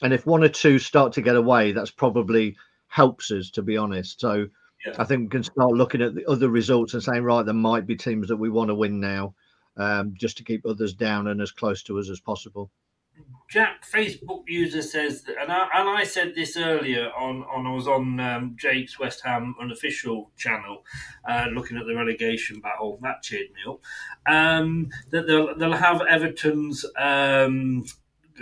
and 0.03 0.13
if 0.13 0.27
one 0.27 0.43
or 0.43 0.49
two 0.49 0.77
start 0.77 1.13
to 1.13 1.21
get 1.21 1.35
away, 1.35 1.71
that's 1.71 1.91
probably 1.91 2.55
helps 2.87 3.31
us 3.31 3.49
to 3.51 3.61
be 3.63 3.77
honest. 3.77 4.21
So. 4.21 4.47
Yeah. 4.85 4.93
I 4.99 5.05
think 5.05 5.21
we 5.23 5.29
can 5.29 5.43
start 5.43 5.71
looking 5.71 6.03
at 6.03 6.13
the 6.13 6.23
other 6.27 6.49
results 6.49 6.93
and 6.93 7.01
saying, 7.01 7.23
right, 7.23 7.43
there 7.43 7.53
might 7.53 7.87
be 7.87 7.95
teams 7.95 8.27
that 8.27 8.37
we 8.37 8.47
want 8.47 8.69
to 8.69 8.75
win 8.75 8.99
now 8.99 9.33
um, 9.77 10.13
just 10.15 10.37
to 10.37 10.43
keep 10.43 10.65
others 10.65 10.93
down 10.93 11.27
and 11.27 11.41
as 11.41 11.51
close 11.51 11.83
to 11.83 11.99
us 11.99 12.09
as 12.09 12.19
possible. 12.19 12.69
Jack, 13.49 13.85
Facebook 13.89 14.43
user 14.47 14.81
says, 14.81 15.23
and 15.39 15.51
I, 15.51 15.67
and 15.73 15.89
I 15.89 16.03
said 16.03 16.35
this 16.35 16.57
earlier 16.57 17.09
on, 17.17 17.43
on 17.43 17.65
I 17.65 17.71
was 17.71 17.87
on 17.87 18.19
um, 18.19 18.55
Jake's 18.59 18.99
West 18.99 19.21
Ham 19.23 19.55
unofficial 19.61 20.31
channel, 20.37 20.83
uh, 21.27 21.45
looking 21.53 21.77
at 21.77 21.85
the 21.85 21.95
relegation 21.95 22.59
battle. 22.59 22.99
That 23.01 23.23
cheered 23.23 23.47
me 23.51 23.71
up. 23.71 23.79
Um, 24.31 24.89
that 25.11 25.27
they'll 25.27 25.55
they'll 25.55 25.71
have 25.71 26.01
Everton's 26.01 26.85
um, 26.97 27.85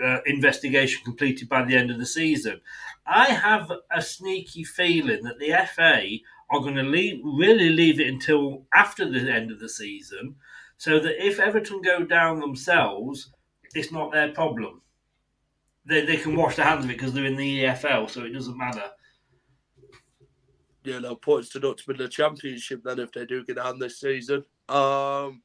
uh, 0.04 0.22
investigation 0.26 1.04
completed 1.04 1.48
by 1.48 1.64
the 1.64 1.76
end 1.76 1.92
of 1.92 2.00
the 2.00 2.06
season. 2.06 2.62
I 3.06 3.26
have 3.26 3.72
a 3.92 4.02
sneaky 4.02 4.64
feeling 4.64 5.24
that 5.24 5.38
the 5.38 5.54
FA 5.74 6.18
are 6.50 6.62
going 6.62 6.76
to 6.76 6.84
leave, 6.84 7.22
really 7.24 7.70
leave 7.70 8.00
it 8.00 8.08
until 8.08 8.66
after 8.74 9.08
the 9.08 9.32
end 9.32 9.52
of 9.52 9.60
the 9.60 9.70
season 9.70 10.36
so 10.78 11.00
that 11.00 11.26
if 11.26 11.40
Everton 11.40 11.82
go 11.82 12.04
down 12.04 12.40
themselves, 12.40 13.32
it's 13.74 13.92
not 13.92 14.12
their 14.12 14.32
problem. 14.32 14.82
They, 15.88 16.06
they 16.06 16.18
can 16.18 16.36
wash 16.36 16.56
their 16.56 16.66
hands 16.66 16.86
of 16.86 16.90
it 16.90 16.94
because 16.98 17.14
they're 17.14 17.26
in 17.26 17.36
the 17.36 17.64
EFL, 17.64 18.10
so 18.10 18.24
it 18.24 18.32
doesn't 18.34 18.58
matter. 18.58 18.84
Yeah, 20.84 21.00
no 21.00 21.16
points 21.16 21.50
to 21.50 21.60
not 21.60 21.78
to 21.80 21.84
win 21.88 21.98
the 21.98 22.08
championship 22.08 22.84
then 22.84 23.00
if 23.00 23.12
they 23.12 23.26
do 23.26 23.44
get 23.44 23.56
down 23.56 23.80
this 23.80 24.00
season. 24.00 24.46
Um, 24.70 25.42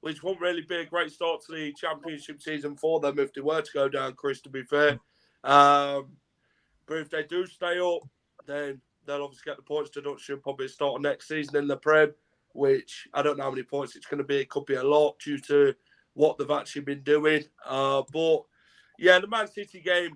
which 0.00 0.22
won't 0.22 0.40
really 0.40 0.62
be 0.62 0.76
a 0.76 0.84
great 0.84 1.10
start 1.10 1.40
to 1.42 1.52
the 1.52 1.72
championship 1.72 2.42
season 2.42 2.76
for 2.76 3.00
them 3.00 3.18
if 3.18 3.32
they 3.32 3.40
were 3.40 3.62
to 3.62 3.70
go 3.72 3.88
down, 3.88 4.12
Chris, 4.14 4.40
to 4.42 4.50
be 4.50 4.62
fair. 4.62 4.98
Um, 5.42 6.16
but 6.86 6.98
if 6.98 7.10
they 7.10 7.22
do 7.22 7.46
stay 7.46 7.78
up, 7.78 8.02
then 8.46 8.80
they'll 9.06 9.22
obviously 9.22 9.50
get 9.50 9.56
the 9.56 9.62
points 9.62 9.90
deduction 9.90 10.40
probably 10.40 10.68
start 10.68 11.00
next 11.00 11.28
season 11.28 11.56
in 11.56 11.66
the 11.66 11.76
Prem 11.76 12.12
which 12.54 13.08
I 13.12 13.20
don't 13.20 13.36
know 13.36 13.44
how 13.44 13.50
many 13.50 13.64
points 13.64 13.96
it's 13.96 14.06
going 14.06 14.18
to 14.18 14.24
be. 14.24 14.38
It 14.38 14.48
could 14.48 14.64
be 14.64 14.74
a 14.74 14.82
lot 14.82 15.18
due 15.18 15.38
to 15.38 15.74
what 16.14 16.38
they've 16.38 16.50
actually 16.50 16.82
been 16.82 17.02
doing. 17.02 17.44
Uh, 17.66 18.02
but 18.12 18.44
yeah, 18.98 19.18
the 19.18 19.26
Man 19.26 19.48
City 19.48 19.80
game 19.80 20.14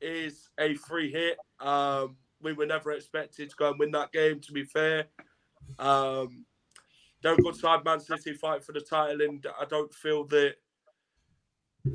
is 0.00 0.50
a 0.58 0.74
free 0.74 1.10
hit. 1.10 1.38
Um, 1.58 2.16
we 2.42 2.52
were 2.52 2.66
never 2.66 2.92
expected 2.92 3.50
to 3.50 3.56
go 3.56 3.70
and 3.70 3.78
win 3.78 3.90
that 3.92 4.12
game, 4.12 4.40
to 4.40 4.52
be 4.52 4.64
fair. 4.64 5.06
Um, 5.78 6.44
they're 7.22 7.34
a 7.34 7.38
good 7.38 7.56
side, 7.56 7.84
Man 7.84 8.00
City 8.00 8.34
fight 8.34 8.62
for 8.64 8.72
the 8.72 8.80
title, 8.80 9.22
and 9.22 9.44
I 9.60 9.64
don't 9.64 9.92
feel 9.92 10.24
that 10.26 10.54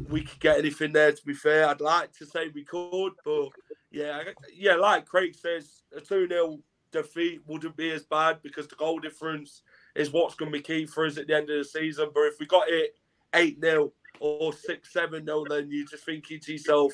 we 0.10 0.24
could 0.24 0.40
get 0.40 0.58
anything 0.58 0.94
there. 0.94 1.12
To 1.12 1.26
be 1.26 1.34
fair, 1.34 1.68
I'd 1.68 1.82
like 1.82 2.12
to 2.14 2.26
say 2.26 2.50
we 2.54 2.64
could, 2.64 3.14
but 3.24 3.50
yeah, 3.92 4.24
yeah, 4.56 4.76
like 4.76 5.06
Craig 5.06 5.36
says, 5.36 5.84
a 5.96 6.02
two 6.02 6.28
0 6.28 6.60
defeat 6.92 7.42
wouldn't 7.46 7.76
be 7.76 7.92
as 7.92 8.06
bad 8.06 8.42
because 8.42 8.68
the 8.68 8.76
goal 8.76 9.00
difference 9.00 9.62
is 9.96 10.12
what's 10.12 10.36
going 10.36 10.52
to 10.52 10.58
be 10.58 10.64
key 10.64 10.86
for 10.86 11.06
us 11.06 11.18
at 11.18 11.28
the 11.28 11.36
end 11.36 11.50
of 11.50 11.58
the 11.58 11.64
season. 11.64 12.10
But 12.14 12.22
if 12.22 12.40
we 12.40 12.46
got 12.46 12.70
it 12.70 12.96
8 13.34 13.62
0 13.62 13.94
or 14.20 14.54
6 14.54 14.94
7 14.94 15.26
0, 15.26 15.46
then 15.50 15.68
you're 15.70 15.88
just 15.88 16.06
thinking 16.06 16.40
to 16.40 16.52
yourself, 16.52 16.94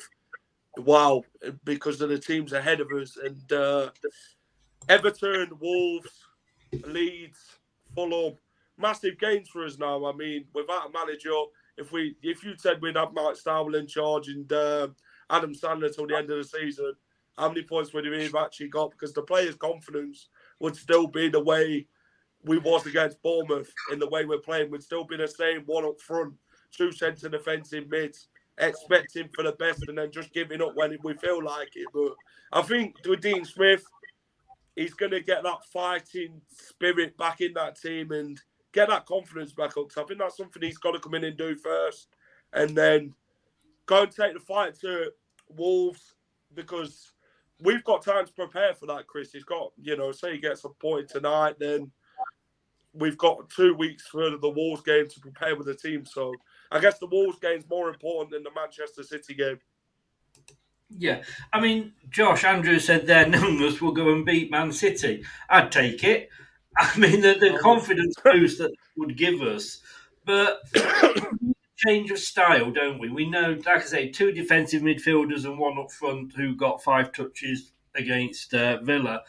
wow, 0.76 1.22
because 1.64 2.00
of 2.00 2.08
the 2.08 2.18
teams 2.18 2.52
ahead 2.52 2.80
of 2.80 2.88
us. 2.92 3.16
And 3.16 3.52
uh, 3.52 3.90
Everton, 4.88 5.50
Wolves, 5.60 6.10
Leeds, 6.86 7.38
Fulham, 7.94 8.36
massive 8.78 9.18
games 9.18 9.48
for 9.48 9.64
us 9.64 9.78
now. 9.78 10.04
I 10.06 10.12
mean, 10.12 10.46
without 10.54 10.88
a 10.88 10.92
manager, 10.92 11.30
if 11.76 11.92
we 11.92 12.16
if 12.22 12.44
you 12.44 12.54
said 12.56 12.80
we'd 12.80 12.96
have 12.96 13.12
Mike 13.12 13.36
Stowell 13.36 13.74
in 13.74 13.86
charge 13.86 14.28
and 14.28 14.50
uh, 14.52 14.88
Adam 15.30 15.54
Sadler 15.54 15.88
till 15.88 16.06
the 16.06 16.16
end 16.16 16.30
of 16.30 16.38
the 16.38 16.44
season, 16.44 16.92
how 17.36 17.48
many 17.48 17.62
points 17.62 17.92
would 17.92 18.08
we 18.08 18.24
have 18.24 18.34
actually 18.34 18.68
got? 18.68 18.90
Because 18.90 19.12
the 19.12 19.22
players' 19.22 19.54
confidence 19.54 20.28
would 20.60 20.76
still 20.76 21.06
be 21.06 21.28
the 21.28 21.42
way 21.42 21.86
we 22.44 22.58
was 22.58 22.86
against 22.86 23.22
Bournemouth 23.22 23.72
in 23.92 23.98
the 23.98 24.08
way 24.08 24.24
we're 24.24 24.38
playing. 24.38 24.70
We'd 24.70 24.82
still 24.82 25.04
be 25.04 25.16
the 25.16 25.28
same 25.28 25.62
one 25.66 25.84
up 25.84 26.00
front, 26.00 26.34
two 26.72 26.92
centre 26.92 27.28
defensive 27.28 27.88
mids, 27.88 28.28
expecting 28.58 29.28
for 29.34 29.44
the 29.44 29.52
best 29.52 29.88
and 29.88 29.98
then 29.98 30.10
just 30.10 30.32
giving 30.32 30.60
up 30.60 30.74
when 30.74 30.96
we 31.02 31.14
feel 31.14 31.42
like 31.42 31.70
it. 31.74 31.86
But 31.92 32.14
I 32.52 32.62
think 32.62 32.96
with 33.06 33.20
Dean 33.20 33.44
Smith, 33.44 33.84
he's 34.76 34.94
going 34.94 35.12
to 35.12 35.20
get 35.20 35.42
that 35.42 35.64
fighting 35.72 36.40
spirit 36.48 37.16
back 37.16 37.40
in 37.40 37.52
that 37.54 37.80
team 37.80 38.10
and 38.10 38.40
get 38.72 38.88
that 38.88 39.06
confidence 39.06 39.52
back 39.52 39.76
up. 39.76 39.92
So 39.92 40.02
I 40.02 40.06
think 40.06 40.18
that's 40.18 40.36
something 40.36 40.62
he's 40.62 40.78
got 40.78 40.92
to 40.92 41.00
come 41.00 41.14
in 41.14 41.24
and 41.24 41.36
do 41.36 41.54
first, 41.54 42.08
and 42.52 42.76
then 42.76 43.14
go 43.86 44.02
and 44.02 44.12
take 44.12 44.34
the 44.34 44.40
fight 44.40 44.78
to 44.80 45.12
Wolves 45.48 46.14
because 46.54 47.12
we've 47.60 47.84
got 47.84 48.02
time 48.02 48.26
to 48.26 48.32
prepare 48.32 48.74
for 48.74 48.86
that. 48.86 49.06
Chris, 49.06 49.32
he's 49.32 49.44
got 49.44 49.72
you 49.80 49.96
know, 49.96 50.10
say 50.12 50.32
he 50.32 50.38
gets 50.38 50.64
a 50.64 50.68
point 50.68 51.08
tonight, 51.08 51.56
then 51.58 51.90
we've 52.94 53.18
got 53.18 53.48
two 53.50 53.74
weeks 53.74 54.06
for 54.06 54.36
the 54.36 54.48
Wolves 54.48 54.82
game 54.82 55.08
to 55.08 55.20
prepare 55.20 55.56
with 55.56 55.66
the 55.66 55.74
team. 55.74 56.04
So 56.06 56.34
I 56.70 56.80
guess 56.80 56.98
the 56.98 57.06
Wolves 57.06 57.38
game 57.38 57.58
is 57.58 57.68
more 57.68 57.88
important 57.88 58.30
than 58.30 58.42
the 58.42 58.50
Manchester 58.54 59.02
City 59.02 59.34
game. 59.34 59.58
Yeah, 60.98 61.22
I 61.52 61.60
mean, 61.60 61.94
Josh 62.10 62.44
Andrew 62.44 62.78
said 62.78 63.06
their 63.06 63.26
numbers 63.28 63.80
will 63.80 63.92
go 63.92 64.10
and 64.10 64.26
beat 64.26 64.50
Man 64.50 64.72
City. 64.72 65.24
I'd 65.48 65.72
take 65.72 66.04
it. 66.04 66.28
I 66.76 66.98
mean, 66.98 67.20
the, 67.20 67.34
the 67.34 67.58
confidence 67.60 68.14
boost 68.22 68.58
that 68.58 68.72
would 68.96 69.16
give 69.16 69.42
us, 69.42 69.80
but 70.24 70.60
change 71.76 72.10
of 72.10 72.18
style, 72.18 72.70
don't 72.70 72.98
we? 72.98 73.08
We 73.08 73.28
know, 73.28 73.58
like 73.66 73.82
I 73.82 73.84
say, 73.84 74.08
two 74.10 74.32
defensive 74.32 74.82
midfielders 74.82 75.44
and 75.44 75.58
one 75.58 75.78
up 75.78 75.90
front 75.90 76.34
who 76.34 76.54
got 76.54 76.82
five 76.82 77.12
touches 77.12 77.72
against 77.94 78.54
uh, 78.54 78.78
Villa. 78.82 79.22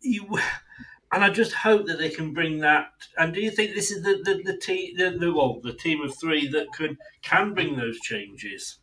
You 0.00 0.38
and 1.12 1.24
I 1.24 1.30
just 1.30 1.52
hope 1.52 1.86
that 1.86 1.98
they 1.98 2.10
can 2.10 2.32
bring 2.32 2.58
that. 2.58 2.88
And 3.18 3.32
do 3.32 3.40
you 3.40 3.50
think 3.50 3.74
this 3.74 3.90
is 3.90 4.02
the 4.02 4.22
the, 4.24 4.42
the 4.52 4.58
team 4.58 4.96
the, 4.96 5.10
the 5.10 5.32
well 5.32 5.60
the 5.62 5.74
team 5.74 6.02
of 6.02 6.18
three 6.18 6.48
that 6.48 6.72
could 6.72 6.96
can 7.22 7.54
bring 7.54 7.76
those 7.76 8.00
changes? 8.00 8.78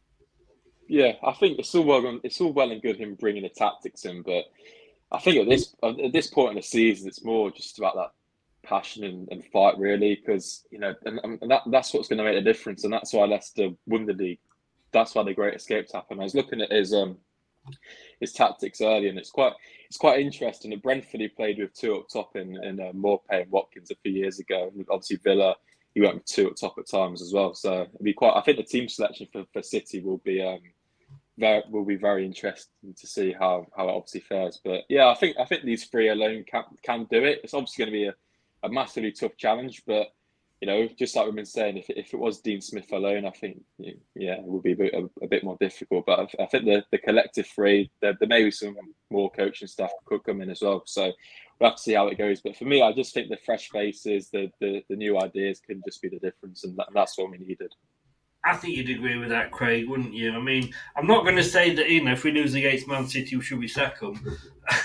Yeah, 0.88 1.14
I 1.24 1.34
think 1.34 1.60
it's 1.60 1.74
all 1.76 1.86
well 1.86 2.20
it's 2.24 2.42
all 2.42 2.54
well 2.54 2.72
and 2.72 2.82
good 2.82 2.98
him 2.98 3.16
bringing 3.16 3.44
the 3.44 3.50
tactics 3.50 4.06
in, 4.06 4.22
but 4.22 4.46
I 5.12 5.20
think 5.20 5.38
at 5.38 5.48
this 5.48 5.76
at 5.84 6.12
this 6.12 6.28
point 6.28 6.52
in 6.52 6.56
the 6.56 6.64
season, 6.64 7.08
it's 7.08 7.24
more 7.24 7.52
just 7.52 7.78
about 7.78 7.96
that 7.96 8.12
passion 8.64 9.04
and, 9.04 9.28
and 9.32 9.46
fight, 9.46 9.78
really, 9.78 10.16
because 10.16 10.66
you 10.72 10.80
know, 10.80 10.96
and, 11.06 11.20
and 11.24 11.52
that, 11.52 11.62
that's 11.68 11.94
what's 11.94 12.08
going 12.08 12.18
to 12.18 12.24
make 12.24 12.36
the 12.36 12.42
difference, 12.42 12.84
and 12.84 12.92
that's 12.92 13.14
why 13.14 13.26
Leicester 13.26 13.70
won 13.86 14.06
the 14.06 14.14
league. 14.14 14.40
That's 14.92 15.14
why 15.14 15.24
the 15.24 15.34
Great 15.34 15.54
escapes 15.54 15.94
happened. 15.94 16.20
I 16.20 16.24
was 16.24 16.36
looking 16.36 16.62
at 16.62 16.72
his 16.72 16.94
um 16.94 17.18
his 18.20 18.34
tactics 18.34 18.82
early, 18.82 19.08
and 19.08 19.20
it's 19.20 19.30
quite 19.30 19.54
it's 19.94 20.00
quite 20.00 20.22
interesting. 20.22 20.74
At 20.74 20.82
Brentford, 20.82 21.22
he 21.22 21.28
played 21.28 21.60
with 21.60 21.72
two 21.76 21.96
up 21.96 22.10
top 22.10 22.36
in 22.36 22.58
in 22.64 22.80
uh, 22.80 22.94
Maupay 22.94 23.44
and 23.44 23.52
Watkins 23.52 23.92
a 23.92 23.96
few 23.98 24.12
years 24.12 24.40
ago. 24.40 24.72
And 24.74 24.88
obviously, 24.90 25.18
Villa, 25.18 25.56
he 25.94 26.02
went 26.02 26.16
with 26.16 26.26
two 26.26 26.50
up 26.50 26.56
top 26.56 26.80
at 26.80 26.90
times 26.90 27.22
as 27.22 27.32
well. 27.32 27.54
So 27.54 27.84
it'd 27.84 28.00
be 28.02 28.12
quite. 28.12 28.36
I 28.36 28.42
think 28.42 28.58
the 28.58 28.64
team 28.64 28.90
selection 28.90 29.28
for, 29.32 29.46
for 29.54 29.62
City 29.62 30.00
will 30.00 30.18
be 30.18 30.42
um, 30.42 30.62
very 31.38 31.62
will 31.70 31.86
be 31.86 31.96
very 31.96 32.26
interesting 32.26 32.96
to 32.98 33.06
see 33.06 33.34
how 33.34 33.68
how 33.78 33.88
it 33.88 33.92
obviously 33.92 34.22
fares. 34.22 34.60
But 34.66 34.82
yeah, 34.90 35.10
I 35.10 35.14
think 35.14 35.38
I 35.40 35.46
think 35.46 35.64
these 35.64 35.86
three 35.86 36.10
alone 36.10 36.44
can 36.50 36.64
can 36.82 37.04
do 37.12 37.24
it. 37.24 37.42
It's 37.44 37.54
obviously 37.54 37.86
going 37.86 37.94
to 37.94 38.00
be 38.00 38.08
a, 38.08 38.16
a 38.68 38.72
massively 38.72 39.12
tough 39.12 39.38
challenge, 39.38 39.84
but 39.86 40.08
you 40.64 40.68
know, 40.68 40.88
just 40.98 41.14
like 41.14 41.26
we've 41.26 41.36
been 41.36 41.46
saying, 41.46 41.76
if, 41.76 41.90
if 41.90 42.14
it 42.14 42.18
was 42.18 42.40
Dean 42.40 42.62
Smith 42.62 42.90
alone, 42.94 43.26
I 43.26 43.32
think 43.32 43.62
yeah, 43.78 44.36
it 44.36 44.46
would 44.46 44.64
be 44.64 44.72
a 44.72 44.76
bit, 44.78 44.94
a, 44.94 45.10
a 45.22 45.28
bit 45.28 45.44
more 45.44 45.58
difficult. 45.60 46.06
But 46.06 46.20
I, 46.22 46.44
I, 46.44 46.46
think 46.46 46.64
the, 46.64 46.86
the 46.90 47.00
collective 47.00 47.48
three, 47.48 47.92
there, 48.02 48.16
there 48.18 48.30
may 48.30 48.46
be 48.46 48.52
some 48.52 48.78
more 49.12 49.30
coaching 49.30 49.68
staff 49.68 49.92
could 50.06 50.24
come 50.24 50.40
in 50.40 50.50
as 50.50 50.62
well. 50.62 50.84
So 50.86 51.12
we'll 51.60 51.72
have 51.72 51.76
to 51.76 51.84
see 51.84 51.96
how 51.96 52.08
it 52.08 52.18
goes. 52.18 52.40
But 52.40 52.56
for 52.56 52.64
me, 52.64 52.82
I 52.82 52.94
just 52.94 53.14
think 53.14 53.28
the 53.28 53.36
fresh 53.46 53.72
faces, 53.72 54.30
the 54.30 54.50
the, 54.62 54.86
the 54.88 54.96
new 54.96 55.20
ideas 55.20 55.60
can 55.60 55.82
just 55.86 56.02
be 56.02 56.08
the 56.08 56.20
difference, 56.20 56.64
and, 56.64 56.78
that, 56.78 56.88
and 56.88 56.96
that's 56.96 57.18
what 57.18 57.30
we 57.30 57.40
needed. 57.40 57.74
I 58.46 58.56
think 58.58 58.76
you'd 58.76 58.90
agree 58.90 59.18
with 59.18 59.30
that, 59.30 59.52
Craig, 59.52 59.88
wouldn't 59.88 60.14
you? 60.14 60.34
I 60.34 60.40
mean, 60.40 60.74
I'm 60.98 61.08
not 61.08 61.24
going 61.24 61.38
to 61.38 61.44
say 61.44 61.74
that 61.76 61.90
you 61.90 62.04
know 62.04 62.12
if 62.12 62.26
we 62.26 62.32
lose 62.32 62.54
against 62.54 62.88
Man 62.88 63.08
City, 63.08 63.40
should 63.40 63.60
we 63.60 63.70
sack 63.70 64.02
them? 64.02 64.20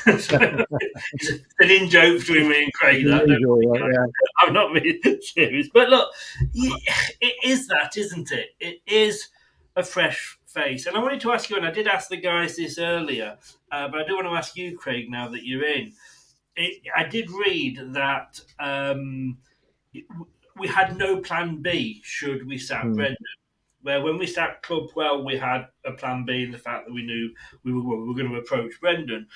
it's 0.06 0.30
an 0.32 1.70
in 1.70 1.88
joke 1.88 2.20
between 2.20 2.48
me 2.48 2.64
and 2.64 2.72
Craig. 2.72 3.04
That, 3.06 3.28
yeah. 3.28 4.06
I'm 4.46 4.52
not 4.52 4.72
being 4.74 5.00
serious, 5.22 5.68
but 5.74 5.88
look, 5.88 6.08
it 6.54 7.34
is 7.44 7.66
that, 7.68 7.96
isn't 7.96 8.30
it? 8.30 8.50
It 8.60 8.80
is 8.86 9.28
a 9.74 9.82
fresh 9.82 10.38
face, 10.46 10.86
and 10.86 10.96
I 10.96 11.00
wanted 11.00 11.20
to 11.20 11.32
ask 11.32 11.50
you, 11.50 11.56
and 11.56 11.66
I 11.66 11.72
did 11.72 11.88
ask 11.88 12.08
the 12.08 12.16
guys 12.16 12.56
this 12.56 12.78
earlier, 12.78 13.38
uh, 13.72 13.88
but 13.88 14.00
I 14.00 14.06
do 14.06 14.14
want 14.14 14.28
to 14.28 14.34
ask 14.34 14.56
you, 14.56 14.78
Craig, 14.78 15.10
now 15.10 15.28
that 15.28 15.44
you're 15.44 15.64
in. 15.64 15.92
It, 16.54 16.82
I 16.96 17.04
did 17.04 17.30
read 17.30 17.80
that. 17.92 18.40
Um, 18.60 19.38
we 20.58 20.66
had 20.66 20.96
no 20.98 21.18
plan 21.18 21.62
B 21.62 22.00
should 22.04 22.46
we 22.46 22.58
sack 22.58 22.84
mm. 22.84 22.96
Brendan 22.96 23.16
where 23.82 24.02
when 24.02 24.18
we 24.18 24.26
sacked 24.26 24.66
Claude 24.66 24.90
Puel, 24.90 25.24
we 25.24 25.36
had 25.36 25.66
a 25.84 25.92
plan 25.92 26.24
B 26.24 26.42
in 26.42 26.50
the 26.50 26.58
fact 26.58 26.86
that 26.86 26.92
we 26.92 27.02
knew 27.02 27.30
we 27.64 27.72
were, 27.72 27.80
we 27.80 28.08
were 28.08 28.14
going 28.14 28.30
to 28.30 28.38
approach 28.38 28.80
Brendan. 28.80 29.26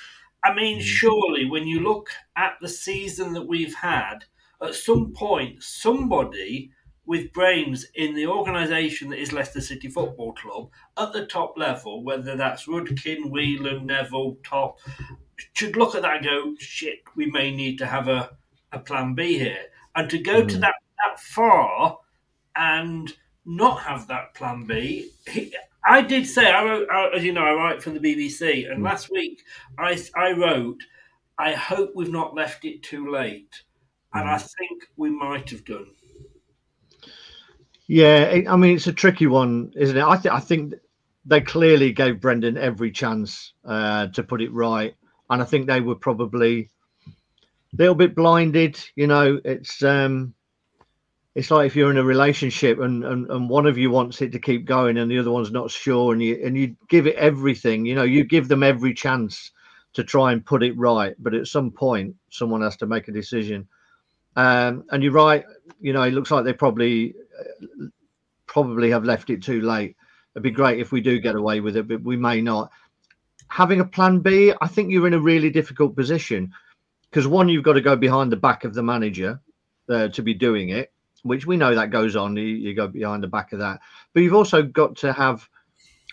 I 0.44 0.52
mean, 0.54 0.80
mm. 0.80 0.82
surely 0.82 1.46
when 1.46 1.66
you 1.66 1.80
look 1.80 2.10
at 2.36 2.54
the 2.60 2.68
season 2.68 3.32
that 3.34 3.46
we've 3.46 3.74
had, 3.74 4.24
at 4.60 4.74
some 4.74 5.12
point, 5.12 5.62
somebody 5.62 6.70
with 7.04 7.32
brains 7.32 7.86
in 7.94 8.14
the 8.14 8.26
organisation 8.26 9.10
that 9.10 9.20
is 9.20 9.32
Leicester 9.32 9.60
City 9.60 9.88
Football 9.88 10.32
Club 10.34 10.70
at 10.96 11.12
the 11.12 11.26
top 11.26 11.54
level, 11.56 12.04
whether 12.04 12.36
that's 12.36 12.66
Rudkin, 12.66 13.30
Whelan, 13.30 13.86
Neville, 13.86 14.36
top, 14.44 14.78
should 15.54 15.76
look 15.76 15.94
at 15.94 16.02
that 16.02 16.18
and 16.18 16.24
go, 16.24 16.54
shit, 16.58 17.00
we 17.16 17.26
may 17.26 17.54
need 17.54 17.76
to 17.78 17.86
have 17.86 18.08
a, 18.08 18.30
a 18.70 18.78
plan 18.78 19.14
B 19.14 19.38
here. 19.38 19.64
And 19.96 20.08
to 20.10 20.18
go 20.18 20.42
mm. 20.42 20.48
to 20.48 20.58
that, 20.58 20.74
that 21.04 21.20
far 21.20 21.98
and 22.54 23.12
not 23.44 23.82
have 23.82 24.08
that 24.08 24.34
plan 24.34 24.64
B. 24.64 25.10
He, 25.28 25.54
I 25.84 26.00
did 26.00 26.26
say, 26.26 26.50
I 26.50 26.64
wrote, 26.64 26.88
as 27.14 27.24
you 27.24 27.32
know, 27.32 27.44
I 27.44 27.54
write 27.54 27.82
for 27.82 27.90
the 27.90 27.98
BBC, 27.98 28.70
and 28.70 28.80
mm. 28.80 28.84
last 28.84 29.10
week 29.10 29.42
I, 29.78 30.00
I 30.14 30.32
wrote, 30.32 30.80
I 31.38 31.52
hope 31.54 31.92
we've 31.94 32.12
not 32.12 32.34
left 32.34 32.64
it 32.64 32.82
too 32.82 33.10
late. 33.10 33.62
And 34.14 34.28
mm. 34.28 34.32
I 34.32 34.38
think 34.38 34.84
we 34.96 35.10
might 35.10 35.50
have 35.50 35.64
done. 35.64 35.88
Yeah, 37.88 38.42
I 38.48 38.56
mean, 38.56 38.76
it's 38.76 38.86
a 38.86 38.92
tricky 38.92 39.26
one, 39.26 39.72
isn't 39.76 39.96
it? 39.96 40.04
I, 40.04 40.16
th- 40.16 40.32
I 40.32 40.40
think 40.40 40.74
they 41.26 41.40
clearly 41.40 41.92
gave 41.92 42.20
Brendan 42.20 42.56
every 42.56 42.92
chance 42.92 43.52
uh, 43.64 44.06
to 44.08 44.22
put 44.22 44.40
it 44.40 44.52
right. 44.52 44.94
And 45.30 45.42
I 45.42 45.44
think 45.44 45.66
they 45.66 45.80
were 45.80 45.96
probably 45.96 46.70
a 47.06 47.76
little 47.76 47.94
bit 47.94 48.14
blinded. 48.14 48.78
You 48.94 49.08
know, 49.08 49.40
it's. 49.44 49.82
um 49.82 50.34
it's 51.34 51.50
like 51.50 51.66
if 51.66 51.76
you're 51.76 51.90
in 51.90 51.96
a 51.96 52.04
relationship 52.04 52.78
and, 52.78 53.04
and, 53.04 53.30
and 53.30 53.48
one 53.48 53.66
of 53.66 53.78
you 53.78 53.90
wants 53.90 54.20
it 54.20 54.32
to 54.32 54.38
keep 54.38 54.66
going 54.66 54.98
and 54.98 55.10
the 55.10 55.18
other 55.18 55.30
one's 55.30 55.50
not 55.50 55.70
sure 55.70 56.12
and 56.12 56.22
you 56.22 56.40
and 56.44 56.56
you 56.56 56.76
give 56.88 57.06
it 57.06 57.16
everything 57.16 57.86
you 57.86 57.94
know 57.94 58.02
you 58.02 58.24
give 58.24 58.48
them 58.48 58.62
every 58.62 58.92
chance 58.92 59.50
to 59.94 60.04
try 60.04 60.32
and 60.32 60.44
put 60.44 60.62
it 60.62 60.76
right 60.76 61.14
but 61.18 61.34
at 61.34 61.46
some 61.46 61.70
point 61.70 62.14
someone 62.30 62.62
has 62.62 62.76
to 62.76 62.86
make 62.86 63.08
a 63.08 63.12
decision. 63.12 63.68
Um, 64.34 64.84
and 64.90 65.02
you're 65.02 65.12
right 65.12 65.44
you 65.80 65.92
know 65.92 66.02
it 66.02 66.12
looks 66.12 66.30
like 66.30 66.44
they 66.44 66.52
probably 66.52 67.14
probably 68.46 68.90
have 68.90 69.04
left 69.04 69.30
it 69.30 69.42
too 69.42 69.62
late. 69.62 69.96
It'd 70.34 70.42
be 70.42 70.50
great 70.50 70.80
if 70.80 70.92
we 70.92 71.00
do 71.00 71.18
get 71.18 71.34
away 71.34 71.60
with 71.60 71.76
it 71.76 71.88
but 71.88 72.02
we 72.02 72.16
may 72.16 72.40
not. 72.40 72.70
Having 73.48 73.80
a 73.80 73.84
plan 73.84 74.20
b 74.20 74.52
i 74.60 74.66
think 74.66 74.90
you're 74.90 75.06
in 75.06 75.14
a 75.14 75.18
really 75.18 75.50
difficult 75.50 75.94
position 75.94 76.52
because 77.10 77.26
one 77.26 77.48
you've 77.50 77.64
got 77.64 77.74
to 77.74 77.82
go 77.82 77.96
behind 77.96 78.32
the 78.32 78.36
back 78.36 78.64
of 78.64 78.72
the 78.72 78.82
manager 78.82 79.40
uh, 79.90 80.08
to 80.08 80.22
be 80.22 80.32
doing 80.32 80.70
it 80.70 80.90
which 81.22 81.46
we 81.46 81.56
know 81.56 81.74
that 81.74 81.90
goes 81.90 82.16
on. 82.16 82.36
You, 82.36 82.44
you 82.44 82.74
go 82.74 82.88
behind 82.88 83.22
the 83.22 83.28
back 83.28 83.52
of 83.52 83.60
that, 83.60 83.80
but 84.12 84.22
you've 84.22 84.34
also 84.34 84.62
got 84.62 84.96
to 84.98 85.12
have 85.12 85.48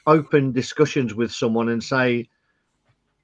open 0.07 0.51
discussions 0.51 1.14
with 1.14 1.32
someone 1.32 1.70
and 1.70 1.84
say, 1.84 2.30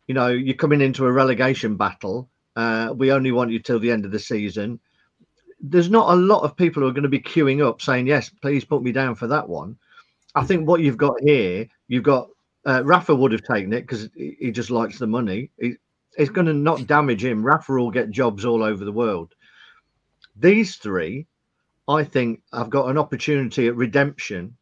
you 0.07 0.13
know, 0.13 0.27
you're 0.27 0.55
coming 0.55 0.81
into 0.81 1.05
a 1.05 1.11
relegation 1.11 1.77
battle. 1.77 2.29
Uh, 2.55 2.93
we 2.95 3.11
only 3.11 3.31
want 3.31 3.51
you 3.51 3.59
till 3.59 3.79
the 3.79 3.91
end 3.91 4.05
of 4.05 4.11
the 4.11 4.19
season. 4.19 4.79
There's 5.59 5.89
not 5.89 6.13
a 6.13 6.15
lot 6.15 6.43
of 6.43 6.55
people 6.55 6.83
who 6.83 6.89
are 6.89 6.93
going 6.93 7.03
to 7.03 7.09
be 7.09 7.19
queuing 7.19 7.65
up 7.65 7.81
saying, 7.81 8.07
yes, 8.07 8.29
please 8.29 8.65
put 8.65 8.83
me 8.83 8.91
down 8.91 9.15
for 9.15 9.27
that 9.27 9.49
one. 9.49 9.77
I 10.35 10.43
think 10.43 10.67
what 10.67 10.81
you've 10.81 10.97
got 10.97 11.19
here, 11.21 11.67
you've 11.87 12.03
got 12.03 12.29
uh, 12.65 12.83
Rafa 12.83 13.15
would 13.15 13.31
have 13.31 13.43
taken 13.43 13.73
it 13.73 13.81
because 13.81 14.09
he 14.15 14.51
just 14.51 14.69
likes 14.69 14.99
the 14.99 15.07
money. 15.07 15.49
He, 15.59 15.75
it's 16.17 16.29
going 16.29 16.47
to 16.47 16.53
not 16.53 16.87
damage 16.87 17.23
him. 17.23 17.45
Rafa 17.45 17.73
will 17.73 17.91
get 17.91 18.11
jobs 18.11 18.45
all 18.45 18.63
over 18.63 18.85
the 18.85 18.91
world. 18.91 19.33
These 20.35 20.75
three 20.75 21.27
I 21.87 22.03
think 22.03 22.41
I've 22.51 22.69
got 22.69 22.89
an 22.89 22.97
opportunity 22.97 23.67
at 23.67 23.75
redemption 23.75 24.57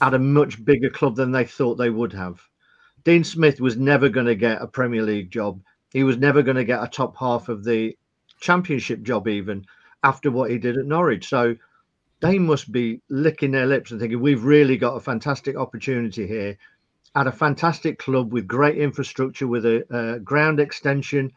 at 0.00 0.14
a 0.14 0.18
much 0.18 0.62
bigger 0.64 0.90
club 0.90 1.16
than 1.16 1.32
they 1.32 1.44
thought 1.44 1.76
they 1.76 1.90
would 1.90 2.12
have. 2.12 2.40
Dean 3.04 3.24
Smith 3.24 3.60
was 3.60 3.76
never 3.76 4.08
going 4.08 4.26
to 4.26 4.34
get 4.34 4.60
a 4.60 4.66
Premier 4.66 5.02
League 5.02 5.30
job. 5.30 5.60
He 5.92 6.04
was 6.04 6.18
never 6.18 6.42
going 6.42 6.56
to 6.56 6.64
get 6.64 6.82
a 6.82 6.88
top 6.88 7.16
half 7.16 7.48
of 7.48 7.64
the 7.64 7.96
Championship 8.40 9.02
job, 9.02 9.28
even 9.28 9.64
after 10.02 10.30
what 10.30 10.50
he 10.50 10.58
did 10.58 10.76
at 10.76 10.84
Norwich. 10.84 11.28
So 11.28 11.56
they 12.20 12.38
must 12.38 12.70
be 12.72 13.00
licking 13.08 13.52
their 13.52 13.66
lips 13.66 13.90
and 13.90 14.00
thinking, 14.00 14.20
we've 14.20 14.44
really 14.44 14.76
got 14.76 14.96
a 14.96 15.00
fantastic 15.00 15.56
opportunity 15.56 16.26
here 16.26 16.58
at 17.14 17.26
a 17.26 17.32
fantastic 17.32 17.98
club 17.98 18.32
with 18.32 18.46
great 18.46 18.76
infrastructure, 18.76 19.46
with 19.46 19.64
a, 19.64 19.86
a 19.90 20.20
ground 20.20 20.60
extension. 20.60 21.32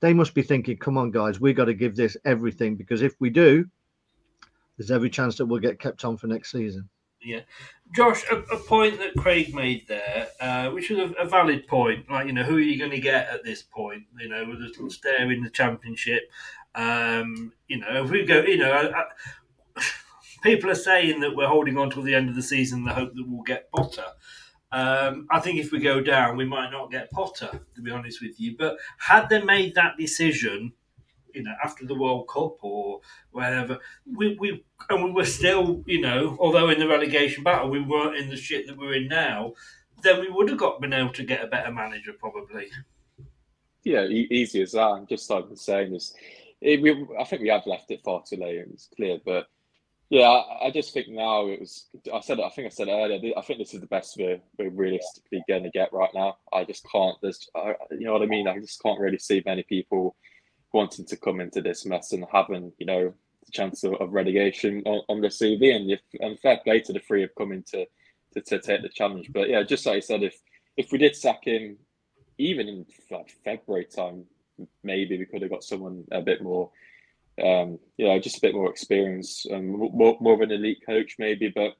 They 0.00 0.14
must 0.14 0.32
be 0.34 0.42
thinking, 0.42 0.78
come 0.78 0.96
on, 0.96 1.10
guys, 1.10 1.40
we've 1.40 1.56
got 1.56 1.66
to 1.66 1.74
give 1.74 1.96
this 1.96 2.16
everything 2.24 2.76
because 2.76 3.02
if 3.02 3.14
we 3.20 3.28
do, 3.28 3.66
there's 4.76 4.90
every 4.90 5.10
chance 5.10 5.36
that 5.36 5.46
we'll 5.46 5.60
get 5.60 5.78
kept 5.78 6.04
on 6.04 6.16
for 6.16 6.26
next 6.26 6.50
season. 6.50 6.88
Yeah, 7.24 7.40
Josh, 7.94 8.24
a, 8.30 8.36
a 8.36 8.58
point 8.58 8.98
that 8.98 9.14
Craig 9.16 9.54
made 9.54 9.86
there, 9.86 10.28
uh, 10.40 10.70
which 10.70 10.90
was 10.90 10.98
a, 10.98 11.12
a, 11.22 11.24
valid 11.24 11.68
point. 11.68 12.10
Like, 12.10 12.26
you 12.26 12.32
know, 12.32 12.42
who 12.42 12.56
are 12.56 12.60
you 12.60 12.78
going 12.78 12.90
to 12.90 13.00
get 13.00 13.28
at 13.28 13.44
this 13.44 13.62
point? 13.62 14.04
You 14.18 14.28
know, 14.28 14.44
with 14.44 14.56
a 14.56 14.64
little 14.64 14.90
stare 14.90 15.30
in 15.30 15.42
the 15.42 15.50
championship. 15.50 16.22
Um, 16.74 17.52
you 17.68 17.78
know, 17.78 18.04
if 18.04 18.10
we 18.10 18.24
go, 18.24 18.40
you 18.40 18.56
know, 18.56 18.72
I, 18.72 19.80
people 20.42 20.70
are 20.70 20.74
saying 20.74 21.20
that 21.20 21.36
we're 21.36 21.46
holding 21.46 21.78
on 21.78 21.90
till 21.90 22.02
the 22.02 22.14
end 22.14 22.28
of 22.28 22.34
the 22.34 22.42
season 22.42 22.80
in 22.80 22.84
the 22.86 22.94
hope 22.94 23.14
that 23.14 23.24
we'll 23.28 23.42
get 23.42 23.70
Potter. 23.70 24.06
Um, 24.72 25.26
I 25.30 25.38
think 25.38 25.60
if 25.60 25.70
we 25.70 25.78
go 25.78 26.00
down, 26.00 26.36
we 26.36 26.46
might 26.46 26.70
not 26.70 26.90
get 26.90 27.10
Potter, 27.10 27.60
to 27.74 27.80
be 27.82 27.90
honest 27.90 28.22
with 28.22 28.40
you. 28.40 28.56
But 28.58 28.78
had 28.98 29.28
they 29.28 29.42
made 29.42 29.74
that 29.74 29.96
decision 29.98 30.72
you 31.34 31.42
know, 31.42 31.54
after 31.64 31.86
the 31.86 31.94
World 31.94 32.28
Cup 32.28 32.62
or 32.62 33.00
wherever. 33.30 33.78
We, 34.06 34.36
we 34.38 34.64
and 34.90 35.04
we 35.04 35.12
were 35.12 35.24
still, 35.24 35.82
you 35.86 36.00
know, 36.00 36.36
although 36.40 36.70
in 36.70 36.78
the 36.78 36.88
relegation 36.88 37.44
battle 37.44 37.70
we 37.70 37.80
weren't 37.80 38.16
in 38.16 38.28
the 38.28 38.36
shit 38.36 38.66
that 38.66 38.78
we're 38.78 38.94
in 38.94 39.08
now, 39.08 39.52
then 40.02 40.20
we 40.20 40.28
would 40.28 40.48
have 40.48 40.58
got 40.58 40.80
been 40.80 40.92
able 40.92 41.12
to 41.12 41.24
get 41.24 41.44
a 41.44 41.48
better 41.48 41.72
manager 41.72 42.12
probably. 42.18 42.68
Yeah, 43.84 44.04
easy 44.04 44.62
as 44.62 44.72
that. 44.72 45.06
Just 45.08 45.28
like 45.28 45.48
the 45.48 45.56
saying 45.56 45.94
is, 45.94 46.14
it, 46.60 46.80
we, 46.80 47.06
I 47.18 47.24
think 47.24 47.42
we 47.42 47.48
have 47.48 47.66
left 47.66 47.90
it 47.90 48.02
far 48.04 48.22
too 48.22 48.36
late. 48.36 48.64
It's 48.72 48.88
clear, 48.94 49.18
but 49.24 49.48
yeah, 50.12 50.28
I, 50.28 50.66
I, 50.66 50.70
just 50.70 50.92
think 50.92 51.08
now 51.08 51.46
it 51.46 51.58
was. 51.58 51.86
I 52.12 52.20
said, 52.20 52.38
I 52.38 52.50
think 52.50 52.66
I 52.66 52.68
said 52.68 52.88
earlier. 52.88 53.32
I 53.34 53.40
think 53.40 53.58
this 53.58 53.72
is 53.72 53.80
the 53.80 53.86
best 53.86 54.16
we're, 54.18 54.40
we're 54.58 54.68
realistically 54.68 55.42
going 55.48 55.62
to 55.62 55.70
get 55.70 55.90
right 55.90 56.10
now. 56.14 56.36
I 56.52 56.64
just 56.64 56.86
can't. 56.92 57.16
There's, 57.22 57.48
I, 57.56 57.74
you 57.90 58.04
know 58.04 58.12
what 58.12 58.20
I 58.20 58.26
mean. 58.26 58.46
I 58.46 58.58
just 58.58 58.82
can't 58.82 59.00
really 59.00 59.16
see 59.18 59.42
many 59.46 59.62
people 59.62 60.14
wanting 60.72 61.04
to 61.06 61.16
come 61.16 61.40
into 61.40 61.60
this 61.60 61.84
mess 61.84 62.12
and 62.12 62.24
having, 62.32 62.72
you 62.78 62.86
know, 62.86 63.14
the 63.44 63.52
chance 63.52 63.84
of, 63.84 63.94
of 63.94 64.12
relegation 64.12 64.82
on, 64.86 65.02
on 65.08 65.20
the 65.20 65.28
CV. 65.28 65.74
And, 65.74 65.90
if, 65.90 66.00
and 66.20 66.38
fair 66.40 66.58
play 66.64 66.80
to 66.80 66.92
the 66.92 67.00
three 67.00 67.22
of 67.22 67.34
coming 67.34 67.62
to, 67.72 67.86
to, 68.34 68.40
to 68.40 68.58
take 68.58 68.82
the 68.82 68.88
challenge. 68.88 69.30
But 69.32 69.48
yeah, 69.48 69.62
just 69.62 69.86
like 69.86 69.96
I 69.96 70.00
said, 70.00 70.22
if 70.22 70.36
if 70.76 70.90
we 70.90 70.98
did 70.98 71.14
sack 71.14 71.44
him, 71.44 71.76
even 72.38 72.68
in 72.68 72.86
like 73.10 73.36
February 73.44 73.84
time, 73.84 74.24
maybe 74.82 75.18
we 75.18 75.26
could 75.26 75.42
have 75.42 75.50
got 75.50 75.64
someone 75.64 76.04
a 76.10 76.22
bit 76.22 76.42
more, 76.42 76.70
um, 77.42 77.78
you 77.96 78.06
know, 78.06 78.18
just 78.18 78.38
a 78.38 78.40
bit 78.40 78.54
more 78.54 78.70
experience, 78.70 79.46
and 79.46 79.68
more, 79.68 80.16
more 80.20 80.34
of 80.34 80.40
an 80.40 80.50
elite 80.50 80.82
coach, 80.84 81.16
maybe. 81.18 81.52
But 81.54 81.76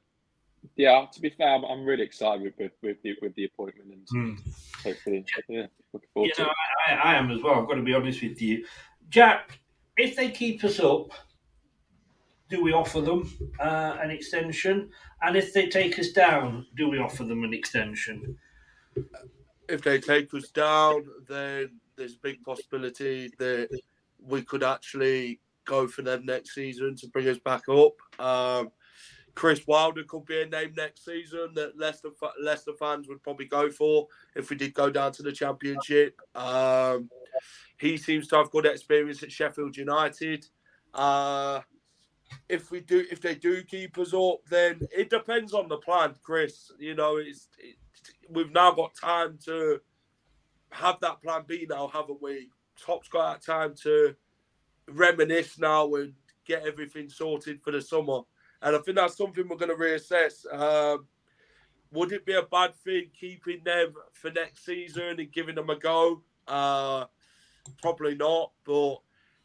yeah, 0.77 1.07
to 1.13 1.21
be 1.21 1.31
fair, 1.31 1.49
I'm, 1.55 1.65
I'm 1.65 1.85
really 1.85 2.05
excited 2.05 2.43
with, 2.43 2.55
with, 2.59 2.73
with, 2.83 3.03
the, 3.03 3.17
with 3.21 3.35
the 3.35 3.45
appointment 3.45 3.93
and 3.93 4.09
Hmm. 4.11 4.35
hopefully, 4.85 5.25
yeah, 5.49 5.67
looking 5.93 6.09
forward 6.15 6.29
You 6.29 6.35
to 6.35 6.43
know, 6.43 6.49
it. 6.49 6.57
I, 6.89 6.95
I, 6.95 7.13
I 7.13 7.15
am 7.17 7.31
as 7.31 7.43
well. 7.43 7.55
I've 7.55 7.69
got 7.69 7.75
to 7.75 7.83
be 7.83 7.95
honest 7.95 8.23
with 8.23 8.41
you, 8.41 8.65
Jack. 9.09 9.59
If 9.97 10.17
they 10.17 10.31
keep 10.31 10.65
us 10.65 10.81
up, 10.81 11.11
do 12.49 12.63
we 12.63 12.73
offer 12.73 13.01
them 13.01 13.31
uh, 13.61 13.99
an 14.01 14.11
extension? 14.11 14.91
And 15.23 15.37
if 15.37 15.53
they 15.53 15.69
take 15.69 15.99
us 15.99 16.13
down, 16.13 16.67
do 16.77 16.89
we 16.89 16.99
offer 16.99 17.25
them 17.25 17.45
an 17.45 17.55
extension? 17.55 18.39
if 19.69 19.83
they 19.83 19.99
take 19.99 20.33
us 20.35 20.51
down, 20.51 21.07
then 21.29 21.71
there's 21.97 22.15
a 22.15 22.21
big 22.23 22.43
possibility 22.45 23.33
that 23.39 23.69
we 24.21 24.43
could 24.43 24.63
actually 24.63 25.41
go 25.65 25.87
for 25.87 26.03
them 26.03 26.27
next 26.27 26.55
season 26.55 26.95
to 26.97 27.07
bring 27.09 27.29
us 27.29 27.39
back 27.39 27.63
up. 27.69 27.93
Um, 28.21 28.71
Chris 29.35 29.67
Wilder 29.67 30.05
could 30.05 30.27
be 30.27 30.43
a 30.43 30.47
name 30.47 30.75
next 30.77 31.05
season 31.05 31.53
that 31.55 31.79
Leicester 31.79 32.11
Leicester 32.41 32.73
fans 32.79 33.09
would 33.09 33.23
probably 33.23 33.47
go 33.47 33.71
for 33.71 34.07
if 34.35 34.51
we 34.51 34.57
did 34.57 34.75
go 34.75 34.91
down 34.91 35.13
to 35.13 35.23
the 35.23 35.33
Championship. 35.33 36.21
Um, 36.35 37.09
he 37.79 37.97
seems 37.97 38.29
to 38.29 38.37
have 38.37 38.51
good 38.51 38.67
experience 38.67 39.23
at 39.23 39.33
Sheffield 39.33 39.77
United. 39.77 40.47
Uh, 40.93 41.61
if 42.49 42.71
we 42.71 42.81
do, 42.81 43.05
if 43.11 43.21
they 43.21 43.35
do 43.35 43.63
keep 43.63 43.99
us 43.99 44.15
up, 44.15 44.41
then 44.51 44.81
it 44.91 45.11
depends 45.11 45.55
on 45.55 45.69
the 45.69 45.79
plan, 45.79 46.15
Chris. 46.23 46.71
You 46.79 46.95
know, 46.95 47.17
it's 47.17 47.49
it, 47.59 47.77
we've 48.29 48.53
now 48.53 48.73
got 48.73 48.95
time 48.95 49.39
to 49.47 49.81
have 50.71 51.01
that 51.01 51.23
plan 51.23 51.43
B 51.47 51.67
now, 51.69 51.89
haven't 51.89 52.23
we? 52.23 52.51
Top's 52.79 53.09
got 53.09 53.33
that 53.33 53.53
time 53.53 53.75
to 53.83 54.15
reminisce 54.89 55.59
now 55.59 55.93
and 55.95 56.13
get 56.47 56.67
everything 56.67 57.09
sorted 57.09 57.61
for 57.63 57.71
the 57.71 57.81
summer. 57.81 58.21
And 58.63 58.77
I 58.77 58.79
think 58.79 58.97
that's 58.97 59.17
something 59.17 59.47
we're 59.49 59.57
going 59.57 59.77
to 59.77 59.83
reassess. 59.83 60.47
Um, 60.53 61.07
would 61.93 62.13
it 62.13 62.25
be 62.25 62.35
a 62.35 62.43
bad 62.43 62.75
thing 62.77 63.11
keeping 63.19 63.63
them 63.65 63.93
for 64.13 64.31
next 64.31 64.65
season 64.65 65.19
and 65.19 65.33
giving 65.33 65.57
them 65.57 65.69
a 65.71 65.77
go? 65.77 66.23
Uh, 66.47 67.07
probably 67.83 68.15
not. 68.15 68.53
But 68.65 68.97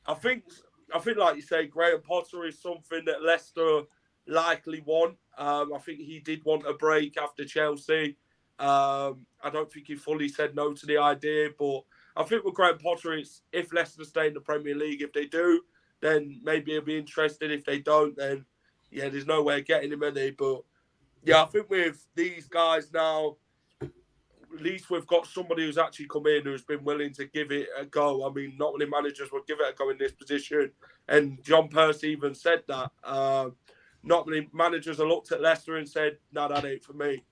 I 0.05 0.13
think, 0.13 0.43
I 0.93 0.99
think, 0.99 1.17
like 1.17 1.35
you 1.35 1.41
say, 1.41 1.65
Graham 1.65 2.01
Potter 2.01 2.45
is 2.45 2.61
something 2.61 3.03
that 3.05 3.23
Leicester 3.23 3.81
likely 4.27 4.81
want. 4.85 5.17
Um, 5.37 5.73
I 5.73 5.79
think 5.79 5.99
he 5.99 6.19
did 6.19 6.45
want 6.45 6.67
a 6.67 6.73
break 6.73 7.17
after 7.17 7.43
Chelsea. 7.43 8.17
Um, 8.59 9.25
I 9.43 9.49
don't 9.51 9.71
think 9.71 9.87
he 9.87 9.95
fully 9.95 10.29
said 10.29 10.55
no 10.55 10.73
to 10.73 10.85
the 10.85 10.97
idea, 10.97 11.49
but 11.57 11.81
I 12.15 12.23
think 12.23 12.43
with 12.43 12.55
Graham 12.55 12.79
Potter, 12.79 13.13
it's 13.13 13.41
if 13.51 13.73
Leicester 13.73 14.03
stay 14.03 14.27
in 14.27 14.33
the 14.33 14.41
Premier 14.41 14.75
League, 14.75 15.01
if 15.01 15.13
they 15.13 15.25
do, 15.25 15.61
then 16.01 16.39
maybe 16.43 16.71
he'll 16.71 16.81
be 16.81 16.97
interested. 16.97 17.51
If 17.51 17.65
they 17.65 17.79
don't, 17.79 18.15
then 18.15 18.45
yeah, 18.91 19.09
there's 19.09 19.27
no 19.27 19.43
way 19.43 19.59
of 19.59 19.65
getting 19.65 19.91
him 19.91 20.03
any. 20.03 20.31
But 20.31 20.63
yeah, 21.23 21.43
I 21.43 21.45
think 21.45 21.69
with 21.69 22.05
these 22.15 22.47
guys 22.47 22.91
now, 22.93 23.37
at 23.81 24.61
least 24.61 24.89
we've 24.89 25.07
got 25.07 25.27
somebody 25.27 25.65
who's 25.65 25.77
actually 25.77 26.07
come 26.07 26.25
in 26.27 26.43
who's 26.43 26.63
been 26.63 26.83
willing 26.83 27.13
to 27.13 27.25
give 27.25 27.51
it 27.51 27.67
a 27.77 27.85
go. 27.85 28.27
I 28.27 28.31
mean, 28.31 28.55
not 28.57 28.73
many 28.77 28.89
managers 28.89 29.31
would 29.31 29.45
give 29.45 29.59
it 29.59 29.73
a 29.73 29.75
go 29.75 29.89
in 29.89 29.97
this 29.97 30.13
position, 30.13 30.71
and 31.07 31.43
John 31.43 31.67
Percy 31.67 32.09
even 32.09 32.33
said 32.33 32.63
that. 32.67 32.91
Um, 33.03 33.55
not 34.03 34.27
many 34.27 34.47
managers 34.53 34.97
have 34.97 35.07
looked 35.07 35.31
at 35.31 35.41
Leicester 35.41 35.77
and 35.77 35.87
said, 35.87 36.17
"No, 36.31 36.47
that 36.47 36.65
ain't 36.65 36.83
for 36.83 36.93
me." 36.93 37.23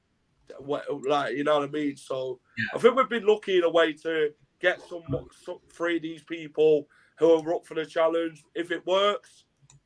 Like 0.60 1.36
you 1.36 1.44
know 1.44 1.60
what 1.60 1.70
I 1.70 1.72
mean? 1.72 1.96
So 1.96 2.40
I 2.74 2.78
think 2.78 2.96
we've 2.96 3.10
been 3.10 3.26
lucky 3.26 3.58
in 3.58 3.64
a 3.64 3.70
way 3.70 3.94
to 3.94 4.32
get 4.60 4.82
some, 4.88 5.04
some 5.44 5.60
three 5.72 5.98
of 5.98 6.02
these 6.02 6.24
people 6.24 6.88
who 7.18 7.32
are 7.32 7.56
up 7.56 7.66
for 7.66 7.76
the 7.76 7.86
challenge. 7.86 8.44
If 8.54 8.72
it 8.72 8.86
works, 8.86 9.46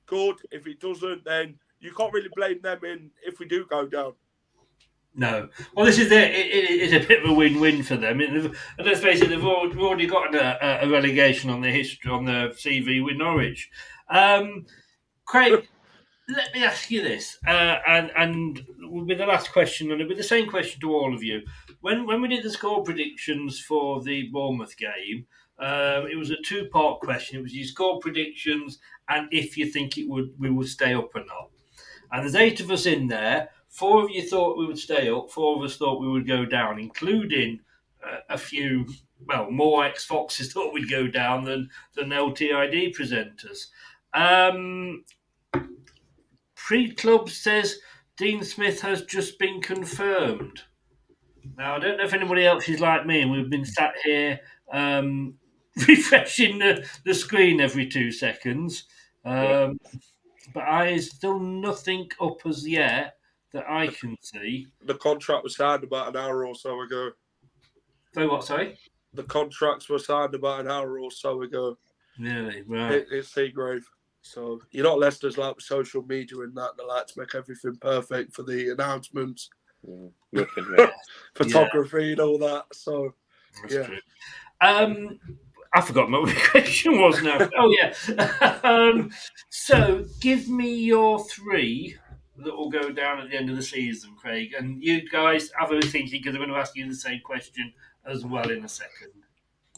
good. 0.10 0.38
If 0.52 0.68
it 0.68 0.80
doesn't, 0.80 1.24
then 1.26 1.56
you 1.80 1.94
can't 1.94 2.14
really 2.14 2.30
blame 2.36 2.62
them 2.62 2.80
in 2.84 3.12
if 3.26 3.40
we 3.40 3.48
do 3.48 3.66
go 3.66 3.88
down. 3.88 4.14
No. 5.16 5.50
Well, 5.76 5.86
this 5.86 5.98
is 5.98 6.12
it. 6.12 6.32
It 6.32 6.82
is 6.82 6.94
a 6.94 7.06
bit 7.06 7.24
of 7.24 7.30
a 7.30 7.34
win-win 7.34 7.84
for 7.84 7.98
them. 7.98 8.22
And 8.22 8.56
let's 8.78 9.02
face 9.02 9.22
it, 9.22 9.30
they've 9.30 9.44
already 9.44 10.06
got 10.06 10.36
a, 10.36 10.86
a 10.86 10.90
relegation 10.90 11.50
on 11.50 11.62
the 11.62 11.72
history 11.72 12.12
on 12.12 12.26
the 12.26 12.54
CV 12.56 13.04
with 13.04 13.18
Norwich. 13.18 13.70
Um, 14.10 14.66
Craig, 15.26 15.68
let 16.30 16.54
me 16.54 16.64
ask 16.64 16.92
you 16.92 17.02
this, 17.02 17.38
uh, 17.48 17.78
and 17.88 18.12
and 18.16 18.56
be 19.08 19.16
the 19.16 19.26
last 19.26 19.52
question, 19.52 19.92
and 19.92 20.00
it'll 20.00 20.10
be 20.10 20.16
the 20.16 20.24
same 20.24 20.50
question 20.50 20.80
to 20.82 20.94
all 20.94 21.14
of 21.14 21.24
you. 21.24 21.42
When 21.82 22.06
when 22.06 22.22
we 22.22 22.28
did 22.28 22.44
the 22.44 22.52
score 22.52 22.84
predictions 22.84 23.60
for 23.60 24.02
the 24.04 24.30
Bournemouth 24.32 24.78
game, 24.78 25.26
um, 25.60 26.08
it 26.08 26.18
was 26.18 26.32
a 26.32 26.42
two-part 26.42 27.02
question. 27.02 27.40
It 27.40 27.44
was 27.44 27.54
your 27.54 27.66
score 27.66 28.00
predictions 28.00 28.80
and 29.10 29.28
if 29.32 29.58
you 29.58 29.66
think 29.66 29.98
it 29.98 30.08
would 30.08 30.34
we 30.40 30.50
would 30.50 30.68
stay 30.68 30.94
up 30.94 31.14
or 31.16 31.26
not. 31.26 31.50
And 32.12 32.24
there's 32.24 32.36
eight 32.36 32.60
of 32.60 32.72
us 32.72 32.86
in 32.86 33.08
there. 33.08 33.50
Four 33.68 34.04
of 34.04 34.10
you 34.10 34.28
thought 34.28 34.58
we 34.58 34.66
would 34.66 34.80
stay 34.80 35.10
up. 35.10 35.30
Four 35.30 35.58
of 35.58 35.64
us 35.64 35.78
thought 35.78 36.02
we 36.02 36.10
would 36.10 36.28
go 36.28 36.46
down, 36.46 36.80
including 36.80 37.60
uh, 38.04 38.20
a 38.30 38.38
few, 38.38 38.88
well, 39.26 39.52
more 39.52 39.86
ex 39.86 40.06
Foxes 40.06 40.54
thought 40.54 40.74
we'd 40.74 40.90
go 40.90 41.08
down 41.08 41.44
than 41.44 41.70
than 41.96 42.10
LTID 42.10 42.96
presenters. 42.96 43.68
Um, 44.14 45.04
Pre 46.56 46.94
Club 46.96 47.30
says 47.30 47.80
Dean 48.18 48.44
Smith 48.44 48.82
has 48.82 49.04
just 49.04 49.38
been 49.40 49.62
confirmed. 49.62 50.62
Now 51.58 51.76
I 51.76 51.80
don't 51.80 51.98
know 51.98 52.06
if 52.06 52.14
anybody 52.14 52.46
else 52.46 52.70
is 52.70 52.80
like 52.80 53.06
me, 53.06 53.22
and 53.22 53.32
we've 53.32 53.50
been 53.50 53.66
sat 53.66 53.94
here 54.04 54.40
um, 54.72 55.36
refreshing 55.88 56.60
the, 56.60 56.86
the 57.06 57.14
screen 57.14 57.62
every 57.62 57.88
two 57.88 58.12
seconds. 58.12 58.86
Um, 59.26 59.80
but 60.54 60.64
I 60.64 60.98
still 60.98 61.40
nothing 61.40 62.10
up 62.22 62.46
as 62.46 62.68
yet 62.68 63.16
that 63.54 63.70
I 63.70 63.88
can 63.88 64.18
see. 64.22 64.68
The 64.86 64.96
contract 64.96 65.44
was 65.44 65.56
signed 65.56 65.84
about 65.84 66.10
an 66.10 66.18
hour 66.18 66.46
or 66.46 66.56
so 66.56 66.82
ago. 66.82 67.12
So 68.14 68.28
what? 68.28 68.44
Sorry. 68.44 68.78
The 69.14 69.24
contracts 69.24 69.90
were 69.90 70.00
signed 70.00 70.36
about 70.36 70.62
an 70.62 70.72
hour 70.72 71.00
or 71.00 71.12
so 71.12 71.42
ago. 71.42 71.78
Really? 72.20 72.64
Right. 72.68 72.92
It, 72.92 73.08
it's 73.12 73.34
Seagrave. 73.34 73.84
So 74.22 74.62
you're 74.72 74.84
not 74.84 75.00
Leicester's 75.00 75.38
like 75.38 75.60
social 75.62 76.04
media 76.04 76.40
and 76.42 76.56
that. 76.56 76.72
They 76.78 76.86
like 76.86 77.08
to 77.08 77.20
make 77.20 77.36
everything 77.36 77.78
perfect 77.78 78.34
for 78.34 78.44
the 78.44 78.70
announcements, 78.72 79.50
yeah. 79.88 80.88
photography, 81.36 82.12
and 82.12 82.20
all 82.20 82.38
that. 82.40 82.66
So 82.74 83.16
That's 83.62 83.74
yeah. 83.74 83.84
true. 83.84 83.98
Um, 84.62 85.20
I 85.74 85.82
forgot 85.82 86.10
what 86.10 86.28
my 86.28 86.34
question 86.52 87.00
was 87.00 87.22
now. 87.22 87.50
oh 87.58 87.76
yeah. 87.78 88.60
um, 88.64 89.12
so 89.50 90.06
give 90.20 90.50
me 90.50 90.74
your 90.74 91.24
three 91.26 91.96
that 92.38 92.56
will 92.56 92.70
go 92.70 92.92
down 92.92 93.20
at 93.20 93.30
the 93.30 93.36
end 93.36 93.50
of 93.50 93.56
the 93.56 93.64
season, 93.64 94.16
Craig, 94.16 94.54
and 94.58 94.82
you 94.82 95.08
guys 95.10 95.52
have 95.60 95.72
a 95.72 95.82
thinking 95.82 96.20
because 96.22 96.36
I'm 96.36 96.42
going 96.42 96.50
to 96.50 96.56
ask 96.56 96.76
you 96.76 96.88
the 96.88 96.96
same 96.96 97.20
question 97.22 97.74
as 98.06 98.26
well 98.26 98.50
in 98.50 98.64
a 98.64 98.70
second. 98.70 99.12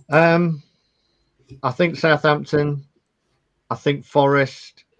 Um, 0.09 0.63
I 1.63 1.71
think 1.71 1.97
Southampton. 1.97 2.85
I 3.69 3.75
think 3.75 4.05
Forest. 4.05 4.83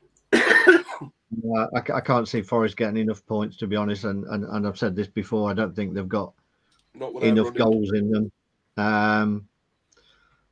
Uh, 1.56 1.66
I, 1.74 1.94
I 1.94 2.02
can't 2.02 2.28
see 2.28 2.42
Forest 2.42 2.76
getting 2.76 2.98
enough 2.98 3.26
points 3.26 3.56
to 3.56 3.66
be 3.66 3.78
honest, 3.78 4.04
and, 4.04 4.26
and 4.26 4.44
and 4.44 4.68
I've 4.68 4.78
said 4.78 4.98
this 4.98 5.08
before. 5.08 5.50
I 5.50 5.54
don't 5.54 5.74
think 5.74 5.94
they've 5.94 6.08
got 6.08 6.34
enough 6.94 7.22
running. 7.22 7.54
goals 7.54 7.94
in 7.94 8.12
them. 8.12 8.32
Um, 8.76 9.48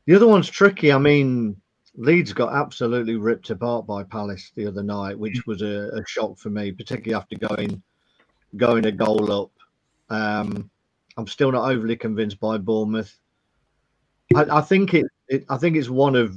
the 0.09 0.15
other 0.15 0.25
one's 0.25 0.49
tricky. 0.49 0.91
I 0.91 0.97
mean, 0.97 1.55
Leeds 1.93 2.33
got 2.33 2.51
absolutely 2.51 3.15
ripped 3.15 3.51
apart 3.51 3.85
by 3.85 4.01
Palace 4.01 4.51
the 4.55 4.65
other 4.65 4.81
night, 4.81 5.19
which 5.19 5.45
was 5.45 5.61
a, 5.61 5.91
a 5.93 6.03
shock 6.07 6.39
for 6.39 6.49
me, 6.49 6.71
particularly 6.71 7.13
after 7.13 7.37
going 7.37 7.83
going 8.57 8.87
a 8.87 8.91
goal 8.91 9.31
up. 9.31 9.51
Um, 10.09 10.71
I'm 11.15 11.27
still 11.27 11.51
not 11.51 11.69
overly 11.69 11.95
convinced 11.95 12.39
by 12.39 12.57
Bournemouth. 12.57 13.15
I, 14.35 14.45
I 14.49 14.61
think 14.61 14.95
it, 14.95 15.05
it. 15.27 15.45
I 15.47 15.57
think 15.57 15.77
it's 15.77 15.89
one 15.89 16.15
of 16.15 16.35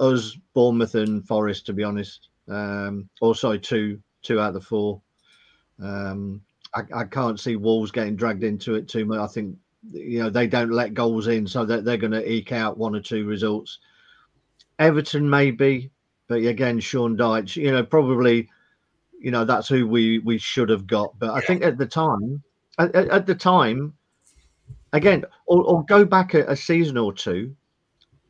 us, 0.00 0.36
Bournemouth 0.52 0.96
and 0.96 1.24
Forest, 1.24 1.66
to 1.66 1.72
be 1.72 1.84
honest. 1.84 2.30
Um, 2.48 3.08
or 3.20 3.36
sorry, 3.36 3.60
two 3.60 4.02
two 4.22 4.40
out 4.40 4.48
of 4.48 4.54
the 4.54 4.60
four. 4.60 5.00
Um, 5.80 6.42
I, 6.74 6.82
I 6.92 7.04
can't 7.04 7.38
see 7.38 7.54
Wolves 7.54 7.92
getting 7.92 8.16
dragged 8.16 8.42
into 8.42 8.74
it 8.74 8.88
too 8.88 9.04
much. 9.04 9.20
I 9.20 9.28
think 9.28 9.56
you 9.92 10.20
know 10.22 10.30
they 10.30 10.46
don't 10.46 10.70
let 10.72 10.94
goals 10.94 11.28
in, 11.28 11.46
so 11.46 11.64
that 11.64 11.84
they're 11.84 11.96
going 11.96 12.12
to 12.12 12.30
eke 12.30 12.52
out 12.52 12.78
one 12.78 12.94
or 12.94 13.00
two 13.00 13.26
results. 13.26 13.78
Everton 14.78 15.28
maybe, 15.28 15.90
but 16.28 16.42
again, 16.42 16.80
Sean 16.80 17.16
Dyche, 17.16 17.56
you 17.56 17.70
know, 17.70 17.84
probably, 17.84 18.48
you 19.20 19.30
know, 19.30 19.44
that's 19.44 19.68
who 19.68 19.86
we 19.86 20.18
we 20.20 20.38
should 20.38 20.68
have 20.68 20.86
got. 20.86 21.18
But 21.18 21.30
I 21.30 21.40
think 21.40 21.62
at 21.62 21.78
the 21.78 21.86
time, 21.86 22.42
at, 22.78 22.94
at- 22.94 23.26
the 23.26 23.34
time, 23.34 23.94
again, 24.92 25.24
or, 25.46 25.62
or 25.62 25.84
go 25.84 26.04
back 26.04 26.34
a, 26.34 26.44
a 26.46 26.56
season 26.56 26.96
or 26.96 27.12
two, 27.12 27.54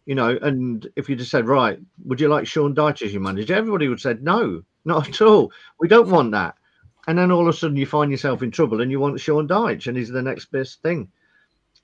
you 0.07 0.15
know, 0.15 0.39
and 0.43 0.87
if 0.97 1.09
you 1.09 1.17
just 1.17 1.31
said, 1.31 1.47
right, 1.47 1.79
would 2.05 2.21
you 2.21 2.29
like 2.29 2.47
Sean 2.47 2.75
Dyche 2.75 3.03
as 3.03 3.13
your 3.13 3.23
manager? 3.23 3.55
Everybody 3.55 3.89
would 3.89 3.95
have 3.97 4.03
said 4.03 4.23
no, 4.23 4.63
not 4.85 5.09
at 5.09 5.23
all. 5.23 5.51
We 5.81 5.89
don't 5.89 6.11
want 6.11 6.33
that. 6.33 6.57
And 7.07 7.19
then 7.19 7.31
all 7.31 7.49
of 7.49 7.55
a 7.55 7.57
sudden 7.57 7.77
you 7.77 7.87
find 7.87 8.11
yourself 8.11 8.43
in 8.43 8.51
trouble 8.51 8.81
and 8.81 8.91
you 8.91 8.99
want 9.01 9.21
Sean 9.21 9.47
Dyche 9.49 9.87
and 9.87 9.97
he's 9.97 10.09
the 10.11 10.23
next 10.23 10.47
best 10.47 10.83
thing. 10.83 11.09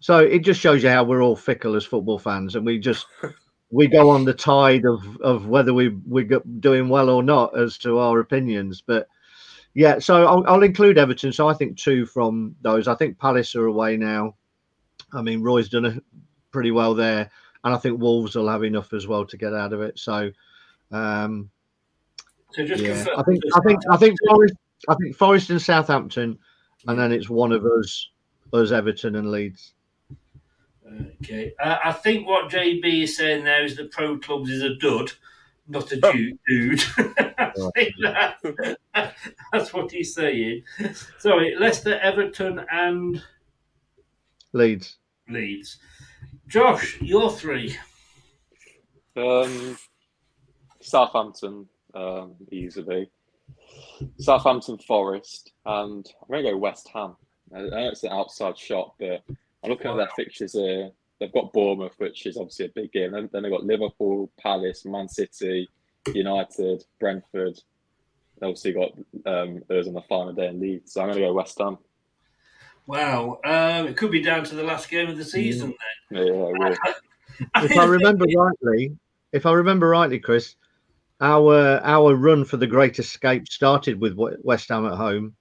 So 0.01 0.19
it 0.19 0.41
just 0.41 0.61
shows 0.61 0.83
you 0.83 0.89
how 0.89 1.05
we're 1.05 1.23
all 1.23 1.37
fickle 1.37 1.77
as 1.77 1.85
football 1.85 2.19
fans 2.19 2.57
and 2.57 2.65
we 2.65 2.79
just 2.79 3.07
we 3.71 3.87
go 3.87 4.11
on 4.11 4.25
the 4.25 4.35
tide 4.35 4.85
of 4.85 5.17
of 5.21 5.47
whether 5.47 5.73
we 5.73 5.89
we're 6.07 6.41
doing 6.59 6.89
well 6.89 7.11
or 7.11 7.23
not 7.23 7.57
as 7.59 7.79
to 7.79 7.99
our 7.99 8.21
opinions. 8.21 8.83
But 8.85 9.07
Yeah, 9.75 9.99
so 9.99 10.27
I'll, 10.27 10.45
I'll 10.47 10.63
include 10.63 10.99
Everton. 10.99 11.33
So 11.33 11.49
I 11.49 11.55
think 11.55 11.77
two 11.77 12.07
from 12.07 12.57
those. 12.63 12.89
I 12.89 12.95
think 12.95 13.19
Palace 13.19 13.55
are 13.55 13.67
away 13.67 13.97
now. 13.97 14.35
I 15.13 15.23
mean, 15.23 15.43
Roy's 15.43 15.69
done 15.69 15.85
a, 15.85 15.97
pretty 16.51 16.71
well 16.71 16.95
there, 16.95 17.31
and 17.65 17.75
I 17.75 17.79
think 17.79 18.01
Wolves 18.01 18.35
will 18.35 18.49
have 18.49 18.65
enough 18.65 18.93
as 18.93 19.07
well 19.07 19.25
to 19.27 19.37
get 19.37 19.55
out 19.55 19.73
of 19.73 19.81
it. 19.81 19.99
So, 19.99 20.31
um, 20.91 21.51
So 22.53 22.65
just 22.65 22.83
yeah. 22.83 23.05
I 23.17 23.23
think 23.23 23.43
I 23.55 23.61
think 23.61 23.81
I 23.91 23.97
think 23.97 24.17
Forest, 24.29 24.55
I 24.89 24.95
think 24.95 25.17
Forest 25.17 25.51
and 25.51 25.63
Southampton, 25.63 26.39
and 26.89 26.99
then 26.99 27.13
it's 27.13 27.31
one 27.31 27.53
of 27.53 27.65
us, 27.65 28.09
us 28.53 28.73
Everton 28.73 29.17
and 29.17 29.31
Leeds. 29.31 29.75
Okay. 31.23 31.53
Uh, 31.63 31.79
I 31.85 31.93
think 31.93 32.27
what 32.27 32.51
JB 32.51 33.05
is 33.05 33.17
saying 33.17 33.45
there 33.45 33.65
is 33.65 33.77
that 33.77 33.93
pro 33.93 34.19
clubs 34.19 34.51
is 34.51 34.63
a 34.63 34.75
dud, 34.77 35.13
not 35.69 35.93
a 35.93 36.01
dude. 36.13 36.39
dude. 36.49 36.83
That, 38.03 38.37
that's 39.53 39.73
what 39.73 39.91
he's 39.91 40.15
saying. 40.15 40.63
Sorry, 41.19 41.57
Leicester, 41.59 41.99
Everton, 42.01 42.65
and 42.71 43.23
Leeds. 44.53 44.97
Leeds. 45.29 45.79
Josh, 46.49 47.01
your 47.01 47.31
three. 47.31 47.77
Um, 49.17 49.77
Southampton, 50.81 51.69
um, 51.95 52.35
easily. 52.51 53.11
Southampton, 54.19 54.79
Forest, 54.79 55.53
and 55.67 56.07
I'm 56.23 56.29
going 56.29 56.45
to 56.45 56.51
go 56.53 56.57
West 56.57 56.89
Ham. 56.95 57.17
I 57.55 57.59
I 57.59 57.63
know 57.63 57.89
it's 57.89 58.03
an 58.03 58.13
outside 58.13 58.59
shot, 58.59 58.95
but 58.99 59.23
I'm 59.63 59.71
looking 59.71 59.91
at 59.91 59.97
their 59.97 60.11
fixtures 60.17 60.53
here. 60.53 60.91
They've 61.19 61.33
got 61.33 61.53
Bournemouth, 61.53 61.95
which 61.99 62.25
is 62.27 62.37
obviously 62.37 62.67
a 62.67 62.71
big 62.75 62.93
game. 62.93 63.13
Then, 63.13 63.29
then 63.33 63.43
they've 63.43 63.53
got 63.53 63.65
Liverpool, 63.65 64.31
Palace, 64.41 64.87
Man 64.87 65.09
City, 65.09 65.69
United, 66.15 66.85
Brentford. 66.99 67.61
They 68.39 68.47
obviously 68.47 68.73
got 68.73 68.93
um, 69.27 69.63
us 69.69 69.87
on 69.87 69.93
the 69.93 70.03
final 70.09 70.33
day 70.33 70.49
in 70.49 70.61
Leeds. 70.61 70.95
So 70.95 71.03
I'm 71.03 71.09
going 71.09 71.19
to 71.19 71.27
go 71.27 71.33
West 71.35 71.59
Ham. 71.59 71.77
Wow. 72.87 73.39
Um, 73.45 73.87
it 73.87 73.97
could 73.97 74.11
be 74.11 74.23
down 74.23 74.45
to 74.45 74.55
the 74.55 74.63
last 74.63 74.89
game 74.89 75.11
of 75.11 75.19
the 75.19 75.25
season 75.25 75.75
Yeah, 76.11 76.23
yeah, 76.23 76.33
it 76.33 76.59
will. 76.59 76.77
If 77.57 77.75
I 77.79 77.87
remember 77.87 78.27
rightly, 78.37 78.99
if 79.33 79.47
I 79.47 79.53
remember 79.53 79.89
rightly, 79.89 80.19
Chris, 80.19 80.57
our 81.23 81.81
our 81.83 82.15
run 82.15 82.45
for 82.45 82.59
the 82.59 82.67
Great 82.67 82.99
Escape 82.99 83.49
started 83.49 83.99
with 83.99 84.15
West 84.43 84.69
Ham 84.69 84.85
at 84.85 84.99
home. 84.99 85.35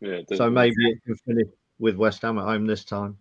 Yeah, 0.00 0.20
So 0.32 0.48
maybe 0.48 0.74
it 0.78 1.02
can 1.04 1.16
finish 1.26 1.48
with 1.78 1.96
West 1.96 2.22
Ham 2.22 2.38
at 2.38 2.44
home 2.44 2.66
this 2.66 2.84
time. 2.86 3.18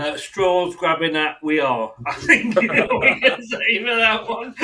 Uh, 0.00 0.16
straws 0.16 0.74
grabbing 0.76 1.14
at 1.16 1.36
we 1.42 1.60
are. 1.60 1.92
I 2.06 2.14
think 2.14 2.60
you 2.60 2.68
know 2.68 2.86
what 2.86 3.00
we 3.02 3.20
can 3.20 3.42
say 3.42 3.78
for 3.84 3.96
that 3.96 4.28
one. 4.28 4.54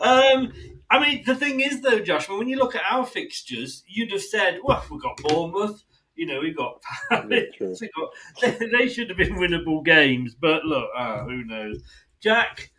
um, 0.00 0.52
I 0.90 0.98
mean, 1.00 1.24
the 1.26 1.34
thing 1.34 1.60
is, 1.60 1.80
though, 1.80 1.98
Joshua, 2.00 2.38
when 2.38 2.48
you 2.48 2.56
look 2.56 2.76
at 2.76 2.82
our 2.88 3.04
fixtures, 3.04 3.82
you'd 3.88 4.12
have 4.12 4.22
said, 4.22 4.60
"Well, 4.62 4.84
we've 4.90 5.02
got 5.02 5.16
Bournemouth. 5.18 5.82
You 6.14 6.26
know, 6.26 6.40
we've 6.40 6.56
got 6.56 6.80
Palace. 7.10 7.80
we've 7.80 7.90
got, 7.96 8.10
they, 8.40 8.66
they 8.78 8.88
should 8.88 9.08
have 9.08 9.18
been 9.18 9.34
winnable 9.34 9.84
games." 9.84 10.34
But 10.40 10.64
look, 10.64 10.88
ah, 10.96 11.24
who 11.24 11.44
knows? 11.44 11.82
Jack, 12.20 12.70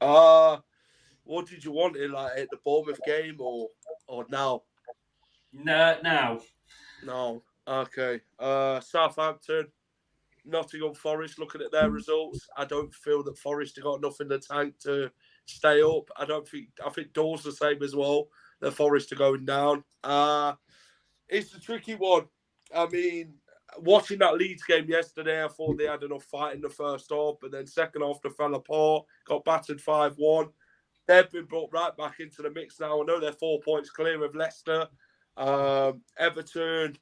Uh, 0.00 0.58
what 1.24 1.46
did 1.46 1.64
you 1.64 1.72
want 1.72 1.96
in 1.96 2.12
like 2.12 2.38
at 2.38 2.48
the 2.50 2.58
Bournemouth 2.64 3.00
game 3.06 3.36
or 3.38 3.68
or 4.08 4.24
now? 4.30 4.62
no, 5.52 5.96
now 6.02 6.40
No. 7.04 7.42
Okay. 7.68 8.20
Uh, 8.38 8.80
Southampton, 8.80 9.66
Nottingham 10.44 10.94
Forest. 10.94 11.38
Looking 11.38 11.62
at 11.62 11.72
their 11.72 11.90
results, 11.90 12.46
I 12.56 12.64
don't 12.64 12.94
feel 12.94 13.22
that 13.24 13.38
Forest 13.38 13.76
have 13.76 13.84
got 13.84 13.98
enough 13.98 14.20
in 14.20 14.28
the 14.28 14.38
tank 14.38 14.78
to 14.80 15.10
stay 15.46 15.82
up. 15.82 16.08
I 16.16 16.24
don't 16.24 16.46
think. 16.46 16.68
I 16.84 16.90
think 16.90 17.12
Dawes 17.12 17.42
the 17.42 17.52
same 17.52 17.82
as 17.82 17.94
well. 17.94 18.28
The 18.60 18.70
Forest 18.70 19.12
are 19.12 19.16
going 19.16 19.44
down. 19.44 19.84
Uh, 20.02 20.54
it's 21.28 21.54
a 21.54 21.60
tricky 21.60 21.94
one. 21.94 22.26
I 22.74 22.86
mean, 22.86 23.34
watching 23.78 24.18
that 24.20 24.36
Leeds 24.36 24.62
game 24.62 24.88
yesterday, 24.88 25.44
I 25.44 25.48
thought 25.48 25.78
they 25.78 25.86
had 25.86 26.02
enough 26.02 26.24
fight 26.24 26.54
in 26.54 26.60
the 26.60 26.68
first 26.68 27.10
half, 27.10 27.34
but 27.40 27.50
then 27.50 27.66
second 27.66 28.02
half 28.02 28.22
they 28.22 28.30
fell 28.30 28.54
apart. 28.54 29.04
Got 29.26 29.44
battered 29.44 29.80
five 29.80 30.14
one. 30.16 30.48
They've 31.06 31.30
been 31.30 31.44
brought 31.44 31.72
right 31.72 31.96
back 31.96 32.18
into 32.20 32.42
the 32.42 32.50
mix 32.50 32.80
now. 32.80 33.00
I 33.00 33.04
know 33.04 33.20
they're 33.20 33.32
four 33.32 33.60
points 33.60 33.90
clear 33.90 34.24
of 34.24 34.34
Leicester. 34.34 34.88
Um, 35.36 36.02
Everton. 36.18 36.96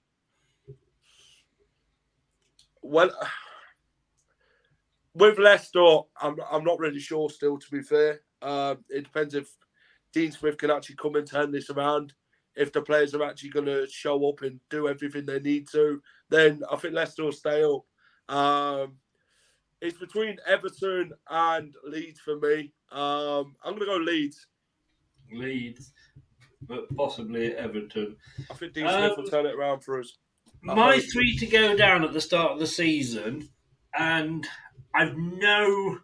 Well, 2.85 3.11
with 5.15 5.39
Leicester, 5.39 5.99
I'm 6.21 6.37
I'm 6.51 6.65
not 6.65 6.79
really 6.79 7.01
sure 7.01 7.31
still. 7.31 7.59
To 7.59 7.71
be 7.71 7.83
fair, 7.83 8.21
um, 8.43 8.85
it 8.91 9.05
depends 9.05 9.35
if 9.35 9.49
Dean 10.13 10.31
Smith 10.31 10.59
can 10.59 10.71
actually 10.71 10.97
come 10.97 11.17
and 11.17 11.27
turn 11.27 11.51
this 11.51 11.71
around. 11.71 12.13
If 12.57 12.73
the 12.73 12.83
players 12.83 13.15
are 13.15 13.25
actually 13.25 13.51
going 13.51 13.67
to 13.67 13.89
show 13.91 14.29
up 14.29 14.43
and 14.43 14.61
do 14.71 14.87
everything 14.87 15.27
they 15.27 15.41
need 15.41 15.69
to, 15.71 16.01
then 16.31 16.63
I 16.71 16.77
think 16.77 16.95
Leicester 16.95 17.25
will 17.25 17.33
stay 17.33 17.65
up. 17.65 18.35
Um, 18.35 18.93
it's 19.81 19.99
between 19.99 20.37
Everton 20.47 21.13
and 21.29 21.75
Leeds 21.85 22.21
for 22.21 22.39
me. 22.39 22.73
Um, 22.93 23.57
I'm 23.65 23.77
going 23.77 23.81
to 23.81 23.87
go 23.87 23.97
Leeds. 23.97 24.47
Leeds, 25.33 25.93
but 26.63 26.85
possibly 26.97 27.57
Everton. 27.57 28.17
I 28.49 28.55
think 28.55 28.73
Dean 28.73 28.89
Smith 28.89 29.11
Um, 29.11 29.15
will 29.17 29.31
turn 29.31 29.47
it 29.47 29.55
around 29.55 29.81
for 29.81 29.99
us. 29.99 30.17
I 30.69 30.75
my 30.75 30.99
three 30.99 31.37
to 31.39 31.47
go 31.47 31.77
down 31.77 32.05
at 32.05 32.13
the 32.13 32.21
start 32.21 32.53
of 32.53 32.59
the 32.59 32.67
season, 32.67 33.49
and 33.97 34.47
I've 34.95 35.17
no 35.17 35.99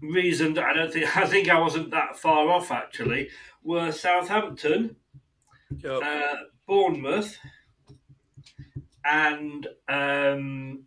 reason. 0.00 0.54
that 0.54 0.64
I 0.64 0.72
don't 0.72 0.92
think. 0.92 1.16
I 1.16 1.26
think 1.26 1.48
I 1.48 1.60
wasn't 1.60 1.90
that 1.90 2.18
far 2.18 2.48
off 2.48 2.70
actually. 2.70 3.28
Were 3.62 3.92
Southampton, 3.92 4.96
uh, 5.84 6.34
Bournemouth, 6.66 7.36
and 9.04 9.66
um, 9.88 10.84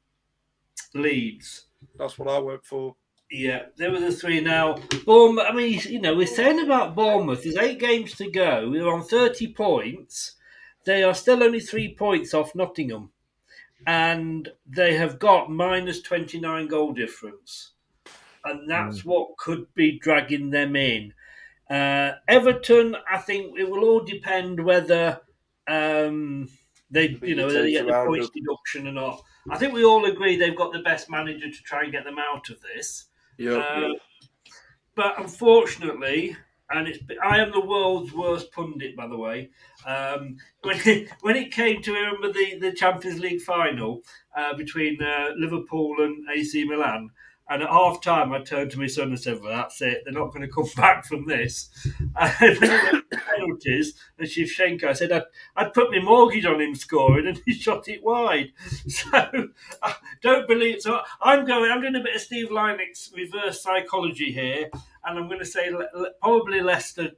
Leeds. 0.93 1.65
That's 1.97 2.17
what 2.17 2.29
I 2.29 2.39
went 2.39 2.65
for. 2.65 2.95
Yeah, 3.29 3.67
there 3.77 3.91
were 3.91 3.99
the 3.99 4.11
three 4.11 4.41
now. 4.41 4.75
Bournemouth, 5.05 5.45
I 5.47 5.53
mean, 5.53 5.79
you 5.87 6.01
know, 6.01 6.15
we're 6.15 6.27
saying 6.27 6.59
about 6.59 6.95
Bournemouth, 6.95 7.43
there's 7.43 7.55
eight 7.55 7.79
games 7.79 8.15
to 8.15 8.29
go. 8.29 8.69
We're 8.69 8.91
on 8.91 9.03
30 9.03 9.53
points. 9.53 10.35
They 10.85 11.03
are 11.03 11.13
still 11.13 11.43
only 11.43 11.59
three 11.59 11.95
points 11.95 12.33
off 12.33 12.55
Nottingham. 12.55 13.11
And 13.87 14.49
they 14.67 14.95
have 14.95 15.19
got 15.19 15.49
minus 15.49 16.01
29 16.01 16.67
goal 16.67 16.93
difference. 16.93 17.71
And 18.43 18.69
that's 18.69 19.05
what 19.05 19.37
could 19.37 19.71
be 19.75 19.99
dragging 19.99 20.49
them 20.49 20.75
in. 20.75 21.13
Uh, 21.69 22.13
Everton, 22.27 22.95
I 23.09 23.17
think 23.17 23.57
it 23.57 23.69
will 23.69 23.83
all 23.83 24.01
depend 24.01 24.63
whether 24.63 25.21
um, 25.67 26.49
they, 26.89 27.17
you 27.21 27.35
know, 27.35 27.47
whether 27.47 27.63
they 27.63 27.71
get 27.71 27.87
the 27.87 27.93
points 28.05 28.29
deduction 28.29 28.87
or 28.87 28.91
not. 28.91 29.23
I 29.49 29.57
think 29.57 29.73
we 29.73 29.85
all 29.85 30.05
agree 30.05 30.35
they've 30.35 30.55
got 30.55 30.73
the 30.73 30.79
best 30.79 31.09
manager 31.09 31.49
to 31.49 31.63
try 31.63 31.83
and 31.83 31.91
get 31.91 32.03
them 32.03 32.17
out 32.19 32.49
of 32.49 32.57
this. 32.61 33.05
Yeah. 33.37 33.57
Uh, 33.57 33.93
but 34.95 35.19
unfortunately, 35.19 36.35
and 36.73 36.87
it's 36.87 36.99
I 37.23 37.39
am 37.39 37.51
the 37.51 37.65
world's 37.65 38.13
worst 38.13 38.51
pundit, 38.51 38.95
by 38.95 39.07
the 39.07 39.17
way. 39.17 39.49
Um, 39.85 40.37
when 40.61 40.79
it, 40.85 41.09
when 41.21 41.35
it 41.35 41.51
came 41.51 41.81
to 41.81 41.93
remember 41.93 42.31
the, 42.31 42.57
the 42.59 42.71
Champions 42.71 43.19
League 43.19 43.41
final 43.41 44.01
uh, 44.35 44.53
between 44.55 45.01
uh, 45.01 45.29
Liverpool 45.37 45.95
and 45.99 46.25
AC 46.33 46.63
Milan, 46.65 47.09
and 47.49 47.63
at 47.63 47.69
half 47.69 48.01
time 48.01 48.31
I 48.31 48.41
turned 48.41 48.71
to 48.71 48.79
my 48.79 48.87
son 48.87 49.09
and 49.09 49.19
said, 49.19 49.41
"Well, 49.41 49.51
that's 49.55 49.81
it. 49.81 50.03
They're 50.03 50.13
not 50.13 50.33
going 50.33 50.47
to 50.47 50.53
come 50.53 50.67
back 50.75 51.05
from 51.05 51.27
this." 51.27 51.69
And 52.19 53.03
penalties, 53.11 53.93
and 54.17 54.27
Shevchenko, 54.27 54.85
I 54.85 54.93
said, 54.93 55.11
I'd, 55.11 55.23
"I'd 55.55 55.73
put 55.73 55.91
my 55.91 55.99
mortgage 55.99 56.45
on 56.45 56.61
him 56.61 56.75
scoring," 56.75 57.27
and 57.27 57.41
he 57.45 57.53
shot 57.53 57.87
it 57.87 58.03
wide. 58.03 58.51
So 58.87 59.09
I 59.81 59.95
don't 60.21 60.47
believe. 60.47 60.75
it. 60.75 60.83
So 60.83 61.01
I'm 61.21 61.45
going. 61.45 61.71
I'm 61.71 61.81
doing 61.81 61.95
a 61.95 61.99
bit 62.03 62.15
of 62.15 62.21
Steve 62.21 62.49
Linux 62.49 63.13
reverse 63.13 63.61
psychology 63.61 64.31
here, 64.31 64.69
and 65.05 65.17
I'm 65.17 65.27
going 65.27 65.39
to 65.39 65.45
say 65.45 65.71
probably 66.21 66.61
Leicester. 66.61 67.11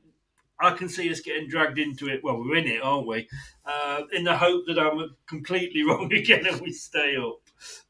I 0.59 0.71
can 0.71 0.87
see 0.87 1.11
us 1.11 1.19
getting 1.19 1.49
dragged 1.49 1.79
into 1.79 2.07
it. 2.07 2.23
Well, 2.23 2.37
we're 2.37 2.55
in 2.57 2.67
it, 2.67 2.81
aren't 2.81 3.07
we? 3.07 3.27
Uh, 3.65 4.01
in 4.13 4.23
the 4.23 4.37
hope 4.37 4.65
that 4.67 4.79
I'm 4.79 5.15
completely 5.27 5.83
wrong 5.87 6.13
again 6.13 6.45
and 6.45 6.61
we 6.61 6.71
stay 6.71 7.17
up. 7.17 7.41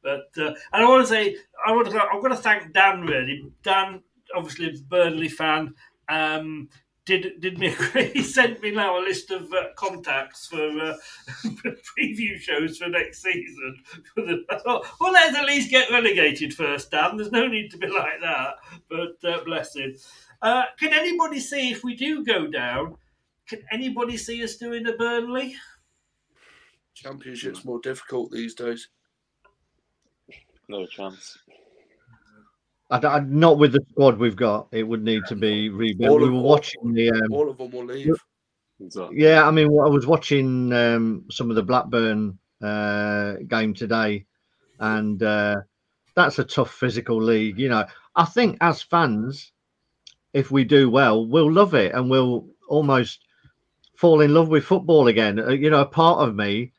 But 0.02 0.30
uh, 0.38 0.54
and 0.72 0.84
I 0.84 0.90
want 0.90 1.04
to 1.04 1.08
say 1.08 1.36
I 1.66 1.72
want 1.72 1.90
to. 1.90 2.02
I've 2.02 2.22
got 2.22 2.30
to 2.30 2.36
thank 2.36 2.74
Dan 2.74 3.02
really. 3.02 3.52
Dan, 3.64 4.02
obviously 4.36 4.68
a 4.68 4.74
Burnley 4.88 5.30
fan. 5.30 5.74
Um, 6.10 6.70
did 7.06 7.42
did 7.42 7.58
me 7.58 7.76
he 8.14 8.24
sent 8.24 8.62
me 8.62 8.72
now 8.72 8.98
a 8.98 9.02
list 9.02 9.32
of 9.32 9.52
uh, 9.52 9.68
contacts 9.76 10.48
for 10.48 10.70
uh, 10.80 10.96
preview 11.44 12.38
shows 12.38 12.78
for 12.78 12.88
next 12.88 13.22
season. 13.22 13.78
I 14.50 14.58
thought, 14.58 14.86
well, 15.00 15.12
let's 15.12 15.38
at 15.38 15.46
least 15.46 15.70
get 15.70 15.92
relegated 15.92 16.54
first, 16.54 16.92
Dan. 16.92 17.18
There's 17.18 17.32
no 17.32 17.48
need 17.48 17.72
to 17.72 17.78
be 17.78 17.88
like 17.88 18.22
that. 18.22 18.56
But 18.90 19.30
uh, 19.30 19.44
bless 19.44 19.76
him. 19.76 19.96
Uh, 20.42 20.64
can 20.80 20.94
anybody 20.94 21.40
see 21.40 21.72
if 21.72 21.84
we 21.84 21.96
do 21.96 22.24
go 22.24 22.48
down? 22.48 22.98
Can 23.48 23.64
anybody 23.72 24.18
see 24.18 24.44
us 24.44 24.56
doing 24.56 24.88
a 24.88 24.94
Burnley? 24.94 25.56
Championship's 26.94 27.66
more 27.66 27.80
difficult 27.80 28.32
these 28.32 28.54
days. 28.54 28.88
No 30.70 30.86
chance. 30.86 31.38
I, 32.90 32.98
I, 32.98 33.20
not 33.22 33.58
with 33.58 33.72
the 33.74 33.84
squad 33.92 34.18
we've 34.20 34.36
got. 34.36 34.68
It 34.72 34.84
would 34.84 35.04
need 35.04 35.24
to 35.28 35.36
be 35.36 35.70
rebuilt. 35.70 36.12
All 36.12 36.18
we 36.20 36.26
of- 36.28 36.32
were 36.34 36.38
all- 36.40 36.50
watching 36.50 36.94
the. 36.94 37.12
Um, 37.12 37.32
All 37.32 37.50
of 37.50 37.58
them 37.58 37.72
will 37.72 37.86
leave. 37.86 38.16
yeah, 39.12 39.48
I 39.48 39.52
mean, 39.52 39.68
I 39.68 39.88
was 39.88 40.06
watching 40.06 40.72
um, 40.74 41.26
some 41.32 41.50
of 41.50 41.56
the 41.56 41.64
Blackburn 41.64 42.38
uh, 42.62 43.36
game 43.48 43.74
today, 43.74 44.26
and 44.80 45.22
uh, 45.24 45.56
that's 46.16 46.40
a 46.40 46.44
tough 46.44 46.72
physical 46.72 47.22
league. 47.22 47.58
You 47.60 47.70
know, 47.70 47.86
I 48.16 48.26
think 48.26 48.58
as 48.62 48.82
fans, 48.82 49.52
if 50.34 50.52
we 50.52 50.64
do 50.64 50.90
well, 50.90 51.26
we'll 51.26 51.52
love 51.52 51.74
it 51.76 51.94
and 51.94 52.10
we'll 52.10 52.48
almost 52.68 53.20
fall 53.96 54.22
in 54.22 54.34
love 54.34 54.50
with 54.50 54.66
football 54.66 55.08
again. 55.08 55.40
Uh, 55.40 55.50
you 55.50 55.70
know, 55.70 55.82
a 55.82 55.86
part 55.86 56.28
of 56.28 56.36
me 56.36 56.72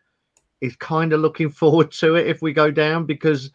is 0.61 0.77
kind 0.77 1.13
of 1.13 1.21
looking 1.21 1.49
forward 1.63 1.91
to 1.93 2.17
it 2.17 2.27
if 2.27 2.43
we 2.43 2.53
go 2.53 2.71
down 2.71 3.07
because 3.07 3.51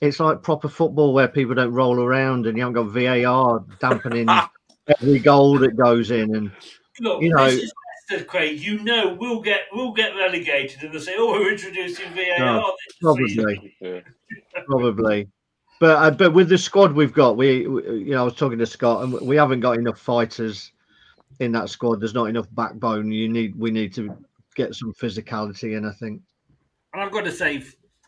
it's 0.00 0.20
like 0.20 0.42
proper 0.42 0.68
football 0.68 1.12
where 1.12 1.28
people 1.28 1.54
don't 1.54 1.72
roll 1.72 2.00
around 2.00 2.46
and 2.46 2.56
you 2.56 2.64
haven't 2.64 2.74
got 2.74 2.90
VAR 2.90 3.64
dampening 3.80 4.28
every 5.00 5.18
goal 5.18 5.58
that 5.58 5.76
goes 5.76 6.10
in 6.10 6.34
and 6.34 6.50
Look, 7.00 7.22
you 7.22 7.30
know 7.30 7.44
this 7.46 7.64
is 7.64 7.72
Leicester, 8.10 8.24
Craig. 8.24 8.60
You 8.60 8.82
know 8.82 9.16
we'll 9.18 9.40
get 9.40 9.62
we'll 9.72 9.92
get 9.92 10.14
relegated, 10.14 10.82
and 10.82 10.92
they'll 10.92 11.00
say, 11.00 11.14
"Oh, 11.18 11.32
we're 11.32 11.52
introducing 11.52 12.06
VAR." 12.12 12.38
No, 12.38 12.72
this 13.18 13.32
season." 13.32 13.70
probably, 13.80 14.02
probably. 14.66 15.28
But 15.80 15.96
uh, 15.96 16.10
but 16.12 16.32
with 16.32 16.48
the 16.48 16.58
squad 16.58 16.92
we've 16.92 17.12
got, 17.12 17.36
we, 17.36 17.66
we 17.66 17.82
you 18.04 18.10
know 18.12 18.20
I 18.20 18.24
was 18.24 18.36
talking 18.36 18.58
to 18.58 18.66
Scott, 18.66 19.04
and 19.04 19.20
we 19.26 19.36
haven't 19.36 19.60
got 19.60 19.76
enough 19.76 19.98
fighters 19.98 20.72
in 21.40 21.50
that 21.52 21.68
squad. 21.68 22.00
There's 22.00 22.14
not 22.14 22.26
enough 22.26 22.46
backbone. 22.52 23.10
You 23.10 23.28
need 23.28 23.56
we 23.56 23.72
need 23.72 23.92
to 23.94 24.16
get 24.54 24.74
some 24.74 24.92
physicality 24.92 25.76
in. 25.76 25.84
I 25.84 25.92
think. 25.92 26.22
And 26.92 27.02
I've 27.02 27.10
got 27.10 27.24
to 27.24 27.32
say, 27.32 27.64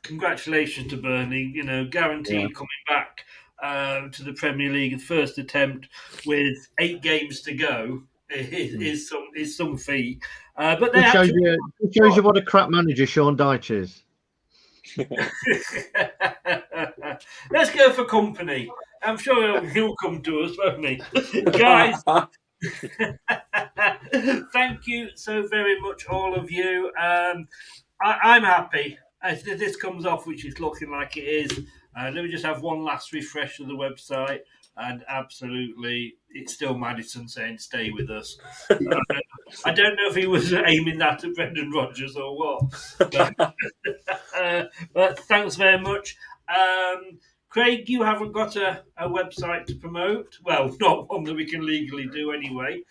congratulations 0.06 0.88
to 0.90 0.96
Burnley. 0.96 1.50
You 1.54 1.64
know, 1.64 1.84
guaranteed 1.84 2.40
Yeah. 2.40 2.48
coming 2.54 2.68
back 2.88 3.24
um, 3.62 4.10
to 4.12 4.22
the 4.22 4.32
Premier 4.32 4.72
League, 4.72 5.00
first 5.00 5.38
attempt 5.38 5.88
with 6.24 6.56
eight 6.78 7.02
games 7.02 7.40
to 7.42 7.54
go 7.54 8.02
is, 8.30 8.74
is 8.74 9.08
some 9.08 9.26
is 9.34 9.56
some 9.56 9.76
feat. 9.76 10.22
Uh, 10.56 10.76
but 10.76 10.94
It 10.94 11.10
shows 11.12 11.28
you, 11.28 11.58
it 11.80 11.94
shows 11.94 12.16
you 12.16 12.22
what 12.22 12.36
a 12.36 12.42
crap 12.42 12.70
manager 12.70 13.06
Sean 13.06 13.36
Dyche 13.36 13.82
is. 13.82 14.02
let's 17.50 17.70
go 17.70 17.92
for 17.92 18.04
company. 18.04 18.70
I'm 19.02 19.18
sure 19.18 19.60
he'll, 19.60 19.70
he'll 19.70 19.96
come 19.96 20.22
to 20.22 20.40
us, 20.40 20.56
won't 20.58 20.84
he, 20.86 21.00
guys? 21.42 22.02
Thank 24.52 24.86
you 24.86 25.08
so 25.14 25.46
very 25.48 25.78
much, 25.80 26.06
all 26.06 26.34
of 26.34 26.50
you. 26.50 26.90
Um, 26.98 27.48
I, 28.00 28.18
I'm 28.22 28.42
happy 28.42 28.98
as 29.26 29.42
this 29.42 29.76
comes 29.76 30.06
off, 30.06 30.26
which 30.26 30.44
is 30.44 30.60
looking 30.60 30.90
like 30.90 31.16
it 31.16 31.24
is. 31.24 31.66
Uh, 31.98 32.10
let 32.14 32.24
me 32.24 32.30
just 32.30 32.44
have 32.44 32.62
one 32.62 32.84
last 32.84 33.12
refresh 33.12 33.58
of 33.60 33.68
the 33.68 33.74
website, 33.74 34.40
and 34.76 35.04
absolutely, 35.08 36.16
it's 36.30 36.52
still 36.54 36.76
Madison 36.76 37.28
saying 37.28 37.58
"Stay 37.58 37.90
with 37.90 38.10
us." 38.10 38.38
Uh, 38.70 38.76
I 39.64 39.72
don't 39.72 39.96
know 39.96 40.08
if 40.08 40.16
he 40.16 40.26
was 40.26 40.52
aiming 40.52 40.98
that 40.98 41.24
at 41.24 41.34
Brendan 41.34 41.70
Rodgers 41.70 42.16
or 42.16 42.36
what, 42.36 42.62
but, 42.98 43.34
uh, 44.38 44.64
but 44.92 45.18
thanks 45.20 45.56
very 45.56 45.80
much. 45.80 46.16
Um, 46.48 47.18
Craig, 47.48 47.88
you 47.88 48.02
haven't 48.02 48.32
got 48.32 48.54
a, 48.56 48.82
a 48.98 49.08
website 49.08 49.64
to 49.66 49.76
promote. 49.76 50.38
Well, 50.44 50.76
not 50.80 51.08
one 51.08 51.24
that 51.24 51.34
we 51.34 51.46
can 51.46 51.64
legally 51.64 52.06
do 52.06 52.32
anyway. 52.32 52.82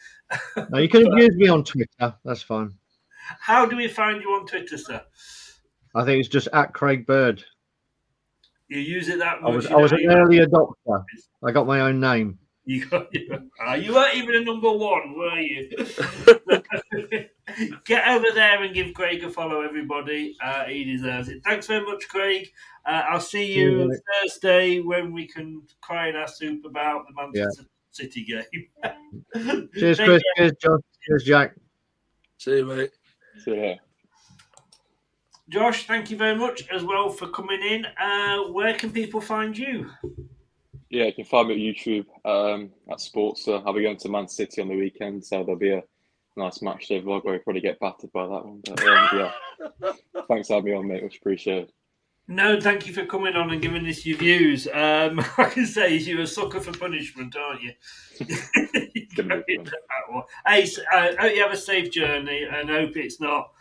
No, 0.69 0.79
you 0.79 0.89
can 0.89 1.05
use 1.05 1.35
me 1.35 1.47
on 1.47 1.63
Twitter. 1.63 2.15
That's 2.23 2.41
fine. 2.41 2.73
How 3.39 3.67
do 3.67 3.75
we 3.75 3.87
find 3.87 4.21
you 4.21 4.29
on 4.29 4.47
Twitter, 4.47 4.77
sir? 4.77 5.03
I 5.95 6.03
think 6.03 6.19
it's 6.19 6.29
just 6.29 6.49
at 6.53 6.73
Craig 6.73 7.05
Bird. 7.05 7.43
You 8.67 8.79
use 8.79 9.09
it 9.09 9.19
that 9.19 9.37
I 9.43 9.49
was 9.49 9.67
I 9.67 9.75
was 9.75 9.91
an 9.91 10.05
early 10.09 10.39
adopter. 10.39 11.03
I 11.43 11.51
got 11.51 11.67
my 11.67 11.81
own 11.81 11.99
name. 11.99 12.39
You 12.65 12.85
got 12.87 13.13
uh, 13.67 13.73
you 13.73 13.93
weren't 13.93 14.15
even 14.15 14.35
a 14.35 14.41
number 14.43 14.71
one, 14.71 15.15
were 15.15 15.39
you? 15.39 15.69
Get 17.85 18.07
over 18.07 18.25
there 18.33 18.63
and 18.63 18.73
give 18.73 18.93
Craig 18.95 19.23
a 19.23 19.29
follow, 19.29 19.61
everybody. 19.61 20.35
Uh, 20.43 20.63
he 20.63 20.83
deserves 20.83 21.29
it. 21.29 21.43
Thanks 21.43 21.67
very 21.67 21.85
much, 21.85 22.07
Craig. 22.09 22.49
Uh, 22.85 23.03
I'll 23.07 23.19
see 23.19 23.45
See 23.45 23.53
you, 23.53 23.83
you. 23.83 23.99
Thursday 24.23 24.79
when 24.79 25.13
we 25.13 25.27
can 25.27 25.61
cry 25.79 26.09
in 26.09 26.15
our 26.15 26.27
soup 26.27 26.65
about 26.65 27.05
the 27.07 27.13
Manchester 27.13 27.65
City 27.91 28.25
game. 28.25 29.67
Cheers, 29.75 29.99
Chris. 30.03 30.23
Cheers, 30.35 30.51
John. 30.59 30.79
Cheers, 31.03 31.23
Jack. 31.23 31.55
See 32.39 32.57
you, 32.57 32.65
mate. 32.65 32.91
See 33.43 33.51
you. 33.51 33.75
Josh, 35.49 35.85
thank 35.85 36.09
you 36.09 36.17
very 36.17 36.35
much 36.35 36.67
as 36.69 36.83
well 36.83 37.09
for 37.09 37.27
coming 37.27 37.61
in. 37.61 37.85
Uh, 37.85 38.43
where 38.51 38.73
can 38.73 38.91
people 38.91 39.21
find 39.21 39.55
you? 39.57 39.89
Yeah, 40.89 41.05
you 41.05 41.13
can 41.13 41.25
find 41.25 41.47
me 41.49 41.53
at 41.55 41.75
YouTube 41.75 42.05
um, 42.25 42.71
at 42.89 42.97
Sportster. 42.97 43.61
I'll 43.65 43.73
be 43.73 43.83
going 43.83 43.97
to 43.97 44.09
Man 44.09 44.27
City 44.27 44.61
on 44.61 44.69
the 44.69 44.75
weekend, 44.75 45.23
so 45.23 45.43
there'll 45.43 45.59
be 45.59 45.71
a 45.71 45.83
nice 46.35 46.61
match 46.61 46.87
day 46.87 47.01
vlog 47.01 47.25
where 47.25 47.33
we 47.33 47.39
probably 47.39 47.61
get 47.61 47.79
battered 47.79 48.11
by 48.11 48.23
that 48.23 48.45
one. 48.45 48.61
But 48.65 48.83
um, 48.83 49.07
yeah, 49.13 49.91
thanks 50.27 50.47
for 50.47 50.55
having 50.55 50.71
me 50.71 50.77
on, 50.77 50.87
mate. 50.87 51.03
Much 51.03 51.17
appreciated. 51.17 51.71
No, 52.27 52.59
thank 52.59 52.87
you 52.87 52.93
for 52.93 53.05
coming 53.05 53.35
on 53.35 53.51
and 53.51 53.61
giving 53.61 53.85
us 53.85 54.03
your 54.03 54.17
views. 54.17 54.67
Um, 54.67 55.19
I 55.37 55.45
can 55.51 55.67
say 55.67 55.95
you're 55.95 56.21
a 56.21 56.27
sucker 56.27 56.59
for 56.59 56.71
punishment, 56.75 57.35
aren't 57.35 57.61
you? 57.61 57.73
hey, 60.47 60.63
s- 60.63 60.79
uh, 60.91 61.11
hope 61.19 61.35
you 61.35 61.43
have 61.43 61.51
a 61.53 61.57
safe 61.57 61.91
journey 61.91 62.47
and 62.51 62.67
hope 62.69 62.97
it's 62.97 63.21
not 63.21 63.51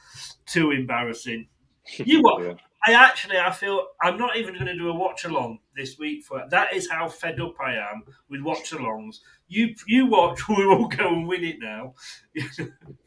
too 0.46 0.70
embarrassing. 0.70 1.46
You 1.98 2.22
what? 2.22 2.58
I 2.86 2.92
actually, 2.92 3.38
I 3.38 3.50
feel 3.50 3.86
I'm 4.02 4.18
not 4.18 4.36
even 4.36 4.54
going 4.54 4.66
to 4.66 4.76
do 4.76 4.90
a 4.90 4.94
watch 4.94 5.24
along 5.24 5.60
this 5.74 5.98
week 5.98 6.22
for 6.24 6.40
it. 6.40 6.50
That 6.50 6.74
is 6.74 6.90
how 6.90 7.08
fed 7.08 7.40
up 7.40 7.54
I 7.58 7.76
am 7.76 8.04
with 8.28 8.42
watch 8.42 8.72
alongs. 8.72 9.20
You, 9.48 9.74
you 9.86 10.04
watch, 10.06 10.46
we 10.48 10.66
will 10.66 10.88
go 10.88 11.08
and 11.08 11.26
win 11.26 11.44
it 11.44 11.56
now. 11.60 11.94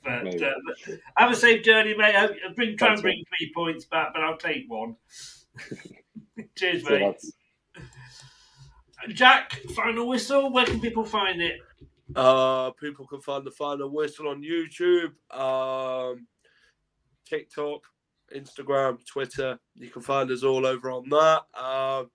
but, 0.04 0.42
uh, 0.42 0.52
but 0.66 1.00
have 1.16 1.32
a 1.32 1.36
safe 1.36 1.64
journey, 1.64 1.96
mate. 1.96 2.16
Hope, 2.16 2.32
bring, 2.56 2.76
try 2.76 2.88
and 2.90 2.98
Thanks, 2.98 3.02
bring 3.02 3.24
three 3.38 3.52
points 3.56 3.86
back, 3.86 4.14
but 4.14 4.24
I'll 4.24 4.38
take 4.38 4.66
one. 4.68 4.96
Cheers, 6.56 6.84
So 6.84 6.90
mate. 6.92 7.00
that's- 7.00 7.32
Jack, 9.14 9.52
final 9.76 10.08
whistle. 10.08 10.52
Where 10.52 10.66
can 10.66 10.82
people 10.82 11.06
find 11.06 11.40
it? 11.42 11.60
Uh, 12.16 12.72
people 12.72 13.06
can 13.06 13.22
find 13.22 13.46
the 13.46 13.52
final 13.52 13.90
whistle 13.94 14.28
on 14.30 14.42
YouTube, 14.42 15.12
um, 15.32 16.26
TikTok, 17.26 17.82
Instagram, 18.36 19.06
Twitter. 19.06 19.60
You 19.76 19.90
can 19.90 20.02
find 20.02 20.30
us 20.32 20.44
all 20.44 20.66
over 20.66 20.92
on 20.92 21.08
that. 21.10 21.44
Um, 21.60 22.10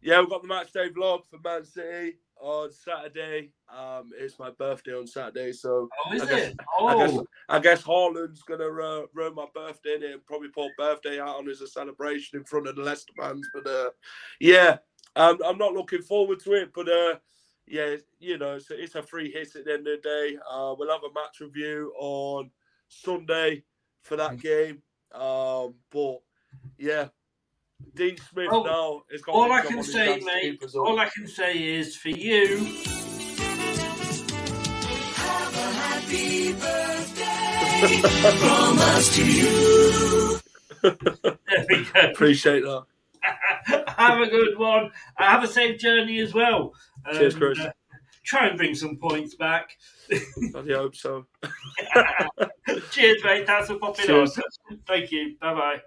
yeah, 0.00 0.20
we've 0.20 0.30
got 0.30 0.42
the 0.42 0.48
match 0.48 0.72
day 0.72 0.88
vlog 0.90 1.22
for 1.28 1.38
Man 1.42 1.64
City 1.64 2.18
on 2.40 2.70
Saturday. 2.70 3.50
Um, 3.68 4.10
it's 4.16 4.38
my 4.38 4.50
birthday 4.50 4.94
on 4.94 5.06
Saturday, 5.06 5.52
so 5.52 5.88
Oh, 6.06 6.12
is 6.14 6.22
I 6.22 6.26
guess, 6.26 6.48
it? 6.48 6.56
I 6.80 6.94
guess 6.96 7.10
Oh. 7.14 7.26
I 7.48 7.58
guess 7.58 7.82
Haaland's 7.82 8.42
gonna 8.42 8.64
uh, 8.68 9.06
ruin 9.12 9.34
my 9.34 9.46
birthday 9.54 9.94
and 9.94 10.02
he'll 10.04 10.18
probably 10.20 10.48
put 10.48 10.70
birthday 10.78 11.18
out 11.18 11.36
on 11.36 11.48
as 11.48 11.60
a 11.62 11.66
celebration 11.66 12.38
in 12.38 12.44
front 12.44 12.68
of 12.68 12.76
the 12.76 12.82
Leicester 12.82 13.12
fans. 13.18 13.46
But 13.52 13.66
uh, 13.66 13.90
yeah, 14.40 14.78
um, 15.16 15.38
I'm 15.44 15.58
not 15.58 15.72
looking 15.74 16.02
forward 16.02 16.38
to 16.44 16.52
it. 16.52 16.70
But 16.72 16.88
uh, 16.88 17.16
yeah, 17.66 17.96
you 18.20 18.38
know, 18.38 18.54
it's, 18.54 18.70
it's 18.70 18.94
a 18.94 19.02
free 19.02 19.32
hit 19.32 19.56
at 19.56 19.64
the 19.64 19.72
end 19.72 19.88
of 19.88 20.00
the 20.00 20.08
day. 20.08 20.38
Uh, 20.48 20.74
we'll 20.78 20.92
have 20.92 21.02
a 21.02 21.12
match 21.12 21.40
review 21.40 21.92
on 21.98 22.50
Sunday 22.88 23.64
for 24.02 24.16
that 24.16 24.38
game. 24.38 24.80
Um, 25.12 25.74
but 25.90 26.18
yeah, 26.78 27.08
Dean 27.94 28.16
Smith 28.30 28.48
Oh, 28.50 28.62
now 28.62 29.02
has 29.10 29.22
got 29.22 29.34
All 29.34 29.50
I 29.52 29.62
can 29.62 29.82
say, 29.82 30.20
mate, 30.20 30.42
keep 30.42 30.62
us 30.62 30.74
up. 30.76 30.82
all 30.86 30.98
I 30.98 31.08
can 31.08 31.26
say 31.26 31.76
is 31.76 31.96
for 31.96 32.10
you. 32.10 32.58
Have 35.14 35.54
a 35.56 35.70
happy 35.72 36.52
birthday 36.52 38.00
from 38.38 38.78
us 38.78 39.14
to 39.16 39.24
you. 39.26 40.38
There 40.82 41.66
we 41.70 41.84
go. 41.84 42.00
Appreciate 42.10 42.62
that. 42.62 42.84
have 43.96 44.20
a 44.20 44.26
good 44.28 44.56
one. 44.58 44.86
Uh, 45.16 45.24
have 45.24 45.42
a 45.42 45.48
safe 45.48 45.78
journey 45.80 46.20
as 46.20 46.32
well. 46.34 46.72
Cheers, 47.12 47.34
Chris. 47.34 47.58
uh, 47.58 47.70
try 48.24 48.46
and 48.48 48.56
bring 48.56 48.74
some 48.74 48.96
points 48.96 49.34
back. 49.34 49.76
I 50.12 50.18
hope 50.68 50.94
so. 50.94 51.26
Cheers, 52.90 53.22
mate. 53.24 53.46
Thanks 53.46 53.68
for 53.68 53.76
popping 53.78 54.06
Cheers. 54.06 54.38
on. 54.38 54.80
Thank 54.86 55.10
you. 55.12 55.36
Bye 55.40 55.54
bye. 55.54 55.82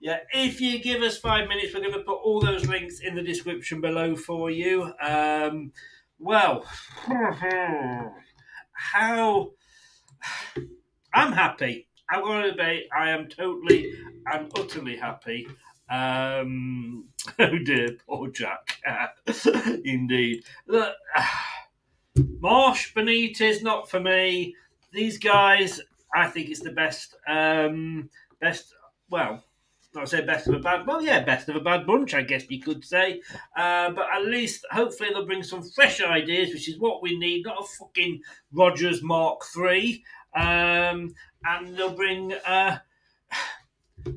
Yeah, 0.00 0.18
if 0.32 0.60
you 0.60 0.78
give 0.78 1.02
us 1.02 1.18
five 1.18 1.48
minutes, 1.48 1.74
we're 1.74 1.80
going 1.80 1.92
to 1.92 2.00
put 2.00 2.18
all 2.18 2.40
those 2.40 2.66
links 2.68 3.00
in 3.00 3.16
the 3.16 3.22
description 3.22 3.80
below 3.80 4.14
for 4.14 4.48
you. 4.50 4.92
Um, 5.02 5.72
well, 6.20 6.64
how 8.72 9.50
I'm 11.12 11.32
happy. 11.32 11.88
I'm 12.10 12.22
going 12.22 12.50
to 12.50 12.56
be. 12.56 12.88
I 12.96 13.10
am 13.10 13.28
totally 13.28 13.92
and 14.26 14.50
utterly 14.56 14.96
happy. 14.96 15.48
Um, 15.90 17.08
oh 17.38 17.58
dear, 17.64 17.96
poor 18.08 18.28
Jack. 18.28 18.80
Indeed. 19.84 20.44
Look, 20.66 20.94
Marsch, 22.16 22.92
Benitez, 22.94 23.62
not 23.62 23.90
for 23.90 24.00
me. 24.00 24.54
These 24.92 25.18
guys, 25.18 25.80
I 26.14 26.28
think 26.28 26.48
it's 26.48 26.60
the 26.60 26.72
best. 26.72 27.16
Um, 27.26 28.08
best. 28.40 28.74
Well, 29.10 29.44
I 29.96 30.04
say 30.04 30.24
best 30.24 30.46
of 30.46 30.54
a 30.54 30.58
bad. 30.60 30.86
Well, 30.86 31.02
yeah, 31.02 31.24
best 31.24 31.48
of 31.48 31.56
a 31.56 31.60
bad 31.60 31.86
bunch, 31.86 32.14
I 32.14 32.22
guess 32.22 32.44
you 32.48 32.60
could 32.60 32.84
say. 32.84 33.20
Uh, 33.56 33.90
but 33.90 34.06
at 34.14 34.26
least, 34.26 34.66
hopefully, 34.70 35.10
they'll 35.10 35.26
bring 35.26 35.42
some 35.42 35.62
fresh 35.62 36.02
ideas, 36.02 36.52
which 36.52 36.68
is 36.68 36.78
what 36.78 37.02
we 37.02 37.18
need. 37.18 37.44
Not 37.44 37.62
a 37.62 37.66
fucking 37.66 38.20
Rodgers 38.52 39.02
Mark 39.02 39.44
Three, 39.52 40.04
um, 40.34 41.14
and 41.44 41.76
they'll 41.76 41.94
bring 41.94 42.32
uh, 42.46 42.78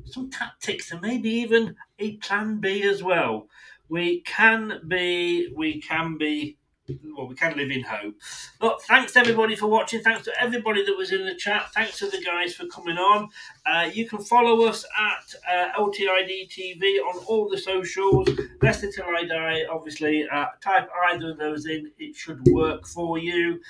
some 0.04 0.30
tactics 0.30 0.92
and 0.92 1.00
maybe 1.00 1.30
even 1.30 1.74
a 1.98 2.16
plan 2.18 2.58
B 2.58 2.82
as 2.84 3.02
well. 3.02 3.48
We 3.88 4.20
can 4.22 4.80
be. 4.88 5.52
We 5.56 5.80
can 5.80 6.16
be 6.16 6.56
well, 6.88 7.28
we 7.28 7.34
can 7.34 7.56
live 7.56 7.70
in 7.70 7.82
hope. 7.82 8.14
But 8.60 8.82
thanks 8.82 9.16
everybody 9.16 9.56
for 9.56 9.68
watching. 9.68 10.00
Thanks 10.00 10.24
to 10.24 10.32
everybody 10.40 10.84
that 10.84 10.96
was 10.96 11.12
in 11.12 11.24
the 11.24 11.34
chat. 11.34 11.72
Thanks 11.74 11.98
to 11.98 12.06
the 12.06 12.20
guys 12.22 12.54
for 12.54 12.66
coming 12.66 12.96
on. 12.96 13.28
Uh, 13.64 13.88
you 13.92 14.08
can 14.08 14.18
follow 14.18 14.64
us 14.64 14.84
at 14.98 15.34
uh, 15.50 15.78
LTID 15.78 16.50
TV 16.50 16.98
on 17.00 17.18
all 17.26 17.48
the 17.48 17.58
socials. 17.58 18.28
Leicester 18.60 18.90
Till 18.90 19.04
I 19.04 19.24
Die, 19.24 19.62
obviously. 19.70 20.26
Uh, 20.28 20.46
type 20.60 20.88
either 21.10 21.30
of 21.30 21.38
those 21.38 21.66
in, 21.66 21.90
it 21.98 22.16
should 22.16 22.46
work 22.48 22.86
for 22.86 23.18
you. 23.18 23.60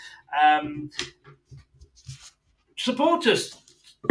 Um, 0.41 0.91
support 2.77 3.27
us. 3.27 3.62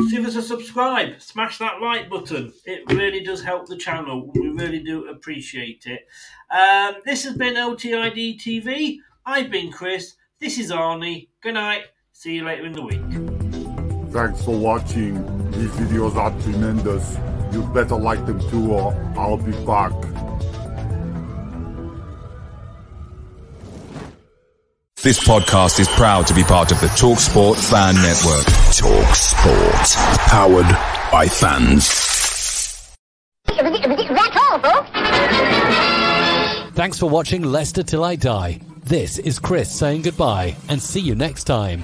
Give 0.09 0.25
us 0.25 0.37
a 0.37 0.41
subscribe, 0.41 1.21
smash 1.21 1.57
that 1.57 1.81
like 1.81 2.09
button. 2.09 2.53
It 2.65 2.89
really 2.93 3.21
does 3.23 3.43
help 3.43 3.67
the 3.67 3.75
channel. 3.75 4.31
We 4.33 4.47
really 4.47 4.79
do 4.79 5.09
appreciate 5.09 5.85
it. 5.85 6.07
Um, 6.49 7.01
this 7.05 7.25
has 7.25 7.35
been 7.35 7.55
LTID 7.55 8.39
TV. 8.39 8.97
I've 9.25 9.51
been 9.51 9.69
Chris. 9.69 10.15
This 10.39 10.57
is 10.57 10.71
Arnie. 10.71 11.27
Good 11.41 11.55
night. 11.55 11.87
See 12.13 12.35
you 12.35 12.45
later 12.45 12.65
in 12.65 12.71
the 12.71 12.81
week. 12.81 14.11
Thanks 14.13 14.45
for 14.45 14.57
watching. 14.57 15.15
These 15.51 15.71
videos 15.71 16.15
are 16.15 16.31
tremendous. 16.41 17.17
You 17.51 17.63
better 17.73 17.95
like 17.95 18.25
them 18.25 18.39
too 18.49 18.71
or 18.71 18.93
I'll 19.17 19.35
be 19.35 19.51
back. 19.65 19.91
This 25.03 25.19
podcast 25.27 25.79
is 25.79 25.87
proud 25.87 26.27
to 26.27 26.33
be 26.35 26.43
part 26.43 26.71
of 26.71 26.79
the 26.79 26.85
TalkSport 26.85 27.55
Fan 27.71 27.95
Network. 27.95 28.45
TalkSport. 28.69 29.95
Powered 30.27 30.69
by 31.11 31.27
fans. 31.27 31.87
That's 33.47 34.37
all, 34.37 34.59
folks. 34.59 34.91
Thanks 36.75 36.99
for 36.99 37.09
watching 37.09 37.41
Leicester 37.41 37.81
Till 37.81 38.03
I 38.03 38.15
Die. 38.15 38.61
This 38.83 39.17
is 39.17 39.39
Chris 39.39 39.75
saying 39.75 40.03
goodbye 40.03 40.55
and 40.69 40.79
see 40.79 41.01
you 41.01 41.15
next 41.15 41.45
time. 41.45 41.83